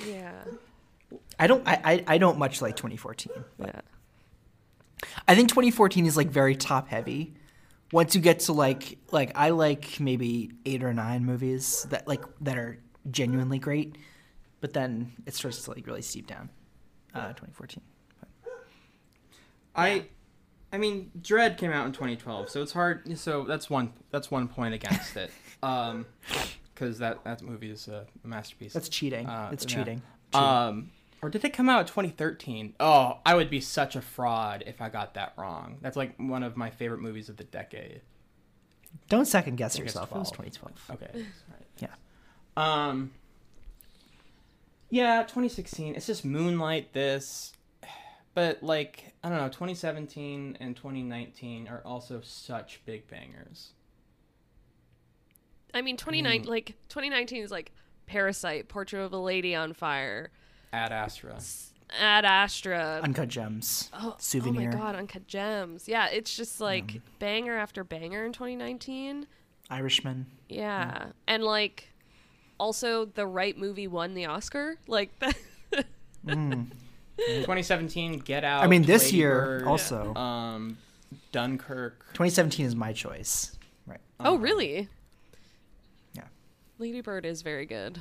[0.07, 0.33] Yeah.
[1.39, 3.31] I don't I, I, I don't much like 2014.
[3.57, 3.81] But Yeah.
[5.27, 7.33] I think 2014 is like very top heavy.
[7.91, 12.23] Once you get to like like I like maybe eight or nine movies that like
[12.41, 12.79] that are
[13.09, 13.95] genuinely great,
[14.61, 16.49] but then it starts to like really steep down.
[17.15, 17.81] Uh, 2014.
[19.75, 20.05] I,
[20.73, 23.17] I mean, Dread came out in 2012, so it's hard.
[23.17, 23.93] So that's one.
[24.11, 25.31] That's one point against it.
[25.61, 26.05] Um,
[26.73, 28.71] because that that movie is a masterpiece.
[28.71, 29.27] That's cheating.
[29.27, 29.77] Uh, It's yeah.
[29.77, 30.01] cheating.
[30.33, 30.89] Um,
[31.21, 32.75] or did it come out in 2013?
[32.79, 35.77] Oh, I would be such a fraud if I got that wrong.
[35.81, 38.01] That's like one of my favorite movies of the decade.
[39.09, 40.11] Don't second guess I think yourself.
[40.11, 40.91] It was 2012.
[40.91, 41.09] Okay.
[41.13, 41.25] Right.
[41.79, 41.87] Yeah.
[42.57, 43.11] Um.
[44.89, 45.95] Yeah, 2016.
[45.95, 46.91] It's just Moonlight.
[46.93, 47.53] This,
[48.33, 49.47] but like I don't know.
[49.47, 53.71] 2017 and 2019 are also such big bangers.
[55.73, 56.47] I mean, 29 Mm.
[56.47, 57.71] like 2019 is like
[58.07, 60.31] Parasite, Portrait of a Lady on Fire,
[60.71, 61.39] Ad Astra.
[61.99, 63.89] Ad Astra, Uncut Gems.
[63.93, 64.69] Oh, Souvenir.
[64.73, 65.87] Oh my god, Uncut Gems.
[65.87, 69.25] Yeah, it's just like banger after banger in 2019.
[69.69, 70.27] Irishman.
[70.47, 71.07] Yeah.
[71.27, 71.89] And like
[72.59, 74.77] also the right movie won the Oscar.
[74.87, 75.35] Like that
[77.17, 78.63] 2017, Get Out.
[78.63, 80.13] I mean, this Lady year Bird, also.
[80.15, 80.77] Um,
[81.31, 82.05] Dunkirk.
[82.13, 83.57] 2017 is my choice.
[83.85, 83.99] Right.
[84.19, 84.87] Oh, really?
[86.13, 86.23] Yeah.
[86.77, 87.99] Lady Bird is very good.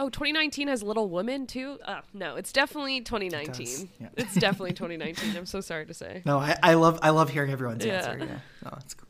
[0.00, 1.78] Oh, 2019 has Little Woman too?
[1.84, 3.88] Uh, no, it's definitely 2019.
[4.00, 4.08] yeah.
[4.16, 5.36] It's definitely 2019.
[5.36, 6.22] I'm so sorry to say.
[6.24, 7.94] No, I, I love I love hearing everyone's Yeah.
[7.94, 8.18] answer.
[8.18, 8.38] Yeah.
[8.64, 9.08] No, that's cool.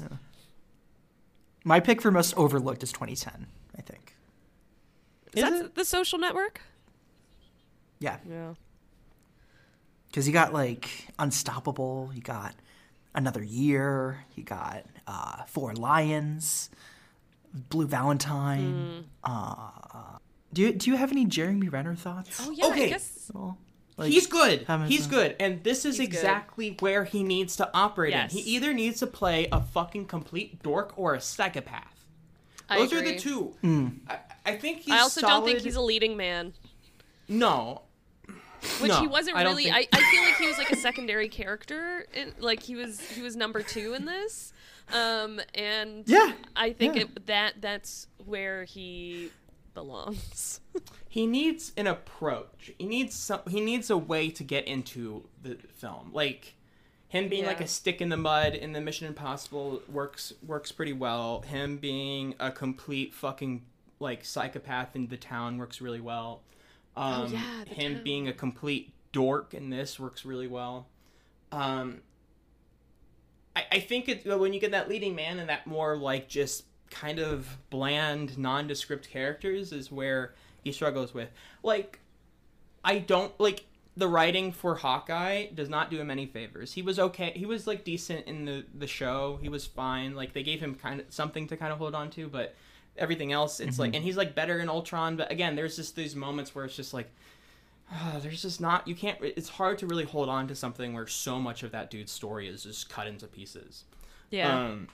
[0.00, 0.16] Yeah.
[1.64, 3.46] My pick for most overlooked is 2010.
[3.76, 4.14] I think.
[5.34, 6.60] Is, that the social network?
[7.98, 8.18] Yeah.
[8.28, 8.54] Yeah.
[10.08, 12.54] Because you got like Unstoppable, you got
[13.16, 16.70] Another Year, you got uh, Four Lions,
[17.54, 19.04] Blue Valentine.
[19.22, 19.70] Uh,
[20.52, 22.40] do you do you have any Jeremy Renner thoughts?
[22.44, 22.88] Oh yeah, I Okay.
[22.90, 23.30] guess
[23.96, 24.66] Like, he's good.
[24.88, 26.16] He's good, and this is He's good.
[26.16, 28.32] exactly where he needs to operate Yes.
[28.32, 28.38] in.
[28.38, 32.04] He either needs to play a fucking complete dork or a psychopath.
[32.68, 33.54] I Those are the two.
[33.62, 33.98] Mm.
[34.08, 34.94] I, I think he's.
[34.94, 36.54] I also don't think he's a leading man.
[37.28, 37.82] No.
[38.80, 39.64] Which No, he wasn't I really.
[39.64, 42.06] think- I, I feel like he was like a secondary character.
[42.14, 44.52] In, like he was he was number two in this.
[44.92, 47.02] Um, and Yeah, I think yeah.
[47.02, 49.30] it, that that's where he
[49.74, 50.60] belongs.
[51.08, 52.72] he needs an approach.
[52.78, 53.40] He needs some.
[53.48, 56.10] He needs a way to get into the film.
[56.12, 56.54] Like
[57.08, 60.92] him being like a stick in the mud in the Mission Impossible works works pretty
[60.92, 61.42] well.
[61.42, 63.64] Him being a complete fucking
[64.00, 66.42] like psychopath in the town works really well.
[66.96, 68.04] Um, Oh, yeah, him Town.
[68.04, 70.88] being a complete dork in this works really well.
[71.52, 72.02] Um,
[73.56, 76.64] I, I think it when you get that leading man and that more like just
[76.90, 81.28] kind of bland, nondescript characters is where he struggles with.
[81.62, 81.98] Like,
[82.84, 83.64] I don't like
[83.96, 86.72] the writing for Hawkeye does not do him any favors.
[86.72, 87.32] He was okay.
[87.36, 89.38] He was like decent in the the show.
[89.40, 90.14] He was fine.
[90.14, 92.54] Like they gave him kind of something to kind of hold on to, but
[92.96, 93.96] everything else, it's like, Mhm.
[93.96, 95.16] and he's like better in Ultron.
[95.16, 97.10] But again, there's just these moments where it's just like.
[97.90, 101.06] Ah, there's just not you can't it's hard to really hold on to something where
[101.06, 103.84] so much of that dude's story is just cut into pieces
[104.30, 104.66] Yeah.
[104.66, 104.88] um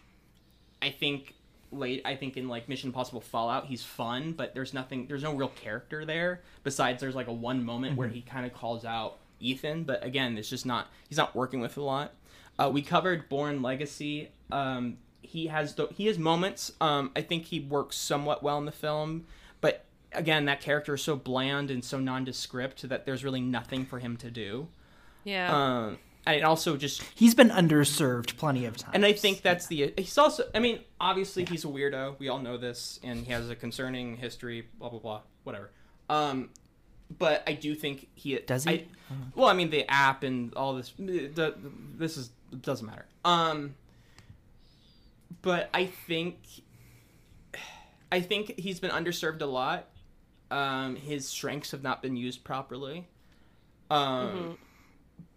[0.83, 1.35] i think
[1.73, 5.33] late i think in like mission impossible fallout he's fun but there's nothing there's no
[5.35, 8.13] real character there besides there's like a one moment where Mhm.
[8.15, 11.77] he kind of calls out ethan but again it's just not he's not working with
[11.77, 12.13] a lot
[12.59, 17.45] uh, we covered Bourne Legacy um he has the, he has moments um i think
[17.47, 19.25] he works somewhat well in the film
[19.61, 23.99] but again that character is so bland and so nondescript that there's really nothing for
[23.99, 24.69] him to do
[25.25, 25.55] Yeah.
[25.87, 28.95] um and also just He's been underserved plenty of times.
[28.95, 29.95] and I think that's the.
[29.97, 30.45] He's also.
[30.55, 32.19] I mean, obviously he's a weirdo.
[32.19, 34.69] We all know this, and he has a concerning history.
[34.79, 35.21] Blah blah blah.
[35.45, 35.71] Whatever.
[36.11, 36.51] Um,
[37.19, 38.71] but I do think he Does he?
[38.71, 38.85] I,
[39.35, 40.93] well, I mean, the app and all this.
[40.99, 41.55] The, the
[41.97, 42.31] this is
[42.61, 43.07] doesn't matter.
[43.25, 43.75] Um,
[45.41, 46.37] but I think.
[48.13, 49.89] I think he's been underserved a lot.
[50.51, 53.07] Um, his strengths have not been used properly.
[53.91, 53.99] Um,
[54.29, 54.57] Mhm.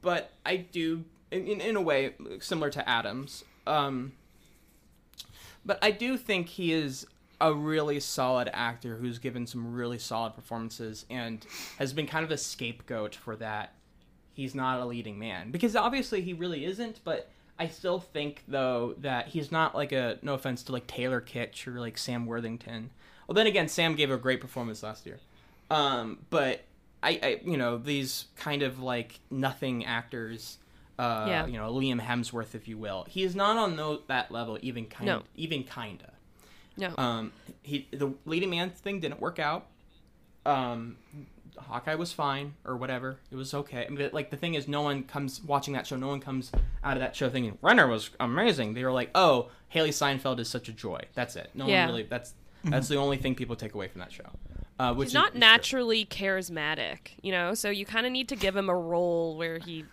[0.02, 3.44] but I do, in, in, in a way, similar to Adams.
[3.68, 4.14] Um,
[5.66, 7.08] but I do think he is
[7.40, 11.46] a really solid actor who's given some really solid performances and
[11.78, 13.74] has been kind of a scapegoat for that.
[14.34, 17.00] He's not a leading man because obviously he really isn't.
[17.04, 17.30] But
[17.60, 21.68] I still think though that he's not like a no offense to like Taylor Kitsch
[21.68, 22.90] or like Sam Worthington.
[23.28, 25.20] Well, then again, Sam gave a great performance last year.
[25.72, 26.62] Um, but
[27.02, 30.58] I, I, you know, these kind of like nothing actors.
[31.00, 31.46] Uh, Yeah.
[31.48, 33.06] You know, Liam Hemsworth, if you will.
[33.10, 35.24] He is not on that level, even kind No.
[35.36, 36.12] even kinda.
[36.78, 36.94] No.
[36.98, 37.32] Um,
[37.62, 39.68] he the leading man thing didn't work out.
[40.46, 40.98] Um,
[41.58, 43.18] Hawkeye was fine or whatever.
[43.32, 43.88] It was okay.
[43.90, 45.96] But like the thing is, no one comes watching that show.
[45.96, 46.52] No one comes
[46.84, 48.74] out of that show thinking Renner was amazing.
[48.74, 51.00] They were like, oh, Hailee Steinfeld is such a joy.
[51.14, 51.52] That's it.
[51.54, 51.86] No Yeah.
[51.86, 52.04] one really.
[52.10, 52.34] That's
[52.64, 54.30] that's the only thing people take away from that show.
[54.80, 57.54] Uh, which He's is- not is naturally charismatic, you know.
[57.54, 59.86] So you kind of need to give him a role where he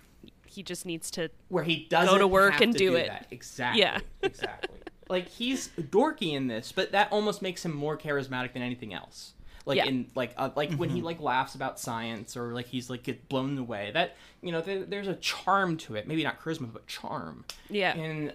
[0.46, 2.96] he just needs to where he doesn't go to work have and to do, do
[2.96, 3.06] it.
[3.08, 3.26] that.
[3.30, 3.82] Exactly.
[3.82, 4.00] Yeah.
[4.22, 4.78] exactly.
[5.08, 9.34] Like he's dorky in this, but that almost makes him more charismatic than anything else.
[9.66, 9.84] Like Yeah.
[9.86, 11.04] in like uh, like when he Mhm.
[11.04, 13.90] like laughs about science or like he's like get blown away.
[13.92, 16.08] That you know there, there's a charm to it.
[16.08, 17.44] Maybe not charisma, but charm.
[17.68, 17.94] Yeah.
[17.96, 18.32] And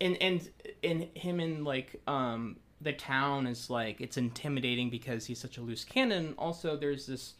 [0.00, 0.48] and and
[0.82, 5.60] and him in like um the town is like it's intimidating because he's such a
[5.60, 6.34] loose cannon.
[6.38, 7.34] Also, there's this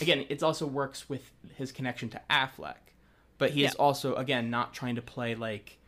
[0.00, 0.26] again.
[0.28, 2.92] It also works with his connection to Affleck,
[3.38, 5.78] but he is also again not trying to play like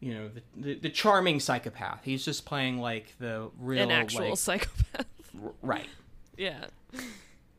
[0.00, 2.00] you know the, the the charming psychopath.
[2.04, 5.06] He's just playing like the real an actual like, psychopath.
[5.42, 5.88] r- right.
[6.36, 6.66] Yeah.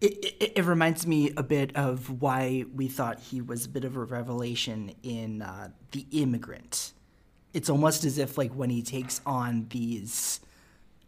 [0.01, 3.85] It, it, it reminds me a bit of why we thought he was a bit
[3.85, 6.93] of a revelation in uh, The Immigrant.
[7.53, 10.39] It's almost as if, like, when he takes on these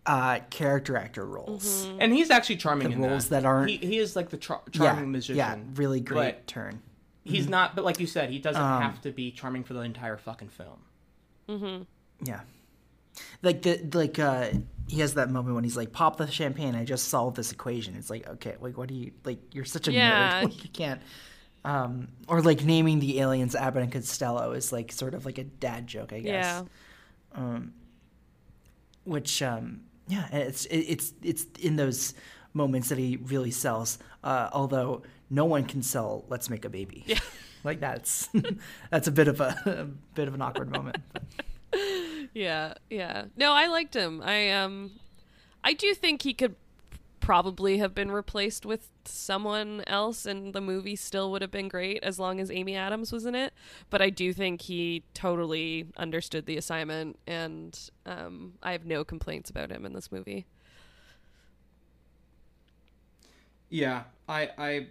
[0.05, 1.87] uh, character actor roles.
[1.99, 3.43] And he's actually charming The in roles that.
[3.43, 5.37] that aren't- He, he is like the char- Yeah, charming musician.
[5.37, 6.81] yeah, really great turn.
[7.23, 7.51] He's Mhm.
[7.51, 10.17] not, but like you said, he doesn't Um, have to be charming for the entire
[10.17, 10.79] fucking film.
[11.47, 11.83] Mm-hmm.
[12.25, 12.41] Yeah.
[13.41, 14.49] Like the like uh
[14.87, 17.95] he has that moment when he's like pop the champagne I just solved this equation.
[17.95, 20.41] It's like okay, like what do you like you're such a Yeah.
[20.41, 20.43] nerd.
[20.49, 21.01] Like, you can't
[21.63, 25.43] um or like naming the aliens Abbott and Costello is like sort of like a
[25.45, 26.43] dad joke, I guess.
[26.43, 26.63] Yeah.
[27.35, 27.73] Um
[29.03, 32.13] which um yeah, and it's it, it's it's in those
[32.53, 33.99] moments that he really sells.
[34.23, 37.03] Uh although no one can sell let's make a baby.
[37.07, 37.19] Yeah.
[37.63, 38.29] like that's
[38.91, 39.85] that's a bit of a, a
[40.15, 40.97] bit of an awkward moment.
[42.33, 43.25] Yeah, yeah.
[43.37, 44.21] No, I liked him.
[44.23, 44.91] I um
[45.63, 46.55] I do think he could
[47.23, 52.03] probably have been replaced with someone else and the movie still would have been great
[52.03, 53.53] as long as Amy Adams was in it,
[53.89, 59.49] but I do think he totally understood the assignment and um I have no complaints
[59.49, 60.45] about him in this movie.
[63.69, 64.87] Yeah, I, I,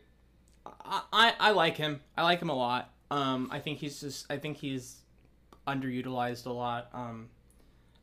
[1.13, 2.01] I, I like him.
[2.17, 2.91] I like him a lot.
[3.11, 4.27] Um, I think he's just.
[4.29, 5.03] I think he's
[5.69, 6.89] underutilized a lot.
[6.95, 7.29] Um,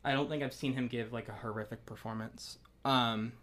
[0.06, 2.60] I don't think I've seen him give like a horrific performance.
[2.86, 3.34] Um,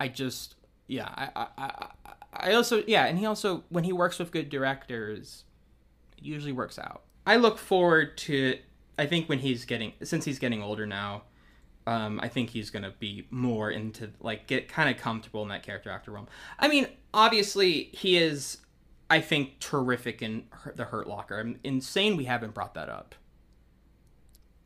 [0.00, 0.56] I just,
[0.88, 1.88] yeah, I, I, I,
[2.32, 5.44] I also, yeah, and he also when he works with good directors,
[6.18, 7.02] it usually works out.
[7.26, 8.58] I look forward to.
[8.98, 11.22] I think when he's getting, since he's getting older now,
[11.86, 15.62] um, I think he's gonna be more into like get kind of comfortable in that
[15.62, 16.28] character actor realm.
[16.58, 18.58] I mean, obviously he is,
[19.10, 20.44] I think, terrific in
[20.76, 21.38] the Hurt Locker.
[21.38, 23.14] I'm insane we haven't brought that up.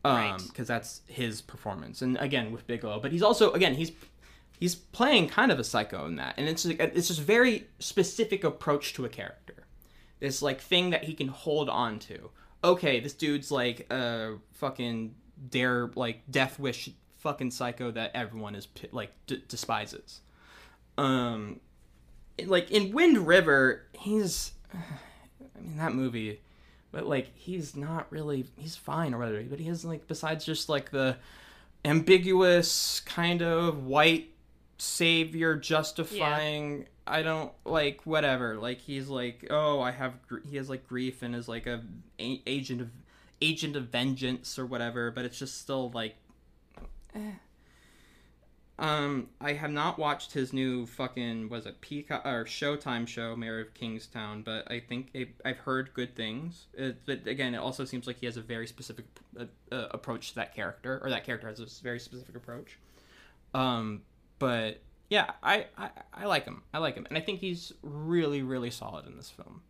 [0.04, 0.42] Um, Right.
[0.48, 3.90] because that's his performance, and again with Bigelow, but he's also again he's
[4.58, 8.44] he's playing kind of a psycho in that, and it's like, it's just very specific
[8.44, 9.66] approach to a character.
[10.20, 12.30] This like thing that he can hold on to.
[12.62, 15.14] Okay, this dude's like a fucking
[15.50, 20.20] dare like death wish fucking psycho that everyone is like d- despises.
[20.96, 21.60] Um,
[22.46, 26.40] like in Wind River, he's I mean that movie,
[26.92, 29.42] but like he's not really he's fine or whatever.
[29.42, 31.16] But he has like besides just like the
[31.84, 34.30] ambiguous kind of white
[34.84, 36.86] savior justifying.
[37.06, 38.56] I don't like whatever.
[38.56, 41.82] Like he's like oh I have gr- he has like grief and is like a,
[42.18, 42.90] a agent of
[43.40, 45.10] agent of vengeance or whatever.
[45.10, 46.16] But it's just still like.
[47.14, 47.32] Eh.
[48.76, 53.60] Um, I have not watched his new fucking was it Peacock or Showtime show, Mayor
[53.60, 56.66] of Kingstown, but I think it, I've heard good things.
[56.74, 59.04] It, but again, it also seems like he has a very specific
[59.38, 62.78] uh, uh, approach to that character, or that character has a very specific approach.
[63.54, 64.02] Um,
[64.44, 66.64] but yeah, I, I I like him.
[66.74, 69.62] I like him, and I think he's really really solid in this film.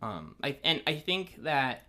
[0.00, 1.88] Um, I and I think that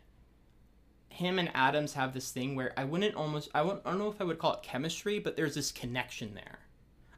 [1.10, 4.10] him and Adams have this thing where I wouldn't almost I, wouldn't, I don't know
[4.10, 6.58] if I would call it chemistry, but there's this connection there.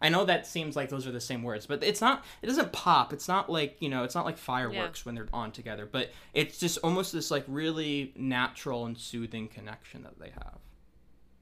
[0.02, 2.26] I know that seems like those are the same words, but it's not.
[2.42, 3.14] It doesn't pop.
[3.14, 4.04] It's not like you know.
[4.04, 5.88] It's not like fireworks when they're on together.
[5.90, 10.60] But it's just almost this like really natural and soothing connection that they have.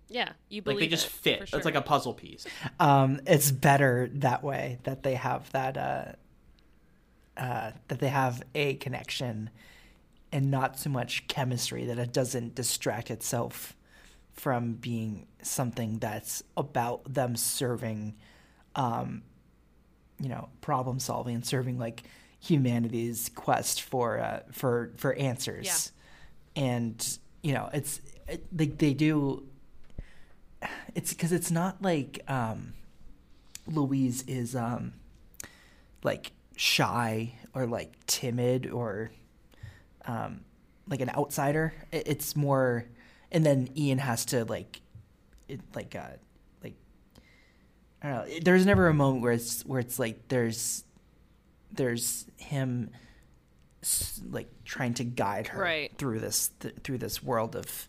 [0.10, 1.50] Yeah, you believe Like they just it, fit.
[1.50, 2.46] for It's like a puzzle piece.
[2.80, 6.06] um, it's better that way that they have that uh,
[7.36, 9.50] uh, that they have a connection
[10.32, 13.76] and not so much chemistry that it doesn't distract itself
[14.34, 18.16] from being something that's about them serving
[18.76, 19.24] um,
[20.20, 22.04] you know problem solving and serving like
[22.40, 25.92] humanity's quest for uh, for for answers
[26.56, 29.44] and you know it's it, like they do.
[30.96, 32.74] It's because it's not like um,
[33.68, 34.94] Louise is um,
[36.04, 39.12] like shy or like timid or
[40.06, 40.42] um,
[40.88, 41.74] like an outsider.
[41.92, 42.86] It's more,
[43.32, 44.82] and then Ian has to like,
[45.48, 46.18] it, like uh,
[46.64, 46.76] like
[48.02, 48.40] I don't know.
[48.42, 50.84] There's never a moment where it's where it's like there's
[51.72, 52.90] there's him
[54.32, 55.98] like trying to guide her Right.
[55.98, 57.88] through this th- through this world of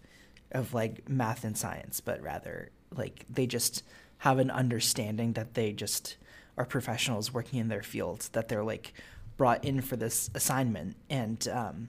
[0.52, 3.82] of like math and science, but rather like they just
[4.18, 6.16] have an understanding that they just
[6.56, 8.92] are professionals working in their fields that they're like
[9.36, 11.88] brought in for this assignment and um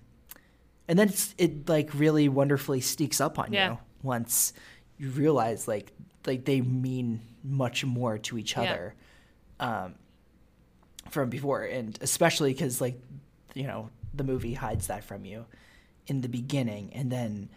[0.87, 3.71] and then it's, it like really wonderfully sneaks up on Yeah.
[3.71, 4.53] you once
[4.99, 5.91] you realize like
[6.27, 8.61] like they mean much more to each Yeah.
[8.63, 8.95] other
[9.59, 9.95] um
[11.09, 12.99] from before and especially because like
[13.55, 15.45] you know the movie hides that from you
[16.05, 17.49] in the beginning and then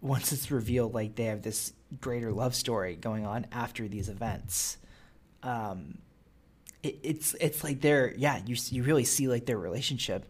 [0.00, 4.76] once it's revealed like they have this greater love story going on after these events
[5.42, 5.98] um
[6.82, 10.24] it, it's it's like they're yeah you you really see like their relationship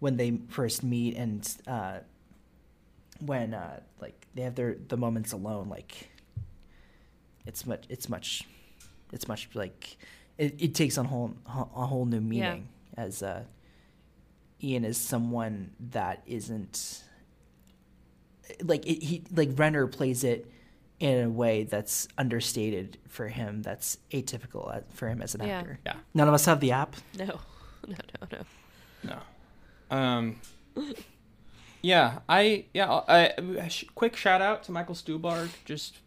[0.00, 1.98] when they first meet and uh
[3.20, 6.10] when uh like they have their the moments alone like
[7.46, 8.44] it's much it's much
[9.12, 9.96] it's much like
[10.36, 12.20] it, it takes on whole a whole new Yeah.
[12.52, 13.44] meaning as uh
[14.62, 17.02] Ian is someone that isn't
[18.62, 20.50] like it, he like Renner plays it
[21.00, 25.58] in a way that's understated for him that's atypical uh, for him as an Yeah.
[25.58, 25.78] actor.
[25.84, 25.96] Yeah.
[26.14, 26.96] None of us have the app.
[27.18, 27.26] No,
[27.86, 28.38] no, no,
[29.02, 29.18] no.
[29.90, 29.96] No.
[29.96, 30.40] Um.
[31.82, 32.90] Yeah, I yeah.
[33.06, 33.32] I,
[33.62, 35.50] I sh- quick shout out to Michael Stuhlbarg.
[35.64, 35.98] Just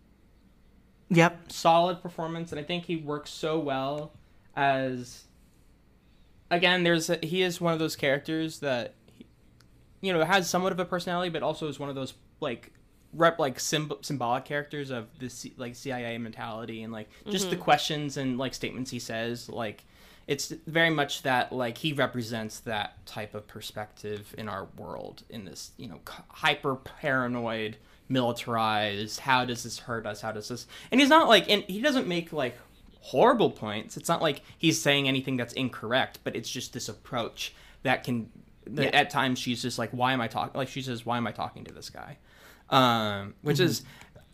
[1.10, 1.52] Yep.
[1.52, 4.12] solid performance, and I think he works so well
[4.58, 5.24] as.
[6.52, 8.96] Again, there's a, he is one of those characters that,
[10.02, 12.72] you know, has somewhat of a personality, but also is one of those like
[13.14, 17.56] rep like symb- symbolic characters of the C- like CIA mentality and like just the
[17.56, 17.62] Mhm.
[17.62, 19.84] questions and like statements he says like
[20.28, 25.46] it's very much that like he represents that type of perspective in our world in
[25.46, 27.78] this you know c- hyper paranoid
[28.34, 31.82] militarized how does this hurt us how does this and he's not like and he
[31.82, 32.58] doesn't make like
[33.02, 37.54] horrible points it's not like he's saying anything that's incorrect but it's just this approach
[37.84, 38.30] that can
[38.66, 39.00] that Yeah.
[39.00, 41.32] at times she's just like why am i talking like she says why am i
[41.32, 42.18] talking to this guy
[42.70, 43.84] um which is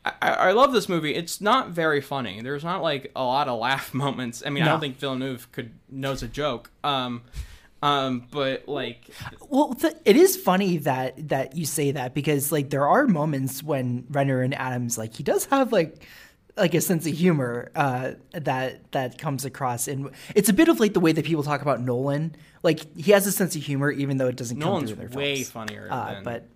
[0.06, 1.16] I, I love this movie.
[1.16, 2.40] It's not very funny.
[2.42, 4.44] There's not like a lot of laugh moments.
[4.46, 6.70] I mean, I don't think Villeneuve could knows a joke.
[6.84, 7.24] Um,
[7.82, 9.10] um, but like,
[9.50, 13.64] Well, th- it is funny that that you say that because like there are moments
[13.64, 16.06] when Renner and Adams like he does have like
[16.58, 20.80] like a sense of humor uh, that that comes across, and it's a bit of
[20.80, 22.36] like the way that people talk about Nolan.
[22.64, 25.18] Like he has a sense of humor, even though it doesn't Nolan's come through their
[25.18, 25.50] way films.
[25.50, 26.48] funnier Uh, than but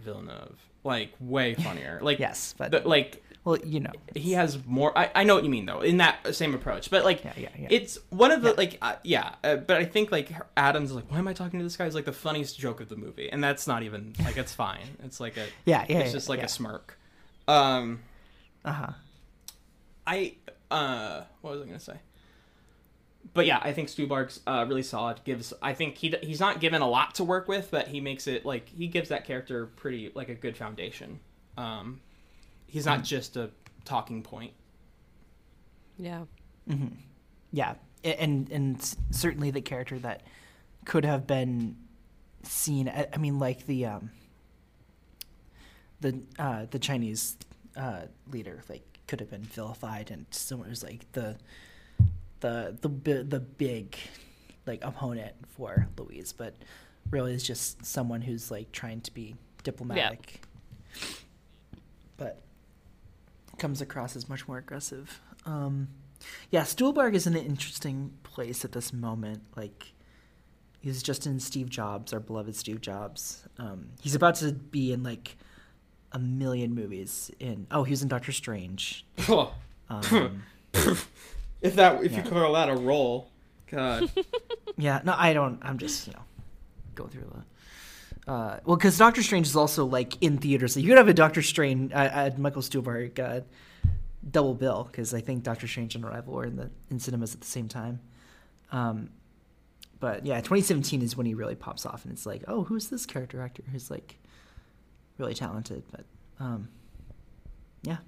[0.00, 0.58] Villeneuve.
[0.84, 1.98] Like way funnier.
[2.02, 4.96] Like Yes, but- the- like well, you know, he has more.
[4.96, 6.88] I, I know what you mean though in that same approach.
[6.90, 7.48] But like, yeah, yeah.
[7.58, 7.68] yeah.
[7.70, 9.34] it's one of the like uh, yeah.
[9.44, 11.84] Uh, but I think like Adams is like, why am I talking to this guy?
[11.84, 14.86] Is like the funniest joke of the movie, and that's not even like it's fine.
[15.04, 16.46] It's like a Yeah, yeah, It's yeah, just like yeah.
[16.46, 16.98] a smirk.
[17.46, 18.00] Um.
[18.64, 18.92] uh huh.
[20.06, 20.36] I
[20.70, 21.98] uh what was I gonna say?
[23.32, 25.20] But yeah, I think Stuhlbarg's uh, really solid.
[25.24, 28.26] Gives I think he he's not given a lot to work with, but he makes
[28.26, 31.20] it like he gives that character pretty like a good foundation.
[31.56, 32.00] Um,
[32.66, 33.50] he's not just a
[33.84, 34.52] talking point.
[35.98, 36.24] Yeah.
[36.68, 36.94] Mm-hmm.
[37.52, 40.22] Yeah, and and certainly the character that
[40.84, 41.76] could have been
[42.42, 42.88] seen.
[42.88, 44.10] I, I mean, like the um,
[46.00, 47.36] the uh, the Chinese
[47.76, 51.36] uh, leader, like could have been vilified, and someone who's like the
[52.40, 53.96] the the the big
[54.66, 56.54] like opponent for Louise, but
[57.10, 60.42] really is just someone who's like trying to be diplomatic,
[62.16, 62.40] but
[63.58, 65.20] comes across as much more aggressive.
[65.46, 65.88] Um,
[66.50, 69.42] yeah, Stuhlbarg is in an interesting place at this moment.
[69.56, 69.92] Like,
[70.80, 73.46] he's just in Steve Jobs, our beloved Steve Jobs.
[73.58, 75.36] Um, he's about to be in like
[76.12, 77.30] a million movies.
[77.38, 79.04] In oh, he was in Doctor Strange.
[79.90, 80.42] Um,
[81.64, 82.22] if that if yeah.
[82.22, 83.30] you call that a role,
[83.70, 84.10] God.
[84.76, 85.58] yeah, no, I don't.
[85.62, 86.22] I'm just you know
[86.94, 88.30] going through the.
[88.30, 90.74] Uh, well, because Doctor Strange is also like in theaters.
[90.74, 93.40] So you could have a Doctor Strange, uh, uh, Michael Stuhlbarg uh,
[94.30, 97.40] double bill because I think Doctor Strange and Arrival were in the in cinemas at
[97.40, 98.00] the same time.
[98.70, 99.10] Um,
[100.00, 103.06] but yeah, 2017 is when he really pops off, and it's like, oh, who's this
[103.06, 104.18] character actor who's like
[105.16, 105.82] really talented?
[105.90, 106.04] But
[106.38, 106.68] um,
[107.82, 107.98] yeah.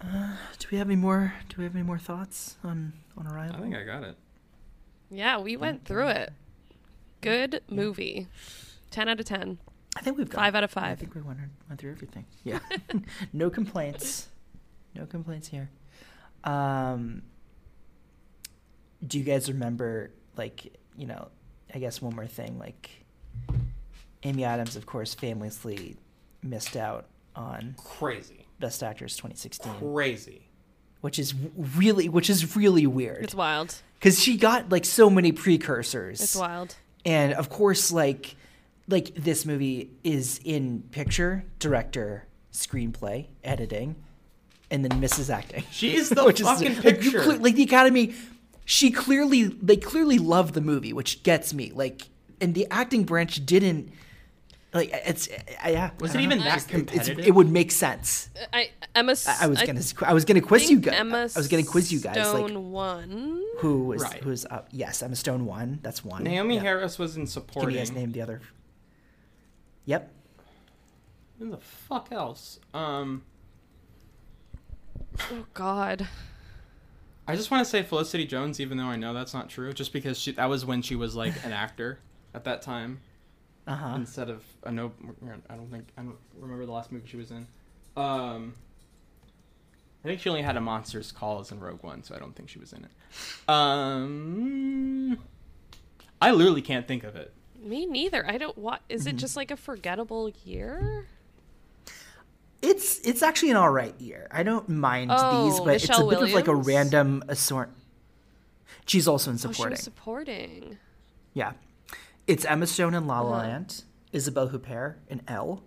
[0.00, 1.34] Uh, do we have any more?
[1.48, 3.56] Do we have any more thoughts on on Arrival?
[3.56, 4.16] I think I got it.
[5.10, 6.32] Yeah, we went through it.
[7.20, 8.28] Good movie.
[8.90, 9.58] 10 out of 10.
[9.96, 10.92] I think we've got Five out of five.
[10.92, 12.24] I think we went, went through everything.
[12.44, 12.60] Yeah,
[13.32, 14.28] no complaints.
[14.94, 15.70] No complaints here.
[16.44, 17.22] Um,
[19.04, 21.28] do you guys remember, like, you know,
[21.74, 22.90] I guess one more thing, like,
[24.22, 25.96] Amy Adams, of course, famously
[26.42, 28.46] missed out on Crazy.
[28.58, 30.48] Best Actress 2016, Crazy.
[31.00, 31.34] which is
[31.76, 33.24] really, which is really weird.
[33.24, 33.74] It's wild.
[33.94, 36.20] because she got like so many precursors.
[36.20, 36.74] It's wild.
[37.04, 38.34] And of course, like
[38.88, 43.94] like this movie is in picture, director, screenplay, editing,
[44.70, 45.30] and then Mrs.
[45.32, 45.64] Acting.
[45.70, 47.22] She is the Which fucking like, picture.
[47.22, 48.14] cle- like the Academy,
[48.64, 51.70] she clearly they clearly love the movie, which gets me.
[51.72, 52.08] Like,
[52.40, 53.92] and the acting branch didn't.
[54.74, 55.90] Like it's uh, yeah.
[56.00, 57.26] Was I it even know, that it's- it's- competitive?
[57.26, 58.28] It would make sense.
[58.52, 59.12] I Emma.
[59.12, 60.94] S- I, I was I gonna I was gonna quiz you guys.
[60.94, 62.14] Emma I was gonna quiz you guys.
[62.28, 63.42] Stone Like won.
[63.60, 64.22] who was Right.
[64.22, 64.68] who's up?
[64.70, 65.78] Yes, Emma Stone won.
[65.82, 66.24] That's one.
[66.24, 66.60] Naomie Yeah.
[66.60, 67.70] Harris was in Can supporting.
[67.72, 68.42] you guys name the other?
[69.86, 70.12] Yep.
[71.38, 72.60] Who the fuck else?
[72.74, 73.22] Um,
[75.30, 76.06] Oh God.
[77.26, 79.92] I just want to say Felicity Jones, even though I know that's not true, just
[79.92, 81.98] because she that was when she was like an actor
[82.34, 83.00] at that time.
[83.68, 83.92] Uh-huh.
[83.96, 84.92] Instead of I know
[85.50, 87.46] I don't think I don't remember the last movie she was in.
[87.96, 88.54] Um,
[90.04, 92.48] I think she only had a Monsters Calls in Rogue One, so I don't think
[92.48, 92.90] she was in it.
[93.48, 95.18] Um,
[96.22, 97.32] I literally can't think of it.
[97.60, 98.24] Me neither.
[98.28, 98.56] I don't.
[98.56, 99.08] What is Mm-hmm.
[99.10, 99.16] it?
[99.16, 101.06] Just like a forgettable year?
[102.62, 104.28] It's it's actually an all right year.
[104.30, 107.70] I don't mind Oh, these, but Michelle it's a bit of like a random assort.
[108.86, 109.70] She's also in Oh, she supporting.
[109.72, 110.78] was supporting.
[111.34, 111.52] yeah,
[112.28, 113.38] it's Emma Stone in La La Uh-huh.
[113.48, 113.82] Land,
[114.12, 115.62] Isabelle Huppert in Elle,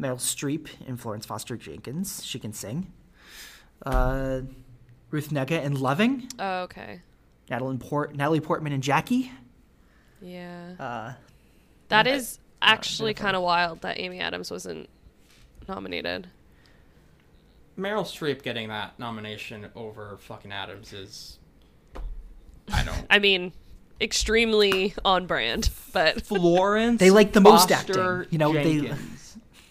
[0.00, 2.24] Meryl Streep in Florence Foster Jenkins.
[2.24, 2.92] She can sing.
[3.84, 4.42] Uh,
[5.10, 6.28] Ruth Negga in Loving.
[6.38, 7.00] Oh, okay.
[7.50, 9.30] Natalie, Port- Natalie Portman in Jackie.
[10.20, 10.72] Yeah.
[10.78, 11.12] Uh,
[11.88, 14.88] That yeah, is actually kind of wild that Amy Adams wasn't
[15.68, 16.28] nominated.
[17.78, 21.38] Meryl Streep getting that nomination over fucking Adams is.
[22.72, 23.06] I don't.
[23.10, 23.52] I mean,
[24.00, 27.00] extremely on brand, but Florence.
[27.00, 28.92] They like the most Foster acting, you know, they-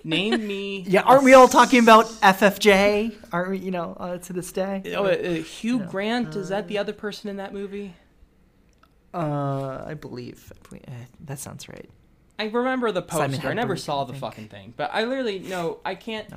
[0.06, 0.84] Name me.
[0.88, 3.16] Yeah, aren't we all talking about FFJ?
[3.32, 4.82] Aren't we, you know, uh, to this day?
[4.98, 7.94] Oh, uh, uh, Hugh Grant is that the other person in that movie?
[9.14, 10.52] Uh, I believe.
[10.54, 10.92] I believe- uh,
[11.26, 11.90] that sounds right.
[12.40, 13.48] I remember the Simon poster.
[13.50, 15.80] I never saw the fucking thing, but I literally no.
[15.86, 16.28] I can't.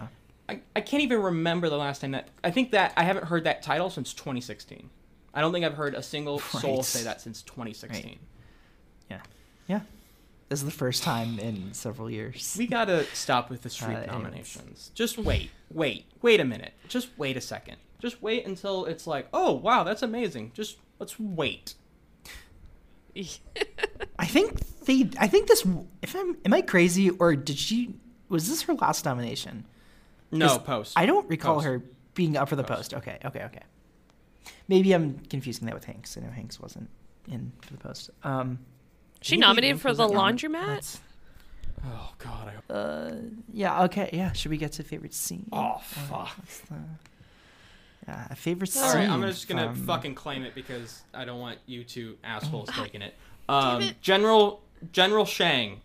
[0.48, 2.28] I, I can't even remember the last time that.
[2.44, 4.90] I think that I haven't heard that title since 2016.
[5.36, 8.18] I don't think I've heard a single soul say that since 2016.
[9.10, 9.20] Yeah.
[9.68, 9.80] Yeah.
[10.48, 12.56] This is the first time in several years.
[12.58, 14.90] We gotta stop with the Streep Uh, nominations.
[14.94, 16.72] Just wait, wait, wait a minute.
[16.88, 17.76] Just wait a second.
[17.98, 20.52] Just wait until it's like, oh wow, that's amazing.
[20.54, 21.74] Just let's wait.
[24.18, 25.08] I think they.
[25.18, 25.66] I think this.
[26.02, 27.94] If I'm, am I crazy or did she?
[28.28, 29.64] Was this her last nomination?
[30.30, 30.92] No, post.
[30.96, 31.66] I don't recall Post.
[31.66, 31.82] her
[32.14, 32.92] being up for the post.
[32.94, 33.62] Okay, okay, okay.
[34.68, 36.16] Maybe I'm confusing that with Hanks.
[36.16, 36.88] I know Hanks wasn't
[37.28, 38.10] in for the post.
[38.24, 38.58] Um,
[39.20, 40.66] she nominated for the in laundromat.
[40.66, 41.00] That's-
[41.84, 42.52] Oh god.
[42.68, 42.72] I...
[42.72, 43.14] Uh,
[43.52, 43.84] yeah.
[43.84, 44.08] Okay.
[44.12, 44.32] Yeah.
[44.32, 45.46] Should we get to favorite scene?
[45.52, 46.28] Oh fuck.
[46.38, 46.74] what's the-
[48.08, 48.82] Yeah, a favorite scene.
[48.82, 52.16] All right, I'm just gonna from- fucking claim it because I don't want you two
[52.24, 53.14] assholes taking it.
[53.48, 54.62] Um, General
[54.92, 55.80] General Shang.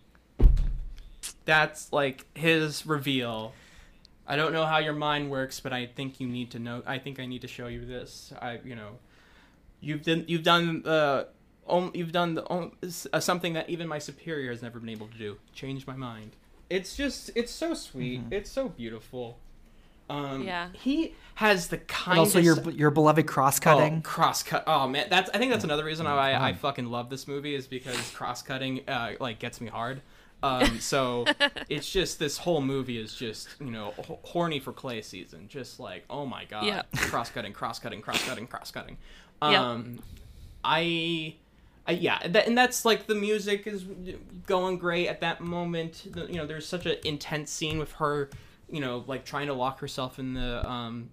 [1.45, 3.53] That's like his reveal.
[4.31, 6.81] I don't know how your mind works, but I think you need to know.
[6.85, 8.31] I think I need to show you this.
[8.41, 8.91] I, you know,
[9.81, 11.25] you've done you've done uh,
[11.67, 14.89] om- you've done the om- s- uh, something that even my superior has never been
[14.97, 15.37] able to do.
[15.53, 16.31] Change my mind.
[16.69, 18.21] It's just it's so sweet.
[18.21, 18.33] Mm-hmm.
[18.33, 19.37] It's so beautiful.
[20.09, 20.69] Um, Yeah.
[20.73, 22.35] He has the And kindest.
[22.35, 23.97] also your your beloved cross cutting.
[23.97, 24.63] Oh, cross cut.
[24.67, 25.29] Oh man, that's.
[25.33, 28.41] I think that's another reason why I, I fucking love this movie is because cross
[28.41, 30.01] cutting uh, like gets me hard.
[30.43, 31.25] Um, so
[31.69, 35.47] it's just this whole movie is just you know h- horny for clay season.
[35.47, 36.83] Just like oh my god, Yeah.
[36.97, 38.97] cross cutting, cross cutting, cross cutting, cross cutting.
[39.41, 39.59] Yep.
[39.59, 39.99] Um,
[40.63, 41.35] I.
[41.87, 43.83] I, yeah, that, and that's like the music is
[44.45, 46.03] going great at that moment.
[46.13, 48.29] The, you know, there's such an intense scene with her,
[48.69, 51.09] you know, like trying to lock herself in the um,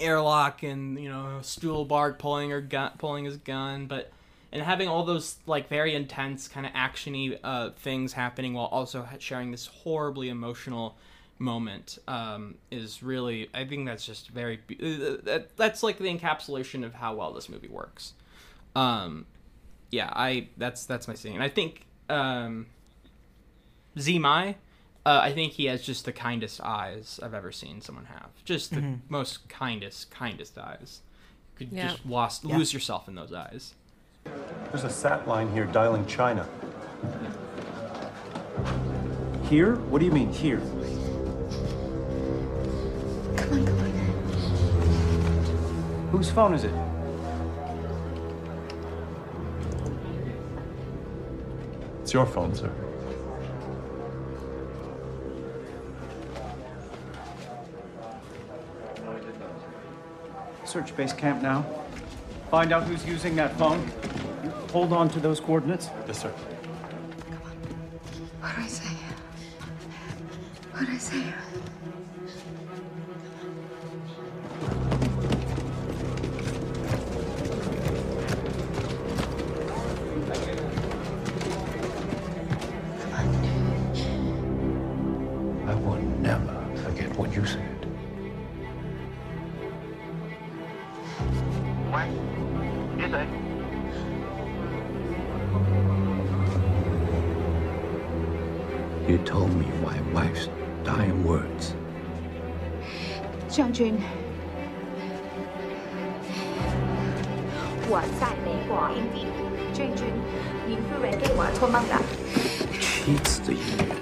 [0.00, 4.10] airlock and you know Stuhlbarg pulling her gun, pulling his gun, but
[4.52, 9.06] and having all those like very intense kind of actiony uh, things happening while also
[9.18, 10.96] sharing this horribly emotional
[11.38, 16.06] moment um, is really I think that's just very be- uh, that, that's like the
[16.14, 18.12] encapsulation of how well this movie works.
[18.76, 19.26] Um,
[19.90, 21.34] yeah, I that's that's my scene.
[21.34, 22.66] And I think um,
[23.96, 24.52] Tzi Ma,
[25.04, 28.30] uh, I think he has just the kindest eyes I've ever seen someone have.
[28.44, 29.00] Just the Mhm.
[29.08, 31.00] most kindest, kindest eyes.
[31.58, 31.88] You could Yeah.
[31.88, 32.56] just lost Yeah.
[32.56, 33.74] lose yourself in those eyes.
[34.24, 36.46] There's a sat line here dialing China.
[39.48, 39.74] Here?
[39.76, 40.60] What do you mean, here?
[43.36, 43.90] Come on, come on.
[46.12, 46.72] Whose phone is it?
[52.02, 52.72] It's your phone, sir.
[60.64, 61.64] Search base camp now.
[62.50, 63.90] Find out who's using that phone.
[64.70, 65.90] You hold on to those coordinates.
[66.06, 66.32] Yes, sir.
[66.32, 67.50] Come on.
[68.40, 68.94] What do I say?
[70.70, 71.34] What do I say?
[99.39, 100.49] told me my wife's
[100.83, 101.73] dying words.
[103.47, 103.95] 将军，
[107.87, 109.27] 我在美国英地，
[109.71, 110.07] 将军，
[110.67, 111.95] 您夫人给我托梦的，
[112.81, 113.95] 妻子的遗愿，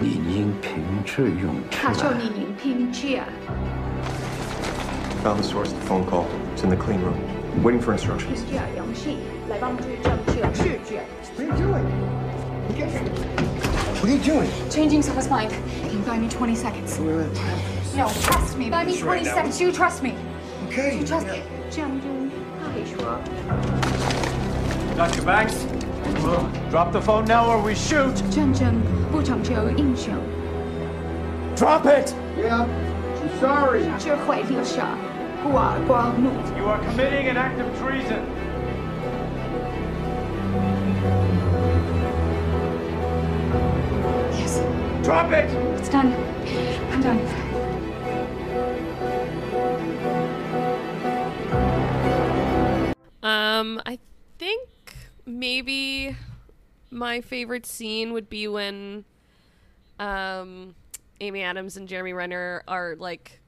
[0.00, 2.16] 你应凭智用他说智。
[2.18, 3.24] 你您拼去啊，
[5.22, 6.26] Found the source of the phone call.
[6.56, 7.18] It's in the clean room.
[7.62, 8.42] Waiting for instructions.
[8.44, 11.04] 拼去啊勇气，来帮助正确视觉。
[11.36, 11.86] What are you doing?
[14.03, 14.69] What are you doing?
[14.69, 15.49] Changing someone's mind.
[15.49, 16.99] Can you buy me 20 seconds?
[16.99, 17.95] Wait, wait, wait.
[17.95, 18.69] No, trust me.
[18.69, 19.61] Buy me 20 right seconds.
[19.61, 20.13] You trust me.
[20.65, 20.99] Okay.
[20.99, 21.35] You trust yeah.
[21.35, 21.43] me.
[21.71, 22.01] Jim,
[24.97, 25.21] Dr.
[25.21, 25.63] Banks,
[26.69, 28.13] drop the phone now or we shoot.
[28.29, 28.83] Jim, Jim,
[31.55, 32.13] Drop it!
[32.37, 33.85] Yeah, I'm sorry.
[36.57, 38.42] You are committing an act of treason.
[45.03, 45.49] Drop it!
[45.77, 46.13] It's done.
[46.91, 47.19] I'm done.
[53.21, 53.99] Um, I
[54.39, 54.69] think
[55.25, 56.15] maybe
[56.89, 59.03] my favorite scene would be when
[59.99, 60.73] um
[61.19, 63.41] Amy Adams and Jeremy Renner are like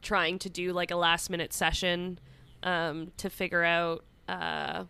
[0.00, 2.18] trying to do like a last minute session
[2.62, 4.84] um to figure out uh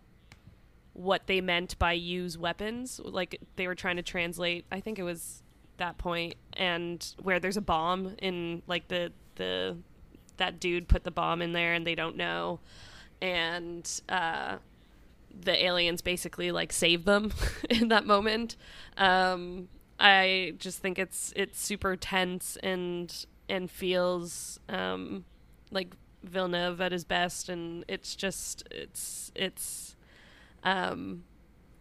[0.93, 2.99] what they meant by use weapons.
[3.03, 5.43] Like they were trying to translate, I think it was
[5.77, 9.77] that point and where there's a bomb in like the the
[10.37, 12.59] that dude put the bomb in there and they don't know
[13.21, 14.57] and uh
[15.43, 17.31] the aliens basically like save them
[17.69, 18.55] in that moment.
[18.97, 25.25] Um, I just think it's it's super tense and and feels um,
[25.71, 25.93] like
[26.23, 29.95] Villeneuve at his best, and it's just it's it's
[30.63, 31.23] um,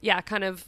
[0.00, 0.64] yeah, kind of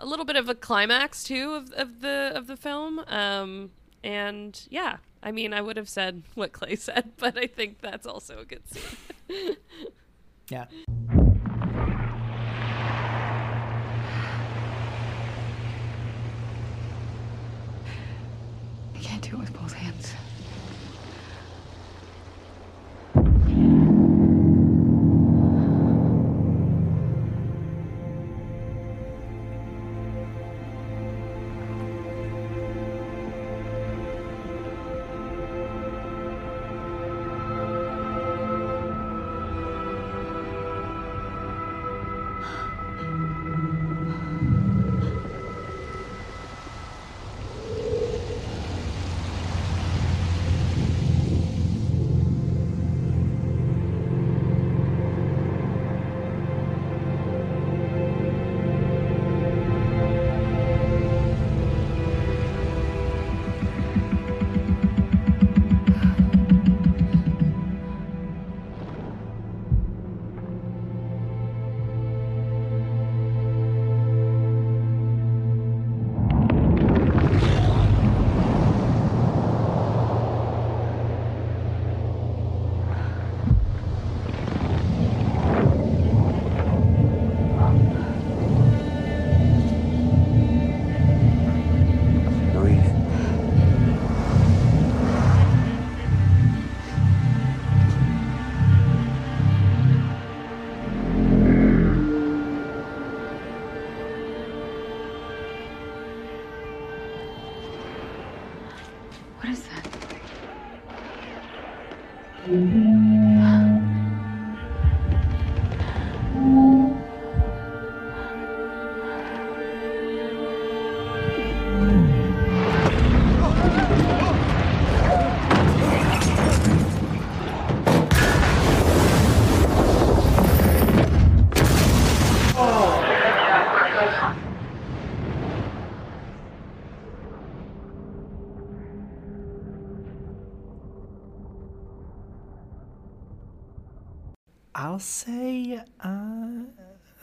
[0.00, 3.00] a little bit of a climax too of, of the of the film.
[3.06, 3.70] Um,
[4.02, 8.06] and yeah, I mean, I would have said what Clay said, but I think that's
[8.06, 9.56] also a good scene.
[10.50, 10.64] Yeah.
[18.94, 20.12] I can't do it with both hands.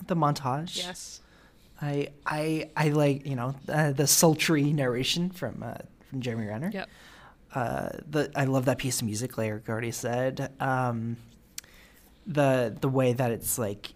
[0.08, 0.78] The montage.
[0.78, 1.22] Yes.
[1.82, 5.76] I I I like you know uh, the sultry narration from uh,
[6.10, 6.72] from Jeremy Renner.
[6.74, 6.90] Yep.
[7.54, 10.52] Uh, the I love that piece of music, like Eric already said.
[10.60, 11.18] Um,
[12.26, 13.94] the the way that it's like,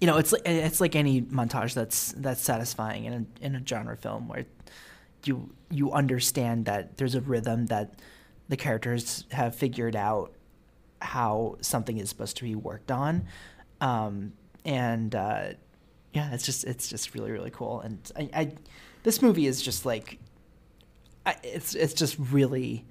[0.00, 3.66] you know, it's like it's like any montage that's that's satisfying in a in a
[3.66, 4.44] genre film where
[5.24, 7.94] you you understand that there's a rhythm that
[8.48, 10.32] the characters have figured out
[11.00, 13.26] how something is supposed to be worked on,
[13.80, 14.32] um,
[14.64, 15.42] and uh,
[16.12, 17.80] yeah, it's just it's just really really cool.
[17.80, 18.52] And I, I
[19.02, 20.18] this movie is just like
[21.26, 22.84] I, it's it's just really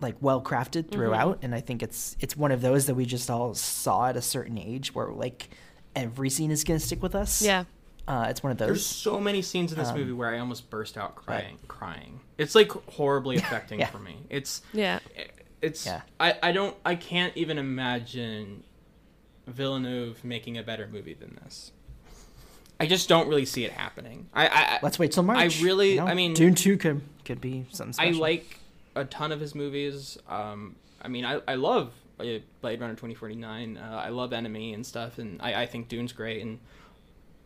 [0.00, 3.30] like well crafted throughout, and I think it's it's one of those that we just
[3.30, 5.50] all saw at a certain age where like
[5.94, 7.42] every scene is gonna stick with us.
[7.42, 7.64] Yeah.
[8.08, 8.66] Uh, it's one of those.
[8.68, 11.58] There's so many scenes in this Um, movie where I almost burst out crying.
[11.68, 12.20] Crying.
[12.38, 13.86] It's like horribly affecting Yeah.
[13.86, 14.16] for me.
[14.30, 14.98] It's Yeah.
[15.62, 16.00] It's Yeah.
[16.18, 18.64] I I don't I can't even imagine
[19.52, 21.72] Villeneuve making a better movie than this.
[22.78, 24.28] I just don't really see it happening.
[24.32, 25.60] I, I I- Let's wait till March.
[25.60, 26.06] I really you know?
[26.06, 28.58] I mean Dune Two could could be something I like
[28.96, 30.18] a ton of his movies.
[30.28, 32.24] Um, I mean, I, I love uh,
[32.60, 33.76] Blade Runner 2049.
[33.78, 36.42] Uh, I love Enemy and stuff, and I, I think Dune's great.
[36.42, 36.58] And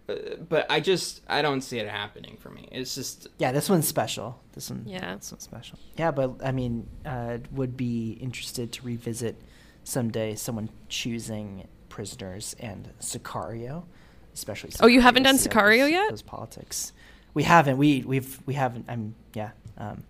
[0.08, 0.14] uh,
[0.48, 2.68] but I just I don't see it happening for me.
[2.72, 4.40] It's just Yeah, this one's special.
[4.52, 5.16] This one, Yeah.
[5.16, 5.78] this one's special.
[5.96, 9.40] Yeah, but I mean, uh, would be interested to revisit
[9.84, 11.66] someday someone choosing
[11.98, 13.84] prisoners and Sicario,
[14.34, 14.72] especially.
[14.80, 16.10] Oh, you haven't done see how Sicario those- yet?
[16.10, 16.92] Those politics.
[17.34, 17.78] We haven't.
[17.78, 18.86] We we've we haven't.
[18.88, 19.50] I'm yeah.
[19.78, 20.02] Um,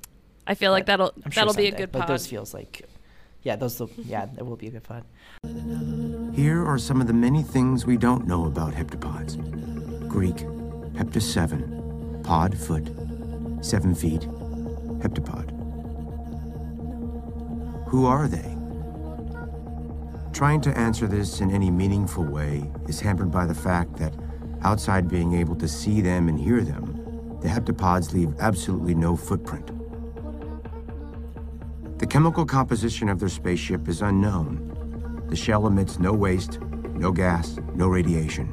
[0.47, 2.09] I feel like that'll I'm sure that'll be a someday, good But pod.
[2.09, 2.87] those feels like,
[3.43, 5.05] yeah, those will- yeah, it will be a good pod.
[6.35, 9.37] Here are some of the many things we don't know about heptapods.
[10.09, 10.37] Greek,
[10.99, 12.87] hepta 7, pod, foot,
[13.63, 14.23] 7 feet,
[15.03, 15.51] heptapod.
[17.89, 18.54] Who are they?
[20.35, 24.17] Trying to answer this in any meaningful way is hampered by the fact that,
[24.63, 29.71] outside being able to see them and hear them, the heptapods leave absolutely no footprint.
[32.01, 35.25] The chemical composition of their spaceship is unknown.
[35.29, 36.61] The shell emits no waste,
[36.95, 38.53] no gas, no radiation.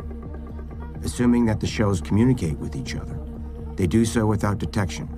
[1.04, 3.20] Assuming that the shells communicate with each other,
[3.76, 5.10] they do so without detection.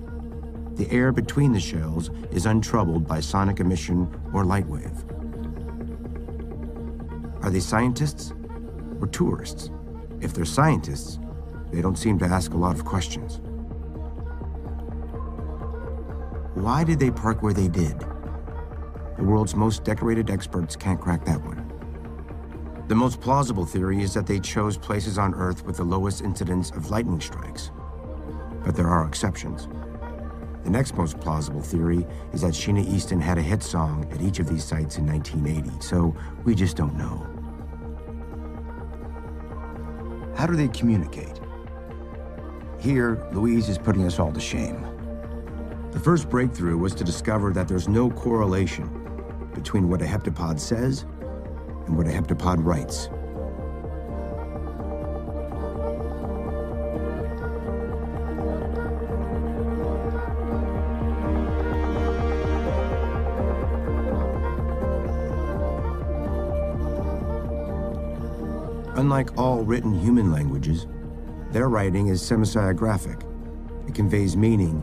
[0.75, 4.92] The air between the shells is untroubled by sonic emission or light wave.
[7.43, 8.33] Are they scientists
[9.01, 9.69] or tourists?
[10.21, 11.19] If they're scientists,
[11.73, 13.41] they don't seem to ask a lot of questions.
[16.53, 17.99] Why did they park where they did?
[17.99, 21.59] The world's most decorated experts can't crack that one.
[22.87, 26.71] The most plausible theory is that they chose places on Earth with the lowest incidence
[26.71, 27.71] of lightning strikes.
[28.63, 29.67] But there are exceptions.
[30.63, 34.39] The next most plausible theory is that Sheena Easton had a hit song at each
[34.39, 36.15] of these sites in 1980, so
[36.45, 37.32] we just don't know.
[40.35, 41.39] How do they communicate?
[42.79, 44.85] Here, Louise is putting us all to shame.
[45.91, 48.89] The first breakthrough was to discover that there's no correlation
[49.53, 51.03] between what a heptapod says
[51.85, 53.09] and what a heptapod writes.
[69.03, 70.87] Unlike all written human languages,
[71.51, 73.21] their writing is semasiographic.
[73.85, 74.81] It conveys meaning,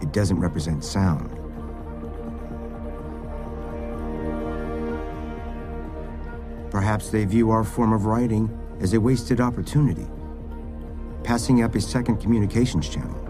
[0.00, 1.28] it doesn't represent sound.
[6.70, 8.48] Perhaps they view our form of writing
[8.80, 10.06] as a wasted opportunity,
[11.24, 13.27] passing up a second communications channel.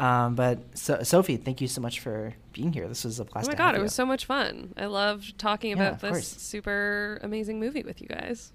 [0.00, 2.88] Um, but so, Sophie, thank you so much for being here.
[2.88, 3.48] This was a blast.
[3.48, 4.72] Oh my god, it was so much fun.
[4.76, 6.26] I loved talking Yeah, about this course.
[6.26, 8.52] super amazing movie with you guys.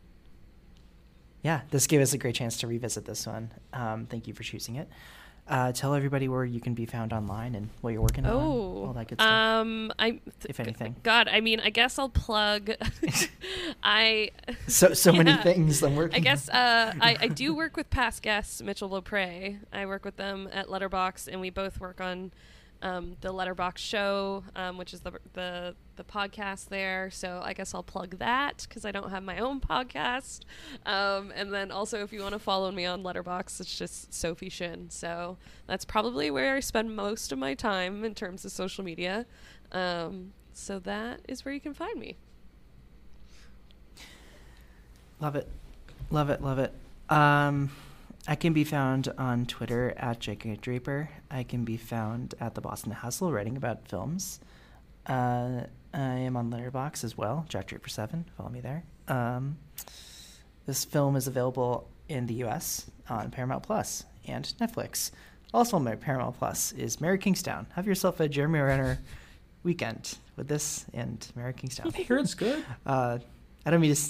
[1.43, 3.51] yeah, this gave us a great chance to revisit this one.
[3.73, 4.89] Um, thank you for choosing it.
[5.47, 8.85] Uh, tell everybody where you can be found online and what you're working on, all
[8.89, 9.29] Oh, that good stuff.
[9.29, 10.19] um, I
[10.49, 10.95] if anything.
[11.03, 12.71] God, I mean, I guess I'll plug.
[13.83, 14.31] I
[14.67, 18.23] So- so many things I'm working I guess uh, I I do work with past
[18.23, 19.59] guests Mitchell Lopre.
[19.71, 22.31] I work with them at Letterboxd, and we both work on
[22.85, 27.09] um, the Letterboxd show, um, which is the the the podcast there.
[27.09, 30.41] So I guess I'll plug that because I don't have my own podcast.
[30.85, 34.49] Um, and then also, if you want to follow me on Letterboxd, it's just Sophie
[34.49, 34.91] Shin.
[34.91, 39.25] So that's probably where I spend most of my time in terms of social media.
[39.71, 42.17] Um, so that is where you can find me.
[45.19, 45.47] Love it.
[46.11, 46.41] Love it.
[46.43, 46.71] Love it.
[48.27, 50.57] I can be found on Twitter at J.K.
[50.61, 51.09] Draper.
[51.29, 54.39] I can be found at the Boston Hassle writing about films.
[55.05, 55.61] Uh,
[55.93, 58.25] I am on Letterboxd as well, Jack Draper Seven.
[58.35, 58.83] Follow me there.
[59.07, 59.57] Um,
[60.65, 62.89] this film is available in the U.S.
[63.09, 65.11] on Paramount Plus and Netflix.
[65.53, 67.67] Also on Paramount Plus is Mary Kingstown.
[67.75, 68.99] Have yourself a Jeremy Renner
[69.61, 71.91] weekend with this and Mary Kingstown.
[71.95, 72.65] I hear it's good.
[72.87, 73.19] Uh,
[73.65, 74.01] I don't mean to.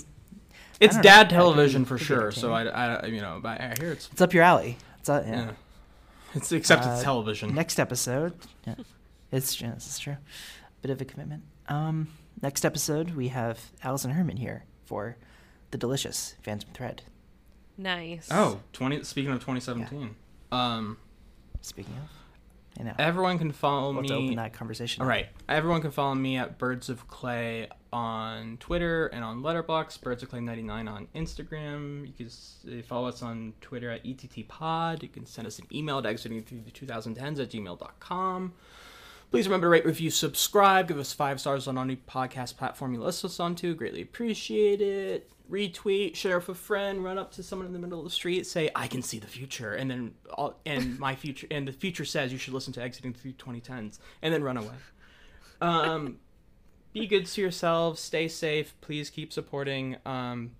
[0.75, 1.01] S- I It's don't know.
[1.03, 2.31] dad Yeah, it could television for sure.
[2.31, 2.63] So I.
[2.65, 4.77] I, you know, but I hear it's It's up your alley.
[4.99, 5.35] It's uh, yeah.
[5.45, 5.51] Yeah.
[6.35, 7.55] It's except it's Uh, television.
[7.55, 8.33] Next episode,
[8.67, 8.75] yeah,
[9.31, 10.17] it's yeah, this is true.
[10.81, 11.43] Bit of a commitment.
[11.69, 12.09] Um,
[12.41, 15.15] next episode we have Alison Herman here for
[15.71, 17.03] the delicious Phantom Thread.
[17.77, 18.27] Nice.
[18.31, 20.15] Oh, 20 speaking of 2017.
[20.51, 20.97] Um
[21.61, 22.09] Speaking of,
[22.79, 22.93] I know.
[22.99, 24.07] Everyone can follow me.
[24.07, 25.27] to open that conversation All right.
[25.47, 30.01] Everyone can follow me at Birds of Clay on Twitter and on Letterboxd.
[30.01, 32.05] Birds of Clay 99 on Instagram.
[32.05, 35.03] You can uh, follow us on Twitter at ETT Pod.
[35.03, 38.53] You can send us an email at exiting through the 2010s at gmail.com.
[39.31, 40.87] Please remember to rate, review, subscribe.
[40.87, 43.73] Give us five stars on any podcast platform you listen us onto.
[43.73, 45.31] Greatly appreciate it.
[45.49, 48.47] Retweet, share with a friend, run up to someone in the middle of the street,
[48.47, 52.05] say, "I can see the future," and then, all, and my future, and the future
[52.05, 54.75] says you should listen to Exiting Through 2010s, and then run away.
[55.61, 56.19] Um,
[56.93, 58.01] be good to yourselves.
[58.01, 58.73] Stay safe.
[58.81, 60.51] Please keep supporting um,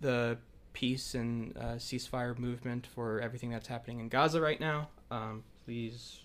[0.00, 0.38] the
[0.72, 4.88] peace and uh, ceasefire movement for everything that's happening in Gaza right now.
[5.10, 6.20] Um, please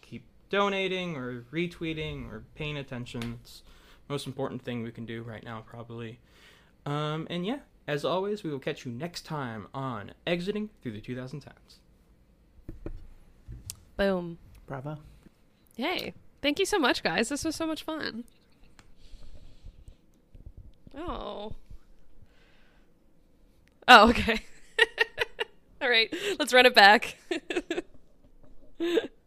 [0.00, 3.38] keep donating or retweeting or paying attention.
[3.42, 3.62] It's
[4.06, 6.20] the most important thing we can do right now, probably.
[6.86, 11.00] Um, and yeah, as always, we will catch you next time on Exiting Through the
[11.00, 11.78] 2010s.
[13.96, 14.38] Boom.
[14.66, 14.98] Bravo.
[15.76, 16.14] Yay.
[16.42, 17.28] Thank you so much, guys.
[17.28, 18.24] This was so much fun.
[20.96, 21.52] Oh.
[23.88, 24.40] Oh, okay.
[25.82, 26.14] All right.
[26.38, 27.16] Let's run it back.